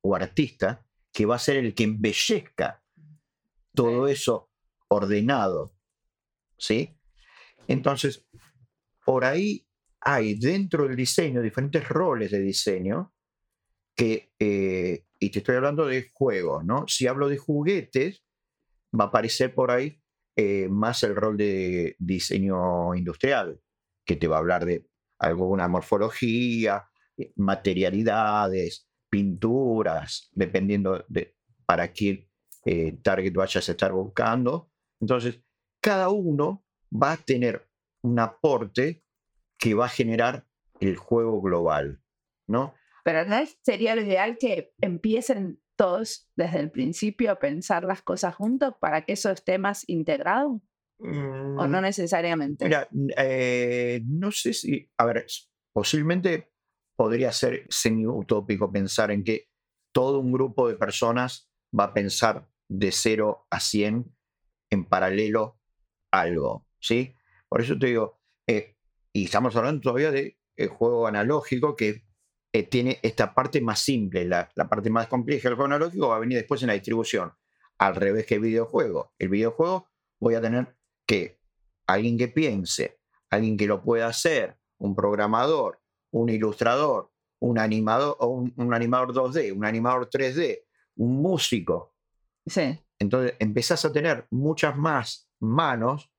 o 0.01 0.15
artista, 0.15 0.85
que 1.11 1.25
va 1.25 1.35
a 1.35 1.39
ser 1.39 1.57
el 1.57 1.73
que 1.73 1.83
embellezca 1.83 2.83
todo 3.73 4.07
eso 4.07 4.49
ordenado 4.87 5.76
¿sí? 6.57 6.97
Entonces, 7.67 8.25
por 9.05 9.25
ahí 9.25 9.67
hay 10.01 10.35
dentro 10.35 10.87
del 10.87 10.95
diseño 10.95 11.41
diferentes 11.41 11.87
roles 11.87 12.31
de 12.31 12.39
diseño 12.39 13.13
que, 13.95 14.31
eh, 14.39 15.05
y 15.19 15.29
te 15.31 15.39
estoy 15.39 15.55
hablando 15.55 15.85
de 15.85 16.09
juegos, 16.13 16.63
¿no? 16.63 16.87
Si 16.87 17.07
hablo 17.07 17.27
de 17.27 17.37
juguetes, 17.37 18.23
va 18.97 19.05
a 19.05 19.07
aparecer 19.07 19.53
por 19.53 19.71
ahí 19.71 20.01
eh, 20.35 20.67
más 20.69 21.03
el 21.03 21.15
rol 21.15 21.35
de 21.35 21.95
diseño 21.97 22.93
industrial, 22.95 23.59
que 24.05 24.15
te 24.15 24.27
va 24.27 24.37
a 24.37 24.39
hablar 24.39 24.65
de 24.65 24.87
alguna 25.17 25.67
morfología, 25.67 26.87
eh, 27.17 27.33
materialidades, 27.35 28.87
pinturas, 29.09 30.29
dependiendo 30.33 31.03
de 31.07 31.35
para 31.65 31.91
qué 31.91 32.29
target 33.01 33.33
vayas 33.33 33.69
a 33.69 33.71
estar 33.71 33.93
buscando. 33.93 34.69
Entonces, 34.99 35.41
cada 35.87 36.09
uno 36.09 36.65
va 36.91 37.13
a 37.13 37.17
tener 37.17 37.65
un 38.01 38.19
aporte 38.19 39.05
que 39.57 39.73
va 39.73 39.85
a 39.85 39.89
generar 39.89 40.45
el 40.81 40.97
juego 40.97 41.41
global, 41.41 42.03
¿no? 42.45 42.73
Pero 43.05 43.23
¿no 43.23 43.37
sería 43.63 43.95
lo 43.95 44.01
ideal 44.01 44.37
que 44.37 44.73
empiecen 44.81 45.61
todos 45.77 46.29
desde 46.35 46.59
el 46.59 46.71
principio 46.71 47.31
a 47.31 47.39
pensar 47.39 47.85
las 47.85 48.01
cosas 48.01 48.35
juntos 48.35 48.73
para 48.81 49.05
que 49.05 49.13
eso 49.13 49.31
esté 49.31 49.59
más 49.59 49.87
integrado? 49.87 50.61
¿O 50.99 51.67
no 51.67 51.79
mm, 51.79 51.81
necesariamente? 51.81 52.65
Mira, 52.65 52.89
eh, 53.15 54.01
no 54.05 54.31
sé 54.31 54.51
si, 54.51 54.91
a 54.97 55.05
ver, 55.05 55.25
posiblemente 55.71 56.51
podría 56.97 57.31
ser 57.31 57.65
semi-utópico 57.69 58.69
pensar 58.73 59.09
en 59.11 59.23
que 59.23 59.47
todo 59.93 60.19
un 60.19 60.33
grupo 60.33 60.67
de 60.67 60.75
personas 60.75 61.49
va 61.77 61.85
a 61.85 61.93
pensar 61.93 62.49
de 62.67 62.91
0 62.91 63.47
a 63.49 63.61
100 63.61 64.13
en 64.69 64.83
paralelo 64.83 65.57
algo, 66.11 66.65
¿sí? 66.79 67.15
Por 67.49 67.61
eso 67.61 67.77
te 67.77 67.87
digo, 67.87 68.19
eh, 68.47 68.75
y 69.13 69.25
estamos 69.25 69.55
hablando 69.55 69.81
todavía 69.81 70.11
de 70.11 70.37
el 70.55 70.69
juego 70.69 71.07
analógico 71.07 71.75
que 71.75 72.03
eh, 72.53 72.63
tiene 72.63 72.99
esta 73.03 73.33
parte 73.33 73.61
más 73.61 73.79
simple, 73.79 74.25
la, 74.25 74.49
parte 74.69 74.89
más 74.89 75.07
compleja 75.07 75.49
del 75.49 75.55
juego 75.55 75.73
analógico 75.73 76.09
va 76.09 76.15
a 76.15 76.19
venir 76.19 76.37
después 76.37 76.61
en 76.61 76.67
la 76.67 76.73
distribución, 76.73 77.33
al 77.77 77.95
revés 77.95 78.25
que 78.25 78.35
el 78.35 78.41
videojuego. 78.41 79.13
El 79.19 79.29
videojuego 79.29 79.87
voy 80.19 80.35
a 80.35 80.41
tener 80.41 80.75
que 81.05 81.39
alguien 81.85 82.17
que 82.17 82.27
piense, 82.27 82.99
alguien 83.29 83.57
que 83.57 83.67
lo 83.67 83.83
pueda 83.83 84.07
hacer, 84.07 84.57
un 84.77 84.95
programador, 84.95 85.81
un 86.11 86.29
ilustrador, 86.29 87.11
un 87.39 87.59
animador, 87.59 88.15
o 88.19 88.27
un, 88.27 88.73
animador 88.73 89.13
2D, 89.13 89.55
un 89.55 89.65
animador 89.65 90.09
3D, 90.09 90.63
un 90.95 91.21
músico. 91.21 91.93
Sí. 92.45 92.79
Entonces 92.99 93.35
empezás 93.39 93.85
a 93.85 93.91
tener 93.91 94.25
muchas 94.31 94.75
más 94.75 95.26
manos 95.39 96.11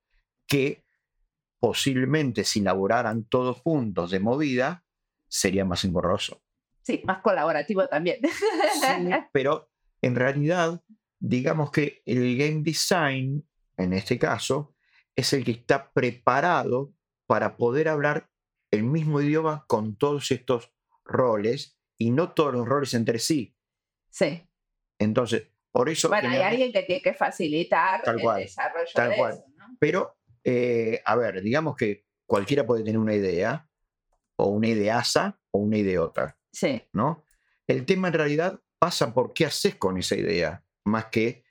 que 0.47 0.83
posiblemente 1.59 2.43
si 2.43 2.61
laboraran 2.61 3.25
todos 3.25 3.57
juntos 3.57 4.11
de 4.11 4.19
movida, 4.19 4.85
sería 5.27 5.65
más 5.65 5.83
engorroso. 5.83 6.41
Sí, 6.81 7.01
más 7.05 7.21
colaborativo 7.21 7.87
también. 7.87 8.19
pero 9.33 9.69
en 10.01 10.15
realidad, 10.15 10.81
digamos 11.19 11.71
que 11.71 12.01
el 12.05 12.37
game 12.37 12.61
design, 12.63 13.47
en 13.77 13.93
este 13.93 14.17
caso, 14.17 14.73
es 15.15 15.33
el 15.33 15.43
que 15.43 15.51
está 15.51 15.91
preparado 15.91 16.93
para 17.25 17.57
poder 17.57 17.89
hablar 17.89 18.29
el 18.71 18.83
mismo 18.83 19.21
idioma 19.21 19.65
con 19.67 19.97
todos 19.97 20.31
estos 20.31 20.73
roles 21.03 21.77
y 21.97 22.11
no 22.11 22.31
todos 22.31 22.53
los 22.53 22.67
roles 22.67 22.93
entre 22.93 23.19
sí. 23.19 23.55
Sí. 24.09 24.47
Entonces, 24.97 25.51
por 25.71 25.89
eso... 25.89 26.07
Bueno, 26.09 26.29
hay 26.29 26.41
alguien 26.41 26.71
que 26.71 26.83
tiene 26.83 27.01
que 27.01 27.13
facilitar 27.13 28.01
el 28.07 28.17
desarrollo 28.41 28.85
tal 28.93 29.09
de 29.11 29.15
cual. 29.17 29.33
eso, 29.33 29.43
Pero, 29.79 30.17
eh, 30.43 31.01
a 31.05 31.15
ver, 31.15 31.41
digamos 31.41 31.75
que 31.75 32.05
cualquiera 32.25 32.65
puede 32.65 32.83
tener 32.83 32.99
una 32.99 33.13
idea, 33.15 33.67
o 34.37 34.47
una 34.47 34.67
ideaza 34.67 35.39
o 35.51 35.59
una 35.59 35.77
ideota, 35.77 36.37
Sí. 36.51 36.81
¿no? 36.93 37.23
El 37.67 37.85
tema 37.85 38.07
en 38.07 38.13
realidad 38.13 38.59
pasa 38.79 39.13
por 39.13 39.33
qué 39.33 39.45
haces 39.45 39.75
con 39.75 39.97
esa 39.97 40.15
idea, 40.15 40.63
más 40.85 41.05
que 41.07 41.43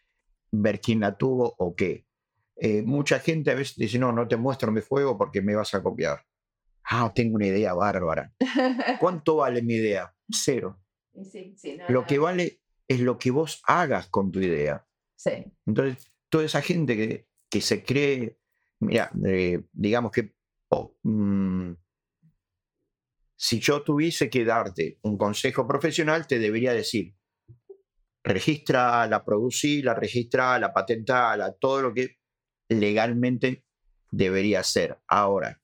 ver 0.50 0.80
quién 0.80 1.00
la 1.00 1.16
tuvo 1.16 1.54
o 1.58 1.76
qué. 1.76 2.06
Eh, 2.56 2.82
mucha 2.82 3.20
gente 3.20 3.50
a 3.50 3.54
veces 3.54 3.76
dice, 3.76 3.98
no, 3.98 4.10
no 4.12 4.26
te 4.26 4.36
muestro 4.36 4.72
mi 4.72 4.80
juego 4.80 5.16
porque 5.18 5.42
me 5.42 5.54
vas 5.54 5.74
a 5.74 5.82
copiar. 5.82 6.24
Ah, 6.82 7.12
tengo 7.14 7.36
una 7.36 7.46
idea 7.46 7.74
bárbara. 7.74 8.32
¿Cuánto 9.00 9.36
vale 9.36 9.60
mi 9.62 9.74
idea? 9.74 10.12
Cero. 10.30 10.80
Sí, 11.30 11.54
sí, 11.56 11.76
no, 11.76 11.84
Lo 11.88 12.00
no. 12.00 12.06
que 12.06 12.18
vale 12.18 12.60
es 12.88 13.00
lo 13.00 13.18
que 13.18 13.30
vos 13.30 13.62
hagas 13.66 14.08
con 14.08 14.32
tu 14.32 14.40
idea. 14.40 14.86
Sí. 15.14 15.44
Entonces, 15.66 16.10
toda 16.28 16.44
esa 16.44 16.62
gente 16.62 16.96
que, 16.96 17.28
que 17.50 17.60
se 17.60 17.84
cree, 17.84 18.38
mira, 18.80 19.10
eh, 19.26 19.62
digamos 19.72 20.10
que, 20.10 20.34
oh, 20.70 20.96
mm, 21.02 21.72
si 23.36 23.60
yo 23.60 23.82
tuviese 23.82 24.28
que 24.28 24.44
darte 24.44 24.98
un 25.02 25.16
consejo 25.16 25.66
profesional, 25.66 26.26
te 26.26 26.38
debería 26.38 26.72
decir, 26.72 27.14
registrala, 28.24 29.24
producila, 29.24 29.94
registrala, 29.94 30.72
patentala, 30.72 31.52
todo 31.52 31.82
lo 31.82 31.94
que 31.94 32.18
legalmente 32.68 33.64
debería 34.10 34.60
hacer. 34.60 34.98
Ahora, 35.06 35.60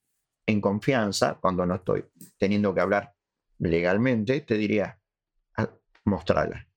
en 0.47 0.61
confianza, 0.61 1.39
cuando 1.41 1.67
no 1.67 1.77
estoy 1.77 2.05
teniendo 2.39 2.75
que 2.75 2.81
hablar 2.81 3.15
legalmente, 3.59 4.41
te 4.43 4.55
diría, 4.55 5.01
"Ah, 5.57 5.71
mostrala. 6.05 6.69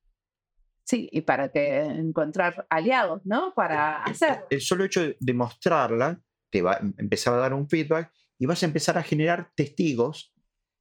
Sí, 0.87 1.09
y 1.11 1.19
para 1.21 1.51
que 1.51 1.79
encontrar 1.81 2.65
aliados, 2.69 3.25
¿no? 3.25 3.53
Para 3.53 4.03
hacer. 4.03 4.45
el 4.49 4.61
solo 4.61 4.85
hecho 4.85 5.01
de- 5.19 5.33
mostrarla 5.33 6.21
te 6.49 6.61
va 6.61 6.75
a 6.75 6.77
em- 6.79 6.93
empezar 6.97 7.33
a 7.33 7.37
dar 7.37 7.53
un 7.53 7.67
feedback 7.67 8.09
y 8.39 8.45
vas 8.45 8.63
a 8.63 8.67
empezar 8.67 8.97
a 8.97 9.03
generar 9.03 9.51
testigos 9.53 10.33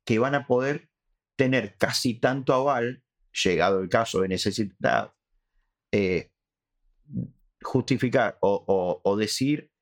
que 0.05 0.21
van 0.21 0.37
a 0.37 0.47
poder 0.47 0.89
tener 1.35 1.77
casi 1.77 2.15
tanto 2.21 2.55
aval, 2.55 3.03
llegado 3.45 3.81
el 3.81 3.89
caso 3.89 4.21
de 4.21 4.29
necesidad, 4.29 5.13
eh, 5.91 6.31
justificar 7.63 8.39
o, 8.43 8.65
o- 8.67 9.01
o 9.03 9.17
decir 9.17 9.73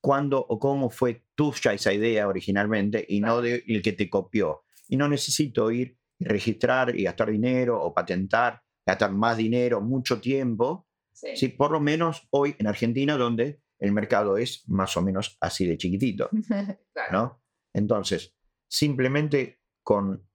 cuándo 0.00 0.38
o 0.48 0.58
cómo 0.60 0.90
fue 0.90 1.24
tuya 1.34 1.72
esa 1.72 1.92
idea 1.92 2.28
originalmente 2.28 3.04
y 3.08 3.20
no 3.20 3.40
de 3.42 3.64
el 3.66 3.82
que 3.82 3.92
te 3.92 4.08
copió. 4.08 4.62
Y 4.88 4.96
no 4.96 5.08
necesito 5.08 5.70
ir 5.72 5.98
y 6.20 6.24
registrar 6.24 6.94
y 6.96 7.02
gastar 7.04 7.30
dinero 7.32 7.82
o 7.82 7.92
patentar, 7.92 8.61
gastar 8.86 9.12
más 9.12 9.36
dinero, 9.36 9.80
mucho 9.80 10.20
tiempo 10.20 10.86
Sí. 11.14 11.36
Sí, 11.36 11.48
por 11.48 11.70
lo 11.70 11.78
menos 11.78 12.26
hoy 12.30 12.56
en 12.58 12.66
Argentina, 12.66 13.16
donde 13.18 13.60
el 13.78 13.92
mercado 13.92 14.38
es 14.38 14.66
más 14.68 14.96
o 14.96 15.02
menos 15.02 15.36
así 15.42 15.66
de 15.66 15.76
chiquitito, 15.76 16.30
Claro. 16.94 17.12
¿no? 17.12 17.42
Entonces, 17.74 18.34
simplemente 18.66 19.60
con, 19.84 20.26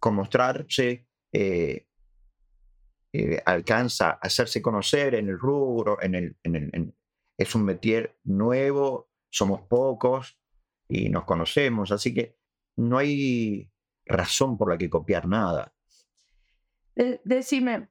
con 0.00 0.14
mostrarse, 0.14 1.06
eh, 1.32 1.86
eh, 3.12 3.42
alcanza 3.44 4.10
a 4.10 4.18
hacerse 4.22 4.60
conocer 4.62 5.14
en 5.14 5.28
el 5.28 5.38
rubro, 5.38 6.00
en 6.02 6.14
el, 6.14 6.36
en 6.42 6.56
el- 6.56 6.70
en- 6.72 6.96
es 7.38 7.54
un 7.54 7.64
métier 7.64 8.18
nuevo, 8.24 9.10
somos 9.30 9.60
pocos 9.68 10.40
y 10.88 11.10
nos 11.10 11.24
conocemos, 11.24 11.92
así 11.92 12.14
que 12.14 12.38
no 12.78 12.96
hay 12.98 13.70
razón 14.06 14.56
por 14.56 14.70
la 14.70 14.78
que 14.78 14.88
copiar 14.88 15.28
nada. 15.28 15.74
De- 16.96 17.20
decime, 17.24 17.88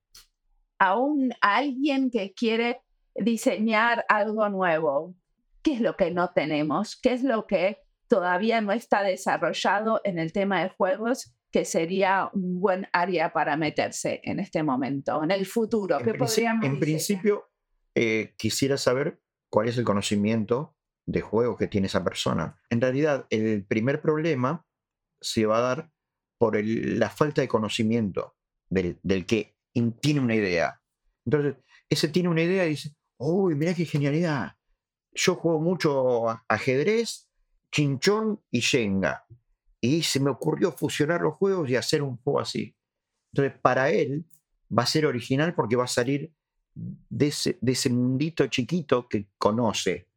a, 0.80 0.98
un, 0.98 1.32
a 1.42 1.58
alguien 1.58 2.10
que 2.12 2.34
quiere 2.34 2.82
diseñar 3.16 4.06
algo 4.10 4.50
nuevo, 4.50 5.16
¿qué 5.62 5.74
es 5.76 5.82
lo 5.82 5.96
que 5.96 6.12
no 6.12 6.32
tenemos? 6.34 7.00
¿Qué 7.02 7.14
es 7.14 7.24
lo 7.24 7.48
que 7.48 7.78
todavía 8.08 8.62
no 8.62 8.72
está 8.74 9.02
desarrollado 9.04 10.02
en 10.04 10.20
el 10.20 10.34
tema 10.34 10.62
de 10.64 10.70
juegos 10.70 11.34
que 11.52 11.64
sería 11.66 12.30
un 12.34 12.60
buen 12.60 12.88
área 12.92 13.32
para 13.32 13.56
meterse 13.56 14.20
en 14.24 14.40
este 14.40 14.64
momento, 14.64 15.24
en 15.24 15.32
el 15.32 15.46
futuro? 15.46 15.98
En, 16.00 16.06
¿Qué 16.06 16.12
princi- 16.14 16.18
podríamos 16.20 16.66
en 16.66 16.80
principio, 16.80 17.46
eh, 17.96 18.34
quisiera 18.38 18.78
saber 18.78 19.22
cuál 19.50 19.70
es 19.70 19.78
el 19.78 19.86
conocimiento 19.86 20.76
de 21.08 21.22
juego 21.22 21.56
que 21.56 21.68
tiene 21.68 21.88
esa 21.88 22.04
persona. 22.04 22.60
En 22.70 22.82
realidad, 22.82 23.28
el 23.30 23.64
primer 23.66 24.02
problema 24.02 24.66
se 25.22 25.46
va 25.46 25.60
a 25.60 25.62
dar 25.62 25.92
por 26.38 26.58
el- 26.58 27.00
la 27.00 27.10
falta 27.10 27.42
de 27.42 27.48
conocimiento 27.48 28.35
del, 28.76 29.00
del 29.04 29.26
que 29.26 29.56
tiene 30.02 30.20
una 30.20 30.36
idea. 30.36 30.82
Entonces, 31.26 31.56
ese 31.90 32.10
tiene 32.10 32.30
una 32.30 32.44
idea 32.44 32.66
y 32.66 32.72
dice, 32.72 32.96
uy, 33.18 33.56
mira 33.56 33.74
qué 33.74 33.86
genialidad. 33.86 34.54
Yo 35.14 35.36
juego 35.36 35.60
mucho 35.62 36.28
ajedrez, 36.48 37.30
chinchón 37.72 38.42
y 38.52 38.60
Shenga. 38.60 39.26
Y 39.80 40.04
se 40.04 40.20
me 40.20 40.30
ocurrió 40.30 40.72
fusionar 40.72 41.22
los 41.22 41.36
juegos 41.36 41.70
y 41.70 41.76
hacer 41.76 42.02
un 42.02 42.18
juego 42.18 42.40
así. 42.40 42.76
Entonces, 43.32 43.58
para 43.62 43.92
él 43.92 44.26
va 44.78 44.84
a 44.84 44.88
ser 44.88 45.06
original 45.06 45.56
porque 45.56 45.76
va 45.76 45.86
a 45.86 45.88
salir 45.88 46.34
de 46.74 47.28
ese, 47.28 47.58
de 47.62 47.72
ese 47.72 47.90
mundito 47.90 48.48
chiquito 48.48 49.08
que 49.08 49.30
conoce. 49.38 50.10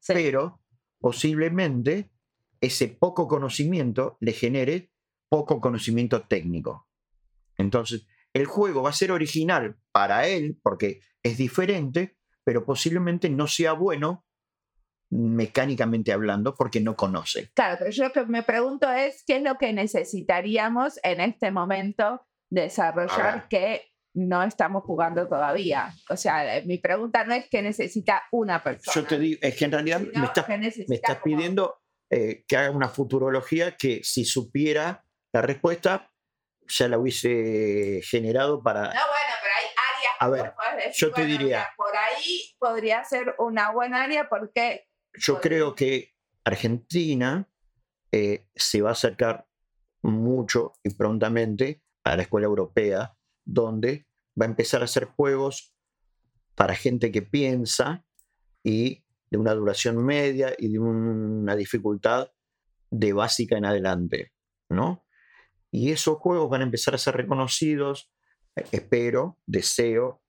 Sí. 0.00 0.12
Pero 0.14 0.60
posiblemente 0.98 2.10
ese 2.60 2.88
poco 2.88 3.28
conocimiento 3.28 4.16
le 4.20 4.32
genere 4.32 4.90
poco 5.28 5.60
conocimiento 5.60 6.22
técnico. 6.22 6.87
Entonces, 7.58 8.06
el 8.32 8.46
juego 8.46 8.82
va 8.82 8.90
a 8.90 8.94
ser 8.94 9.12
original 9.12 9.76
para 9.92 10.26
él 10.26 10.58
porque 10.62 11.00
es 11.22 11.36
diferente, 11.36 12.16
pero 12.44 12.64
posiblemente 12.64 13.28
no 13.28 13.46
sea 13.46 13.72
bueno 13.72 14.24
mecánicamente 15.10 16.12
hablando 16.12 16.54
porque 16.54 16.80
no 16.80 16.94
conoce. 16.96 17.50
Claro, 17.54 17.76
pero 17.78 17.90
yo 17.90 18.04
lo 18.04 18.12
que 18.12 18.24
me 18.26 18.42
pregunto 18.42 18.90
es 18.90 19.24
qué 19.26 19.36
es 19.36 19.42
lo 19.42 19.56
que 19.56 19.72
necesitaríamos 19.72 21.00
en 21.02 21.20
este 21.20 21.50
momento 21.50 22.26
desarrollar 22.50 23.48
que 23.48 23.82
no 24.14 24.42
estamos 24.42 24.84
jugando 24.84 25.26
todavía. 25.28 25.94
O 26.10 26.16
sea, 26.16 26.58
eh, 26.58 26.64
mi 26.66 26.78
pregunta 26.78 27.24
no 27.24 27.34
es 27.34 27.48
qué 27.48 27.62
necesita 27.62 28.22
una 28.32 28.62
persona. 28.62 28.94
Yo 28.94 29.04
te 29.06 29.18
digo, 29.18 29.38
es 29.42 29.54
que 29.56 29.64
en 29.64 29.72
realidad 29.72 30.00
me 30.00 30.24
estás 30.24 30.48
me 30.48 30.94
estás 30.94 31.18
como- 31.18 31.24
pidiendo 31.36 31.80
eh, 32.10 32.44
que 32.48 32.56
haga 32.56 32.70
una 32.70 32.88
futurología 32.88 33.76
que 33.76 34.00
si 34.02 34.24
supiera 34.24 35.04
la 35.32 35.42
respuesta 35.42 36.10
ya 36.68 36.88
la 36.88 36.98
hubiese 36.98 38.00
generado 38.04 38.62
para... 38.62 38.82
No, 38.82 38.88
bueno, 38.88 39.34
pero 39.42 39.54
hay 39.56 39.66
áreas. 39.96 40.14
A 40.20 40.28
ver, 40.28 40.54
decir, 40.76 40.92
yo 40.96 41.12
te 41.12 41.20
bueno, 41.22 41.38
diría- 41.38 41.46
mira, 41.58 41.74
por 41.76 41.96
ahí 41.96 42.54
podría 42.58 43.04
ser 43.04 43.34
una 43.38 43.70
buena 43.72 44.02
área 44.04 44.28
porque. 44.28 44.88
Yo 45.14 45.34
podría- 45.34 45.48
creo 45.50 45.74
que 45.74 46.14
Argentina 46.44 47.48
eh, 48.12 48.46
se 48.54 48.82
va 48.82 48.90
a 48.90 48.92
acercar 48.92 49.46
mucho 50.02 50.72
y 50.82 50.90
prontamente 50.94 51.82
a 52.04 52.16
la 52.16 52.22
escuela 52.22 52.46
europea, 52.46 53.16
donde 53.44 54.06
va 54.40 54.46
a 54.46 54.48
empezar 54.48 54.80
a 54.82 54.84
hacer 54.84 55.04
juegos 55.06 55.74
para 56.54 56.74
gente 56.74 57.10
que 57.12 57.22
piensa 57.22 58.04
y 58.62 59.04
de 59.30 59.38
una 59.38 59.54
duración 59.54 60.04
media 60.04 60.54
y 60.58 60.72
de 60.72 60.78
una 60.78 61.54
dificultad 61.54 62.32
de 62.90 63.12
básica 63.12 63.56
en 63.58 63.66
adelante, 63.66 64.32
¿no? 64.70 65.04
Y 65.70 65.90
esos 65.92 66.18
juegos 66.18 66.48
van 66.50 66.62
a 66.62 66.64
empezar 66.64 66.94
a 66.94 66.98
ser 66.98 67.16
reconocidos, 67.16 68.10
eh, 68.56 68.64
espero, 68.72 69.38
deseo 69.46 70.22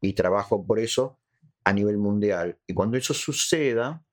y 0.00 0.14
trabajo 0.14 0.66
por 0.66 0.78
eso 0.78 1.18
a 1.64 1.72
nivel 1.72 1.98
mundial. 1.98 2.58
Y 2.66 2.74
cuando 2.74 2.96
eso 2.96 3.14
suceda, 3.14 4.04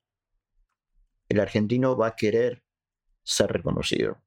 el 1.28 1.40
argentino 1.40 1.96
va 1.96 2.08
a 2.08 2.16
querer 2.16 2.62
ser 3.22 3.52
reconocido. 3.52 4.22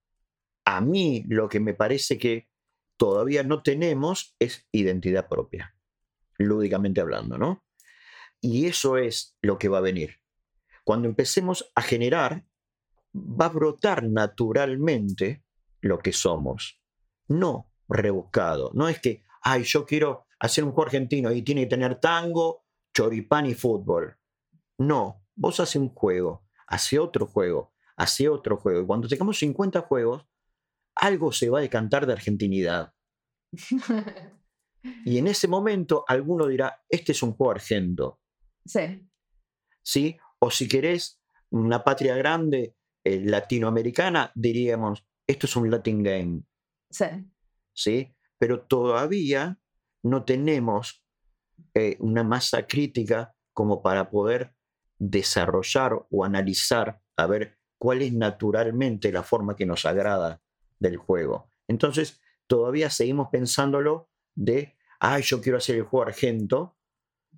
A 0.66 0.82
mí 0.82 1.24
lo 1.28 1.50
que 1.50 1.60
me 1.60 1.74
parece 1.74 2.18
que 2.18 2.50
todavía 2.98 3.44
no 3.44 3.64
tenemos 3.64 4.36
es 4.40 4.68
identidad 4.72 5.28
propia, 5.28 5.76
lúdicamente 6.38 7.02
hablando, 7.02 7.38
¿no? 7.38 7.64
Y 8.42 8.68
eso 8.68 8.98
es 8.98 9.38
lo 9.42 9.58
que 9.58 9.70
va 9.70 9.80
a 9.80 9.82
venir. 9.82 10.18
Cuando 10.84 11.08
empecemos 11.08 11.72
a 11.76 11.82
generar, 11.82 12.46
va 13.14 13.46
a 13.46 13.50
brotar 13.50 14.04
naturalmente 14.04 15.44
lo 15.82 16.00
que 16.00 16.14
somos, 16.14 16.82
no 17.28 17.72
rebuscado. 17.88 18.72
No 18.74 18.88
es 18.88 19.00
que, 19.00 19.24
ay, 19.42 19.64
yo 19.64 19.86
quiero 19.86 20.26
hacer 20.40 20.64
un 20.64 20.72
juego 20.72 20.88
argentino 20.88 21.32
y 21.32 21.42
tiene 21.42 21.64
que 21.64 21.72
tener 21.72 22.00
tango, 22.00 22.66
choripán 22.96 23.46
y 23.46 23.54
fútbol. 23.54 24.18
No, 24.78 25.26
vos 25.36 25.60
haces 25.60 25.76
un 25.76 25.90
juego, 25.90 26.46
hace 26.68 27.00
otro 27.00 27.28
juego, 27.28 27.74
hace 27.96 28.30
otro 28.30 28.58
juego. 28.58 28.82
Y 28.82 28.86
cuando 28.86 29.08
tengamos 29.08 29.38
50 29.40 29.82
juegos, 29.82 30.26
algo 30.96 31.32
se 31.32 31.50
va 31.50 31.60
a 31.60 31.62
decantar 31.62 32.06
de 32.06 32.14
argentinidad. 32.14 32.94
Y 35.06 35.18
en 35.18 35.28
ese 35.28 35.48
momento 35.48 36.04
alguno 36.08 36.48
dirá, 36.48 36.84
este 36.90 37.12
es 37.12 37.22
un 37.22 37.34
juego 37.34 37.52
argento. 37.52 38.20
sí, 38.66 39.08
¿sí? 39.84 40.18
O 40.40 40.50
si 40.50 40.68
querés 40.68 41.22
una 41.52 41.84
patria 41.84 42.16
grande 42.16 42.76
eh, 43.04 43.22
latinoamericana, 43.24 44.32
diríamos, 44.34 45.06
esto 45.32 45.48
es 45.48 45.56
un 45.56 45.70
Latin 45.70 46.04
Game, 46.04 46.44
sí. 46.90 47.06
¿sí? 47.74 48.16
Pero 48.38 48.62
todavía 48.62 49.60
no 50.04 50.24
tenemos 50.24 51.04
eh, 51.74 51.98
una 52.00 52.24
masa 52.24 52.68
crítica 52.68 53.36
como 53.54 53.82
para 53.82 54.10
poder 54.10 54.56
desarrollar 54.98 56.06
o 56.10 56.26
analizar 56.26 57.02
a 57.18 57.28
ver 57.28 57.58
cuál 57.78 58.02
es 58.02 58.14
naturalmente 58.14 59.12
la 59.12 59.24
forma 59.24 59.56
que 59.56 59.66
nos 59.66 59.86
agrada 59.86 60.42
del 60.80 60.98
juego. 60.98 61.50
Entonces, 61.68 62.20
todavía 62.48 62.90
seguimos 62.90 63.30
pensándolo 63.32 64.10
de, 64.36 64.76
ay, 65.00 65.24
yo 65.24 65.42
quiero 65.42 65.58
hacer 65.58 65.78
el 65.78 65.84
juego 65.84 66.08
argento, 66.08 66.78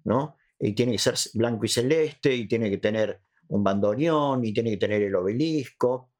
¿no? 0.04 0.38
Y 0.60 0.74
tiene 0.74 0.94
que 0.94 1.00
ser 1.00 1.16
blanco 1.34 1.66
y 1.66 1.70
celeste, 1.70 2.34
y 2.34 2.48
tiene 2.48 2.70
que 2.70 2.78
tener 2.78 3.22
un 3.48 3.64
bandoneón, 3.64 4.44
y 4.44 4.54
tiene 4.54 4.72
que 4.72 4.78
tener 4.78 5.02
el 5.02 5.16
obelisco, 5.16 6.13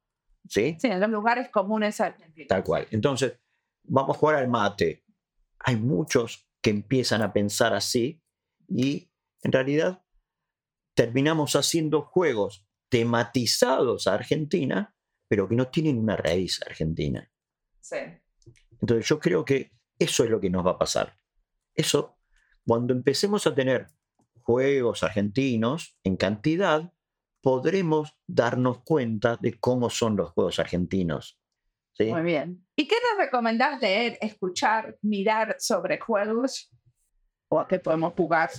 ¿sí? 0.48 0.78
Sí, 0.80 0.88
en 0.88 1.00
los 1.00 1.10
lugares 1.10 1.50
comunes 1.50 2.00
argentinos. 2.00 2.48
Tal 2.48 2.64
cual. 2.64 2.88
Entonces, 2.92 3.40
vamos 3.84 4.16
a 4.16 4.20
jugar 4.20 4.36
al 4.36 4.48
mate. 4.48 5.04
Hay 5.60 5.76
muchos 5.76 6.48
que 6.62 6.70
empiezan 6.70 7.22
a 7.22 7.34
pensar 7.34 7.74
así, 7.74 8.24
y 8.68 9.12
en 9.42 9.52
realidad 9.52 10.04
terminamos 10.96 11.56
haciendo 11.56 12.02
juegos 12.02 12.66
tematizados 12.90 14.08
a 14.08 14.14
Argentina, 14.14 14.96
pero 15.28 15.48
que 15.50 15.56
no 15.56 15.68
tienen 15.68 15.98
una 15.98 16.16
raíz 16.16 16.62
argentina. 16.62 17.32
Sí. 17.82 17.98
Entonces 18.80 19.08
yo 19.08 19.20
creo 19.20 19.44
que 19.44 19.72
eso 19.98 20.24
es 20.24 20.30
lo 20.30 20.40
que 20.40 20.50
nos 20.50 20.66
va 20.66 20.72
a 20.72 20.78
pasar. 20.78 21.20
Eso, 21.74 22.18
cuando 22.66 22.94
empecemos 22.94 23.48
a 23.48 23.56
tener 23.56 23.88
juegos 24.42 25.04
argentinos 25.04 25.98
en 26.04 26.18
cantidad, 26.18 26.93
podremos 27.44 28.16
darnos 28.26 28.82
cuenta 28.84 29.38
de 29.42 29.60
cómo 29.60 29.90
son 29.90 30.16
los 30.16 30.32
juegos 30.32 30.60
argentinos. 30.60 31.38
¿sí? 31.92 32.06
Muy 32.06 32.22
bien. 32.22 32.66
¿Y 32.78 32.88
qué 32.88 32.96
nos 32.96 33.24
recomendás 33.26 33.82
leer, 33.82 34.18
escuchar, 34.22 34.98
mirar 35.02 35.58
sobre 35.60 36.00
juegos? 36.00 36.72
¿O 37.50 37.60
a 37.60 37.68
qué 37.68 37.80
podemos 37.80 38.14
jugar? 38.14 38.50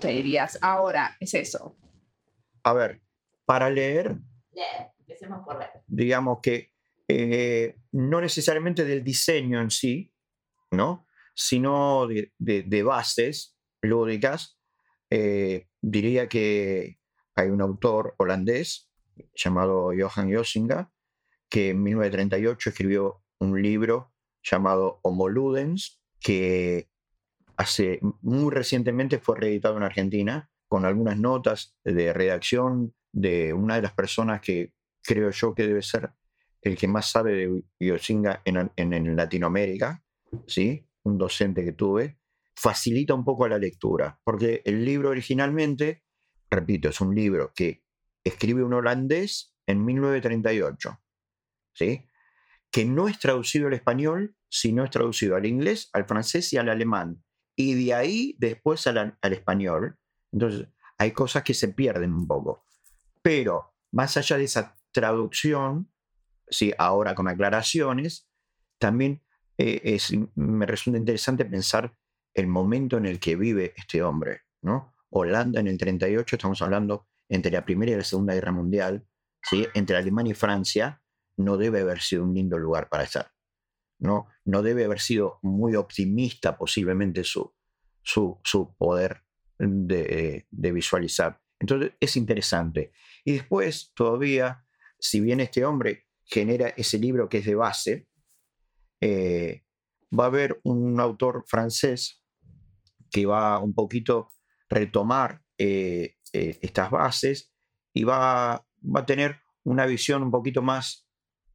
Te 0.00 0.08
dirías, 0.08 0.58
ahora 0.62 1.16
es 1.18 1.34
eso. 1.34 1.76
A 2.62 2.72
ver, 2.72 3.02
para 3.44 3.68
leer, 3.68 4.16
Leer, 4.52 4.92
empecemos 5.00 5.44
por 5.44 5.58
leer. 5.58 5.72
digamos 5.88 6.38
que 6.40 6.72
eh, 7.08 7.76
no 7.92 8.20
necesariamente 8.20 8.84
del 8.84 9.02
diseño 9.02 9.60
en 9.60 9.70
sí, 9.70 10.14
¿no? 10.70 11.04
sino 11.34 12.06
de, 12.06 12.32
de- 12.38 12.62
de 12.62 12.82
bases 12.84 13.56
lúdicas. 13.82 14.58
Eh, 15.10 15.66
diría 15.80 16.28
que 16.28 16.97
hay 17.38 17.48
un 17.50 17.60
autor 17.62 18.14
holandés 18.18 18.90
llamado 19.34 19.90
Johan 19.98 20.32
Josinga, 20.32 20.92
que 21.48 21.70
en 21.70 21.82
1938 21.82 22.70
escribió 22.70 23.22
un 23.40 23.60
libro 23.62 24.12
llamado 24.42 25.00
Homo 25.02 25.28
Ludens, 25.28 26.00
que 26.20 26.88
hace 27.56 28.00
muy 28.22 28.52
recientemente 28.52 29.18
fue 29.18 29.38
reeditado 29.38 29.76
en 29.76 29.82
Argentina, 29.82 30.50
con 30.68 30.84
algunas 30.84 31.18
notas 31.18 31.76
de 31.84 32.12
redacción 32.12 32.94
de 33.12 33.52
una 33.52 33.76
de 33.76 33.82
las 33.82 33.94
personas 33.94 34.40
que 34.40 34.72
creo 35.02 35.30
yo 35.30 35.54
que 35.54 35.66
debe 35.66 35.82
ser 35.82 36.10
el 36.60 36.76
que 36.76 36.88
más 36.88 37.10
sabe 37.10 37.32
de 37.34 37.62
Yosinga 37.80 38.42
en, 38.44 38.70
en- 38.76 39.16
Latinoamérica, 39.16 40.02
¿sí? 40.46 40.86
un 41.04 41.16
docente 41.16 41.64
que 41.64 41.72
tuve, 41.72 42.18
facilita 42.54 43.14
un 43.14 43.24
poco 43.24 43.48
la 43.48 43.58
lectura, 43.58 44.20
porque 44.24 44.60
el 44.64 44.84
libro 44.84 45.10
originalmente, 45.10 46.02
repito, 46.50 46.88
es 46.88 47.00
un 47.00 47.14
libro 47.14 47.52
que 47.54 47.84
escribe 48.24 48.62
un 48.62 48.74
holandés 48.74 49.54
en 49.66 49.84
1938, 49.84 51.00
¿sí? 51.74 52.06
que 52.70 52.84
no 52.84 53.08
es 53.08 53.18
traducido 53.18 53.66
al 53.66 53.74
español, 53.74 54.36
sino 54.48 54.84
es 54.84 54.90
traducido 54.90 55.36
al 55.36 55.46
inglés, 55.46 55.90
al 55.92 56.06
francés 56.06 56.52
y 56.52 56.56
al 56.56 56.68
alemán, 56.68 57.22
y 57.56 57.74
de 57.74 57.94
ahí 57.94 58.36
después 58.38 58.86
al, 58.86 59.18
español. 59.22 59.98
Entonces, 60.32 60.68
hay 60.98 61.12
cosas 61.12 61.42
que 61.42 61.54
se 61.54 61.68
pierden 61.68 62.12
un 62.12 62.26
poco. 62.26 62.64
Pero 63.22 63.74
más 63.92 64.16
allá 64.16 64.36
de 64.36 64.44
esa 64.44 64.76
traducción, 64.92 65.90
sí, 66.48 66.72
ahora 66.78 67.14
con 67.14 67.28
aclaraciones, 67.28 68.28
también 68.78 69.22
eh, 69.56 69.98
me 70.34 70.66
resulta 70.66 70.98
interesante 70.98 71.44
pensar 71.44 71.96
el 72.34 72.46
momento 72.46 72.96
en 72.96 73.06
el 73.06 73.18
que 73.18 73.36
vive 73.36 73.74
este 73.76 74.02
hombre. 74.02 74.42
¿no? 74.62 74.94
Holanda 75.10 75.60
en 75.60 75.68
el 75.68 75.78
38, 75.78 76.36
estamos 76.36 76.62
hablando 76.62 77.06
entre 77.28 77.52
la 77.52 77.64
Primera 77.64 77.92
y 77.92 77.96
la 77.96 78.04
Segunda 78.04 78.34
Guerra 78.34 78.52
Mundial, 78.52 79.06
¿sí? 79.42 79.66
entre 79.74 79.96
Alemania 79.96 80.32
y 80.32 80.34
Francia, 80.34 81.02
no 81.36 81.56
debe 81.56 81.80
haber 81.80 82.00
sido 82.00 82.24
un 82.24 82.34
lindo 82.34 82.58
lugar 82.58 82.88
para 82.88 83.04
estar. 83.04 83.30
No, 83.98 84.28
no 84.44 84.62
debe 84.62 84.84
haber 84.84 85.00
sido 85.00 85.38
muy 85.42 85.74
optimista 85.74 86.56
posiblemente 86.56 87.24
su, 87.24 87.52
su, 88.02 88.38
su 88.44 88.74
poder 88.76 89.22
de, 89.58 90.46
de 90.50 90.72
visualizar. 90.72 91.40
Entonces 91.58 91.92
es 92.00 92.16
interesante. 92.16 92.92
Y 93.24 93.32
después, 93.32 93.92
todavía, 93.94 94.64
si 94.98 95.20
bien 95.20 95.40
este 95.40 95.64
hombre 95.64 96.06
genera 96.24 96.68
ese 96.76 96.98
libro 96.98 97.28
que 97.28 97.38
es 97.38 97.46
de 97.46 97.54
base, 97.54 98.08
eh, 99.00 99.64
va 100.16 100.24
a 100.24 100.28
haber 100.28 100.60
un 100.64 101.00
autor 101.00 101.44
francés 101.46 102.22
que 103.10 103.26
va 103.26 103.58
un 103.58 103.74
poquito 103.74 104.30
retomar 104.68 105.42
eh, 105.58 106.16
eh, 106.32 106.58
estas 106.62 106.90
bases 106.90 107.52
y 107.94 108.04
va, 108.04 108.64
va 108.82 109.00
a 109.00 109.06
tener 109.06 109.40
una 109.64 109.86
visión 109.86 110.22
un 110.22 110.30
poquito 110.30 110.62
más, 110.62 111.06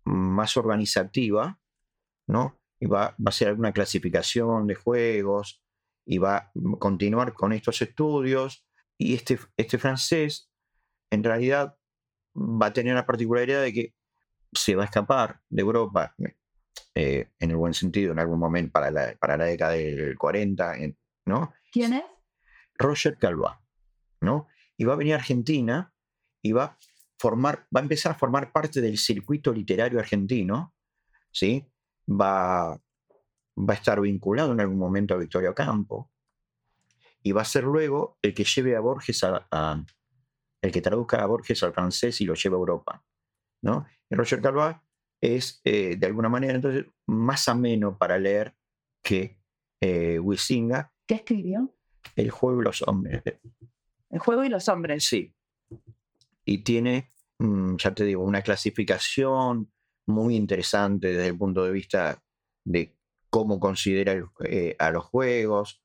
más 0.04 0.58
organizativa, 0.58 1.60
¿no? 2.28 2.60
Y 2.80 2.86
va, 2.86 3.10
va 3.12 3.16
a 3.26 3.30
hacer 3.30 3.48
alguna 3.50 3.72
clasificación 3.72 4.68
de 4.68 4.76
juegos 4.76 5.64
y 6.06 6.18
va 6.18 6.36
a 6.38 6.52
continuar 6.80 7.34
con 7.34 7.54
estos 7.54 7.82
estudios. 7.82 8.66
Y 8.98 9.14
este, 9.16 9.40
este 9.58 9.78
francés, 9.78 10.52
en 11.10 11.24
realidad, 11.24 11.78
va 12.36 12.68
a 12.68 12.74
tener 12.74 12.96
la 12.96 13.06
particularidad 13.06 13.62
de 13.62 13.74
que 13.74 13.96
se 14.52 14.76
va 14.76 14.84
a 14.84 14.86
escapar 14.86 15.42
de 15.50 15.62
Europa, 15.62 16.16
eh, 16.96 17.30
en 17.40 17.50
el 17.52 17.56
buen 17.56 17.74
sentido, 17.74 18.12
en 18.12 18.20
algún 18.20 18.40
momento 18.40 18.72
para 18.72 18.92
la, 18.92 19.16
para 19.20 19.38
la 19.38 19.46
década 19.46 19.72
del 19.74 20.18
40, 20.18 20.78
en- 20.78 20.98
¿no? 21.26 21.54
¿Quién 21.72 21.94
es? 21.94 22.04
Roger 22.76 23.18
Calva, 23.18 23.62
¿no? 24.22 24.48
Y 24.78 24.86
va 24.86 24.94
a 24.94 24.98
venir 24.98 25.14
a 25.14 25.18
Argentina 25.18 25.94
y 26.42 26.52
va 26.52 26.64
a 26.64 26.78
formar, 27.18 27.68
va 27.76 27.80
a 27.80 27.84
empezar 27.84 28.14
a 28.14 28.16
formar 28.18 28.52
parte 28.52 28.82
del 28.82 28.98
circuito 28.98 29.54
literario 29.54 30.00
argentino, 30.00 30.74
¿sí? 31.32 31.66
Va, 32.10 32.72
va 32.72 33.74
a 33.74 33.78
estar 33.78 34.02
vinculado 34.02 34.52
en 34.52 34.60
algún 34.60 34.78
momento 34.78 35.14
a 35.14 35.18
Victoria 35.18 35.54
Campo 35.54 36.12
y 37.22 37.32
va 37.32 37.42
a 37.42 37.46
ser 37.46 37.64
luego 37.64 38.18
el 38.22 38.34
que 38.34 38.44
lleve 38.44 38.76
a 38.76 38.82
Borges 38.82 39.24
a, 39.24 39.86
el 40.62 40.72
que 40.72 40.82
traduzca 40.82 41.22
a 41.22 41.26
Borges 41.26 41.64
al 41.64 41.74
francés 41.74 42.20
y 42.22 42.26
lo 42.26 42.34
lleve 42.34 42.56
a 42.56 42.60
Europa, 42.60 43.04
¿no? 43.62 43.86
Y 44.10 44.16
Roger 44.16 44.42
Calva 44.42 44.84
es 45.22 45.62
eh, 45.64 45.96
de 45.98 46.06
alguna 46.06 46.28
manera 46.28 46.60
más 47.08 47.48
ameno 47.48 47.98
para 47.98 48.18
leer 48.18 48.56
que 49.02 49.40
eh, 49.80 50.20
Huizinga, 50.20 50.94
¿Qué 51.06 51.16
escribió? 51.16 51.76
El 52.16 52.30
juego 52.32 52.62
y 52.62 52.66
los 52.66 52.82
hombres. 52.88 53.22
El 54.10 54.20
juego 54.20 54.44
y 54.44 54.50
los 54.50 54.68
hombres. 54.70 55.06
Sí. 55.06 55.34
Y 56.46 56.60
tiene, 56.60 57.12
mm, 57.40 57.76
ya 57.78 57.94
te 57.94 58.04
digo, 58.06 58.24
una 58.24 58.42
clasificación 58.42 59.72
muy 60.06 60.36
interesante 60.36 61.08
desde 61.08 61.28
el 61.28 61.38
punto 61.38 61.64
de 61.64 61.72
vista 61.72 62.22
de 62.66 62.96
cómo 63.30 63.60
considera 63.60 64.12
el- 64.12 64.26
eh, 64.46 64.76
a 64.80 64.92
los 64.92 65.06
juegos, 65.06 65.82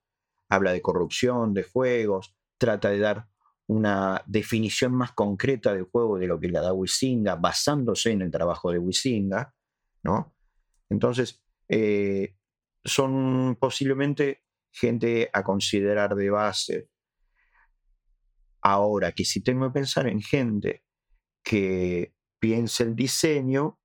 habla 0.48 0.72
de 0.72 0.82
corrupción 0.82 1.54
de 1.54 1.62
juegos, 1.62 2.36
trata 2.58 2.90
de 2.90 2.98
dar 2.98 3.28
una 3.66 4.22
definición 4.26 4.92
más 4.92 5.12
concreta 5.12 5.72
del 5.74 5.84
juego 5.84 6.18
de 6.18 6.26
lo 6.26 6.40
que 6.40 6.48
le 6.48 6.58
da 6.58 6.72
Wisinga, 6.72 7.36
basándose 7.36 8.10
en 8.10 8.22
el 8.22 8.30
trabajo 8.30 8.72
de 8.72 8.78
Wisinga, 8.78 9.54
¿no? 10.02 10.34
Entonces, 10.88 11.42
eh, 11.68 12.34
son 12.82 13.56
posiblemente 13.60 14.42
gente 14.78 15.30
a 15.32 15.42
considerar 15.42 16.14
de 16.14 16.30
base. 16.30 16.90
Ahora 18.62 19.12
que 19.12 19.24
si 19.24 19.42
tengo 19.42 19.68
que 19.68 19.74
pensar 19.74 20.06
en 20.06 20.20
gente 20.20 20.84
que 21.42 22.14
piense 22.38 22.84
el 22.84 22.94
diseño, 22.94 23.80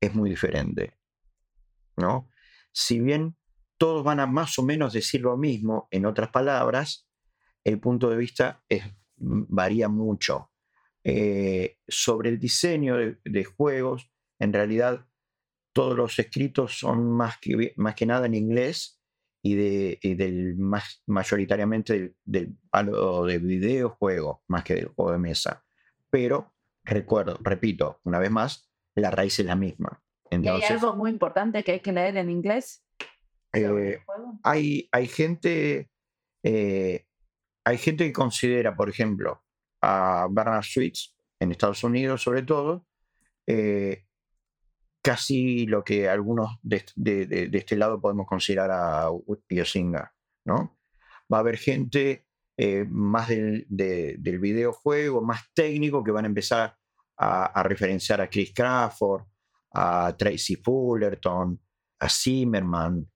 es 0.00 0.14
muy 0.14 0.30
diferente. 0.30 0.98
¿no? 1.96 2.28
Si 2.72 3.00
bien 3.00 3.36
todos 3.78 4.04
van 4.04 4.20
a 4.20 4.26
más 4.26 4.58
o 4.58 4.62
menos 4.62 4.92
decir 4.92 5.22
lo 5.22 5.36
mismo, 5.36 5.88
en 5.90 6.06
otras 6.06 6.30
palabras, 6.30 7.08
el 7.64 7.80
punto 7.80 8.10
de 8.10 8.16
vista 8.16 8.64
varía 9.16 9.88
mucho. 9.88 10.50
Eh, 11.02 11.78
sobre 11.88 12.28
el 12.28 12.38
diseño 12.38 12.96
de, 12.96 13.18
de 13.24 13.44
juegos, 13.44 14.10
en 14.38 14.52
realidad 14.52 15.06
todos 15.72 15.96
los 15.96 16.18
escritos 16.18 16.78
son 16.78 17.10
más 17.10 17.38
que, 17.38 17.72
más 17.76 17.94
que 17.94 18.06
nada 18.06 18.26
en 18.26 18.34
inglés 18.34 18.99
y, 19.42 19.54
de, 19.54 19.98
y 20.02 20.14
del 20.14 20.56
más 20.56 21.02
mayoritariamente 21.06 21.92
del, 21.92 22.16
del 22.24 22.56
palo 22.70 23.24
de 23.24 23.38
videojuego 23.38 24.42
más 24.48 24.64
que 24.64 24.74
del 24.74 24.88
juego 24.88 25.12
de 25.12 25.18
mesa. 25.18 25.64
Pero 26.10 26.52
recuerdo, 26.84 27.38
repito, 27.40 28.00
una 28.04 28.18
vez 28.18 28.30
más, 28.30 28.70
la 28.94 29.10
raíz 29.10 29.38
es 29.38 29.46
la 29.46 29.56
misma. 29.56 30.02
¿Y 30.30 30.34
hay 30.36 30.38
Entonces, 30.38 30.70
algo 30.70 30.96
muy 30.96 31.10
importante 31.10 31.62
que 31.64 31.72
hay 31.72 31.80
que 31.80 31.92
leer 31.92 32.16
en 32.16 32.30
inglés? 32.30 32.84
eh, 33.52 34.00
hay, 34.42 34.88
hay 34.92 35.06
gente 35.08 35.90
eh, 36.42 37.06
hay 37.64 37.78
gente 37.78 38.06
que 38.06 38.12
considera, 38.12 38.74
por 38.74 38.88
ejemplo, 38.88 39.42
a 39.82 40.26
Bernard 40.30 40.64
Switz 40.64 41.14
en 41.38 41.50
Estados 41.50 41.84
Unidos 41.84 42.22
sobre 42.22 42.42
todo, 42.42 42.86
eh, 43.46 44.04
casi 45.02 45.66
lo 45.66 45.82
que 45.82 46.08
algunos 46.08 46.58
de, 46.62 46.84
este 47.52 47.76
lado 47.76 48.00
podemos 48.00 48.26
considerar 48.26 48.70
a 48.70 49.10
Yosinga, 49.48 50.14
¿no? 50.44 50.78
Va 51.32 51.38
a 51.38 51.40
haber 51.40 51.56
gente 51.56 52.26
eh, 52.56 52.84
más 52.88 53.28
del, 53.28 53.66
videojuego, 54.18 55.22
más 55.22 55.42
técnico, 55.54 56.04
que 56.04 56.10
van 56.10 56.24
a 56.24 56.28
empezar 56.28 56.76
a, 57.16 57.62
referenciar 57.62 58.20
a 58.20 58.28
Chris 58.28 58.52
Crawford, 58.54 59.24
a 59.72 60.14
Tracy 60.16 60.56
Fullerton, 60.56 61.60
a 62.00 62.08
Zimmerman, 62.08 63.06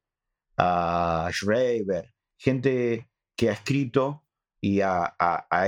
a 0.57 1.28
Schreiber, 1.32 2.14
gente 2.39 3.11
que 3.37 3.51
ha 3.51 3.53
escrito 3.53 4.24
y 4.61 4.80
ha, 4.80 5.14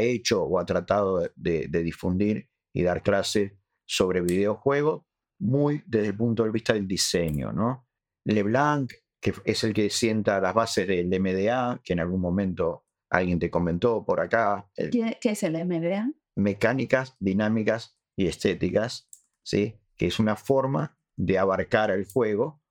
hecho 0.01 0.45
o 0.45 0.59
ha 0.59 0.65
tratado 0.65 1.29
de, 1.35 1.69
difundir 1.69 2.49
y 2.73 2.83
dar 2.83 3.03
clases 3.03 3.53
sobre 3.85 4.21
videojuegos 4.21 5.06
muy 5.39 5.83
desde 5.87 6.09
el 6.09 6.17
punto 6.17 6.45
de 6.45 6.51
vista 6.51 6.73
del 6.73 6.87
diseño, 6.87 7.53
¿no? 7.53 7.87
LeBlanc, 8.25 8.93
que 9.21 9.35
es 9.45 9.65
el 9.65 9.73
que 9.73 9.91
sienta 9.91 10.41
las 10.41 10.55
bases 10.55 10.87
del 10.87 11.09
MDA, 11.21 11.81
que 11.83 11.93
en 11.93 12.01
algún 12.01 12.21
momento 12.21 12.85
alguien 13.11 13.39
te 13.39 13.51
comentó 13.51 14.05
por 14.05 14.21
acá. 14.21 14.69
¿Qué, 14.75 15.19
es 15.23 15.43
el 15.43 15.53
MDA? 15.65 16.11
Mecánicas, 16.35 17.17
dinámicas 17.21 17.99
y 18.17 18.27
estéticas, 18.27 19.09
¿sí? 19.43 19.79
Que 19.97 20.07
es 20.07 20.19
una 20.19 20.37
forma 20.37 20.99
de 21.17 21.39
abarcar 21.39 21.91
el 21.91 22.05
juego, 22.05 22.63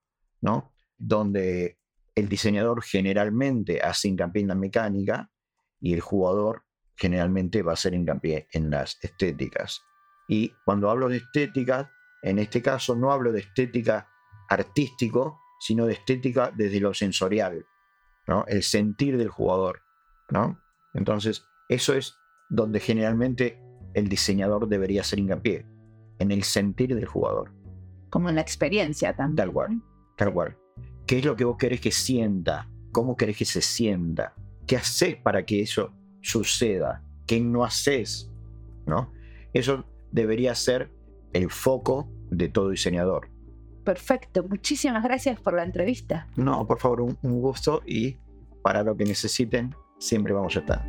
¿no? 0.42 0.74
Donde 0.98 1.80
el 2.16 2.30
diseñador 2.30 2.84
generalmente 2.84 3.82
hace 3.82 4.08
hincapié 4.08 4.44
en 4.44 4.48
la 4.50 4.56
mecánica 4.56 5.32
y 5.80 5.94
el 5.94 6.02
jugador 6.02 6.64
generalmente 6.96 7.62
va 7.62 7.72
a 7.72 7.74
hacer 7.74 7.94
hincapié 7.94 8.48
en 8.52 8.70
las 8.70 8.98
estéticas. 9.02 9.82
Y 10.28 10.54
cuando 10.64 10.90
hablo 10.90 11.10
de 11.10 11.18
estéticas, 11.18 11.88
en 12.26 12.40
este 12.40 12.62
caso 12.62 12.96
no 12.96 13.12
hablo 13.12 13.32
de 13.32 13.42
estética 13.42 14.10
artístico, 14.50 15.40
sino 15.60 15.86
de 15.86 15.94
estética 15.94 16.52
desde 16.56 16.80
lo 16.80 16.94
sensorial, 16.94 17.66
¿no? 18.28 18.46
el 18.48 18.64
sentir 18.64 19.18
del 19.18 19.30
jugador. 19.30 19.84
¿no? 20.32 20.60
Entonces, 20.96 21.46
eso 21.70 21.94
es 21.94 22.16
donde 22.50 22.80
generalmente 22.80 23.62
el 23.94 24.10
diseñador 24.10 24.68
debería 24.68 25.02
hacer 25.02 25.20
hincapié, 25.20 25.68
en 26.18 26.32
el 26.32 26.44
sentir 26.44 26.96
del 26.96 27.06
jugador. 27.06 27.54
Como 28.10 28.30
en 28.30 28.36
la 28.36 28.42
experiencia 28.42 29.16
también. 29.16 29.36
Tal 29.36 29.54
cual, 29.54 29.82
tal 30.18 30.34
cual. 30.34 30.58
¿Qué 31.06 31.20
es 31.20 31.26
lo 31.26 31.36
que 31.36 31.46
vos 31.46 31.58
querés 31.58 31.80
que 31.80 31.92
sienta? 31.92 32.68
¿Cómo 32.92 33.16
querés 33.16 33.38
que 33.38 33.46
se 33.46 33.62
sienta? 33.62 34.34
¿Qué 34.66 34.78
haces 34.78 35.16
para 35.16 35.46
que 35.46 35.62
eso 35.62 35.94
suceda? 36.22 37.04
¿Qué 37.28 37.40
no 37.40 37.64
haces? 37.64 38.32
¿No? 38.88 39.14
Eso 39.54 39.86
debería 40.12 40.56
ser 40.56 40.95
el 41.36 41.52
foco 41.52 42.08
de 42.32 42.48
todo 42.48 42.70
diseñador. 42.70 43.30
Perfecto, 43.84 44.44
muchísimas 44.48 45.04
gracias 45.04 45.38
por 45.40 45.54
la 45.54 45.64
entrevista. 45.64 46.28
No, 46.38 46.66
por 46.66 46.80
favor, 46.80 47.02
un, 47.02 47.18
gusto 47.22 47.82
y 47.86 48.18
para 48.64 48.84
lo 48.84 48.96
que 48.96 49.04
necesiten, 49.04 49.76
siempre 50.00 50.34
vamos 50.34 50.56
a 50.56 50.60
estar. 50.60 50.86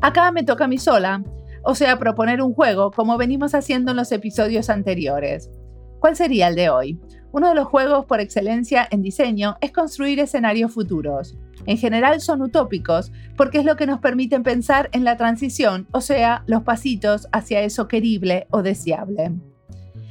Acá 0.00 0.32
me 0.32 0.44
toca 0.44 0.64
a 0.64 0.68
mí 0.68 0.78
sola, 0.78 1.22
o 1.62 1.74
sea, 1.74 1.98
proponer 1.98 2.40
un 2.40 2.54
juego 2.54 2.90
como 2.90 3.18
venimos 3.18 3.54
haciendo 3.54 3.90
en 3.90 3.98
los 3.98 4.12
episodios 4.12 4.70
anteriores. 4.70 5.50
¿Cuál 6.04 6.16
sería 6.16 6.48
el 6.48 6.54
de 6.54 6.68
hoy? 6.68 7.00
Uno 7.32 7.48
de 7.48 7.54
los 7.54 7.66
juegos 7.66 8.04
por 8.04 8.20
excelencia 8.20 8.86
en 8.90 9.00
diseño 9.00 9.56
es 9.62 9.72
construir 9.72 10.20
escenarios 10.20 10.70
futuros. 10.70 11.34
En 11.64 11.78
general 11.78 12.20
son 12.20 12.42
utópicos 12.42 13.10
porque 13.38 13.56
es 13.56 13.64
lo 13.64 13.76
que 13.76 13.86
nos 13.86 14.00
permiten 14.00 14.42
pensar 14.42 14.90
en 14.92 15.04
la 15.04 15.16
transición, 15.16 15.88
o 15.92 16.02
sea, 16.02 16.44
los 16.46 16.62
pasitos 16.62 17.26
hacia 17.32 17.62
eso 17.62 17.88
querible 17.88 18.46
o 18.50 18.62
deseable. 18.62 19.32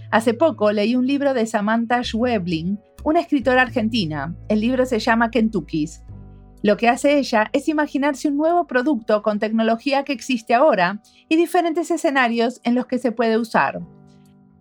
Hace 0.10 0.34
poco 0.34 0.72
leí 0.72 0.96
un 0.96 1.06
libro 1.06 1.36
de 1.36 1.46
Samantha 1.46 2.04
Schwebling, 2.04 2.80
una 3.04 3.20
escritora 3.20 3.62
argentina. 3.62 4.36
El 4.50 4.62
libro 4.62 4.88
se 4.88 4.98
llama 4.98 5.30
Kentucky's. 5.30 6.02
Lo 6.64 6.76
que 6.76 6.90
hace 6.90 7.20
ella 7.20 7.52
es 7.54 7.70
imaginarse 7.70 8.30
un 8.30 8.38
nuevo 8.38 8.66
producto 8.66 9.22
con 9.22 9.38
tecnología 9.38 10.04
que 10.06 10.14
existe 10.14 10.56
ahora 10.56 11.04
y 11.30 11.36
diferentes 11.36 11.92
escenarios 11.92 12.62
en 12.64 12.74
los 12.74 12.88
que 12.88 12.98
se 12.98 13.12
puede 13.12 13.38
usar. 13.38 13.80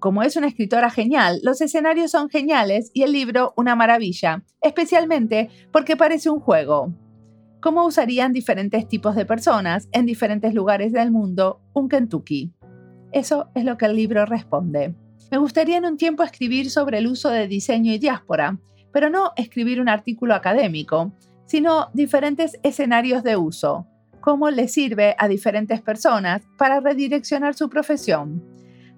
Como 0.02 0.24
es 0.24 0.34
una 0.34 0.48
escritora 0.48 0.90
genial, 0.90 1.38
los 1.44 1.60
escenarios 1.60 2.10
son 2.10 2.28
geniales 2.28 2.90
y 2.92 3.04
el 3.04 3.12
libro 3.12 3.54
una 3.56 3.76
maravilla, 3.76 4.42
especialmente 4.60 5.48
porque 5.70 5.96
parece 5.96 6.28
un 6.28 6.40
juego. 6.40 6.92
¿Cómo 7.60 7.86
usarían 7.86 8.32
diferentes 8.32 8.88
tipos 8.88 9.14
de 9.14 9.26
personas 9.26 9.88
en 9.92 10.04
diferentes 10.04 10.54
lugares 10.54 10.90
del 10.92 11.12
mundo 11.12 11.60
un 11.72 11.88
Kentucky? 11.88 12.52
Eso 13.12 13.50
es 13.54 13.64
lo 13.64 13.78
que 13.78 13.86
el 13.86 13.94
libro 13.94 14.26
responde. 14.26 14.92
Me 15.30 15.38
gustaría 15.38 15.76
en 15.76 15.84
un 15.84 15.96
tiempo 15.96 16.24
escribir 16.24 16.68
sobre 16.68 16.98
el 16.98 17.06
uso 17.06 17.30
de 17.30 17.46
diseño 17.46 17.92
y 17.92 17.98
diáspora, 17.98 18.58
pero 18.92 19.08
no 19.08 19.30
escribir 19.36 19.80
un 19.80 19.88
artículo 19.88 20.34
académico, 20.34 21.12
sino 21.46 21.90
diferentes 21.94 22.58
escenarios 22.64 23.22
de 23.22 23.36
uso, 23.36 23.86
cómo 24.20 24.50
le 24.50 24.66
sirve 24.66 25.14
a 25.16 25.28
diferentes 25.28 25.80
personas 25.80 26.42
para 26.58 26.80
redireccionar 26.80 27.54
su 27.54 27.70
profesión. 27.70 28.51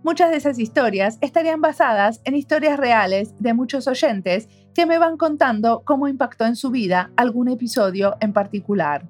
Muchas 0.04 0.30
de 0.30 0.36
esas 0.36 0.58
historias 0.58 1.16
estarían 1.22 1.62
basadas 1.62 2.20
en 2.24 2.36
historias 2.36 2.78
reales 2.78 3.34
de 3.40 3.54
muchos 3.54 3.88
oyentes 3.88 4.50
que 4.74 4.84
me 4.84 4.98
van 4.98 5.16
contando 5.16 5.82
cómo 5.82 6.08
impactó 6.08 6.44
en 6.44 6.56
su 6.56 6.70
vida 6.70 7.10
algún 7.16 7.48
episodio 7.48 8.14
en 8.20 8.34
particular. 8.34 9.08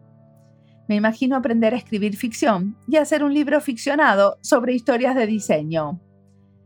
Me 0.86 0.95
imagino 0.95 1.34
aprender 1.34 1.74
a 1.74 1.78
escribir 1.78 2.16
ficción 2.16 2.76
y 2.86 2.99
hacer 2.99 3.24
un 3.24 3.34
libro 3.34 3.61
ficcionado 3.61 4.38
sobre 4.40 4.74
historias 4.74 5.16
de 5.16 5.26
diseño. 5.26 6.01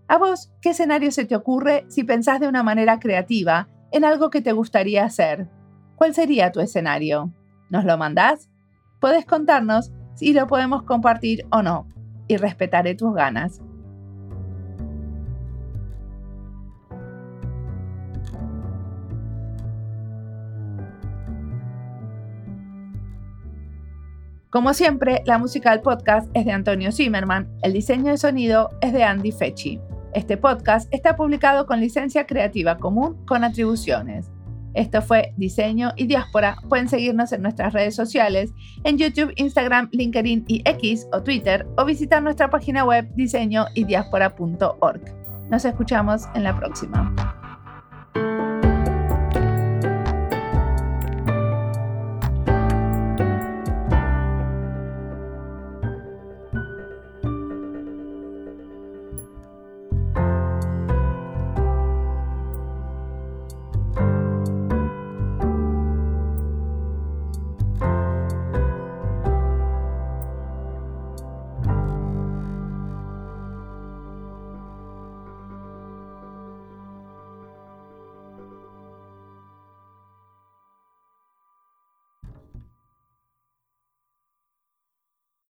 ¿A 0.09 0.19
vos 0.19 0.53
qué 0.61 0.71
escenario 0.71 1.11
se 1.11 1.25
te 1.25 1.35
ocurre 1.35 1.87
si 1.89 2.05
pensás 2.05 2.39
de 2.39 2.49
una 2.49 2.63
manera 2.63 3.01
creativa 3.01 3.71
en 3.93 4.05
algo 4.05 4.29
que 4.29 4.43
te 4.43 4.53
gustaría 4.53 5.05
hacer? 5.05 5.49
¿Cuál 5.97 6.13
sería 6.13 6.53
tu 6.53 6.61
escenario? 6.61 7.33
¿Nos 7.71 7.87
lo 7.87 7.97
mandás? 7.97 8.51
Puedes 9.01 9.25
contarnos 9.25 9.91
si 10.17 10.35
lo 10.35 10.47
podemos 10.47 10.83
compartir 10.83 11.47
o 11.51 11.63
no, 11.63 11.89
y 12.27 12.37
respetaré 12.37 12.95
tus 12.95 13.15
ganas. 13.15 13.63
Como 24.51 24.73
siempre, 24.73 25.23
la 25.27 25.37
música 25.37 25.73
del 25.73 25.83
podcast 25.83 26.31
es 26.33 26.47
de 26.47 26.53
Antonio 26.53 26.91
Zimmerman, 26.91 27.51
el 27.63 27.75
diseño 27.75 28.11
de 28.11 28.17
sonido 28.17 28.71
es 28.81 28.95
de 28.95 29.05
Andy 29.05 29.31
Fechi. 29.31 29.79
Este 30.15 30.39
podcast 30.39 30.89
está 30.91 31.17
publicado 31.17 31.67
con 31.67 31.81
licencia 31.81 32.27
creativa 32.27 32.79
común 32.79 33.23
con 33.27 33.45
atribuciones. 33.45 34.31
Esto 34.73 35.03
fue 35.03 35.35
Diseño 35.37 35.93
y 35.97 36.07
Diáspora. 36.07 36.57
Pueden 36.67 36.89
seguirnos 36.89 37.33
en 37.33 37.43
nuestras 37.43 37.75
redes 37.75 37.95
sociales, 37.95 38.55
en 38.85 38.97
YouTube, 38.97 39.35
Instagram, 39.37 39.91
LinkedIn 39.93 40.47
y 40.49 40.63
X 40.65 41.07
o 41.13 41.23
Twitter, 41.23 41.67
o 41.77 41.85
visitar 41.85 42.23
nuestra 42.23 42.49
página 42.49 42.87
web 42.87 43.07
diseñoydiaspora.org. 43.17 45.03
Nos 45.51 45.65
escuchamos 45.67 46.23
en 46.35 46.45
la 46.45 46.57
próxima. 46.57 47.15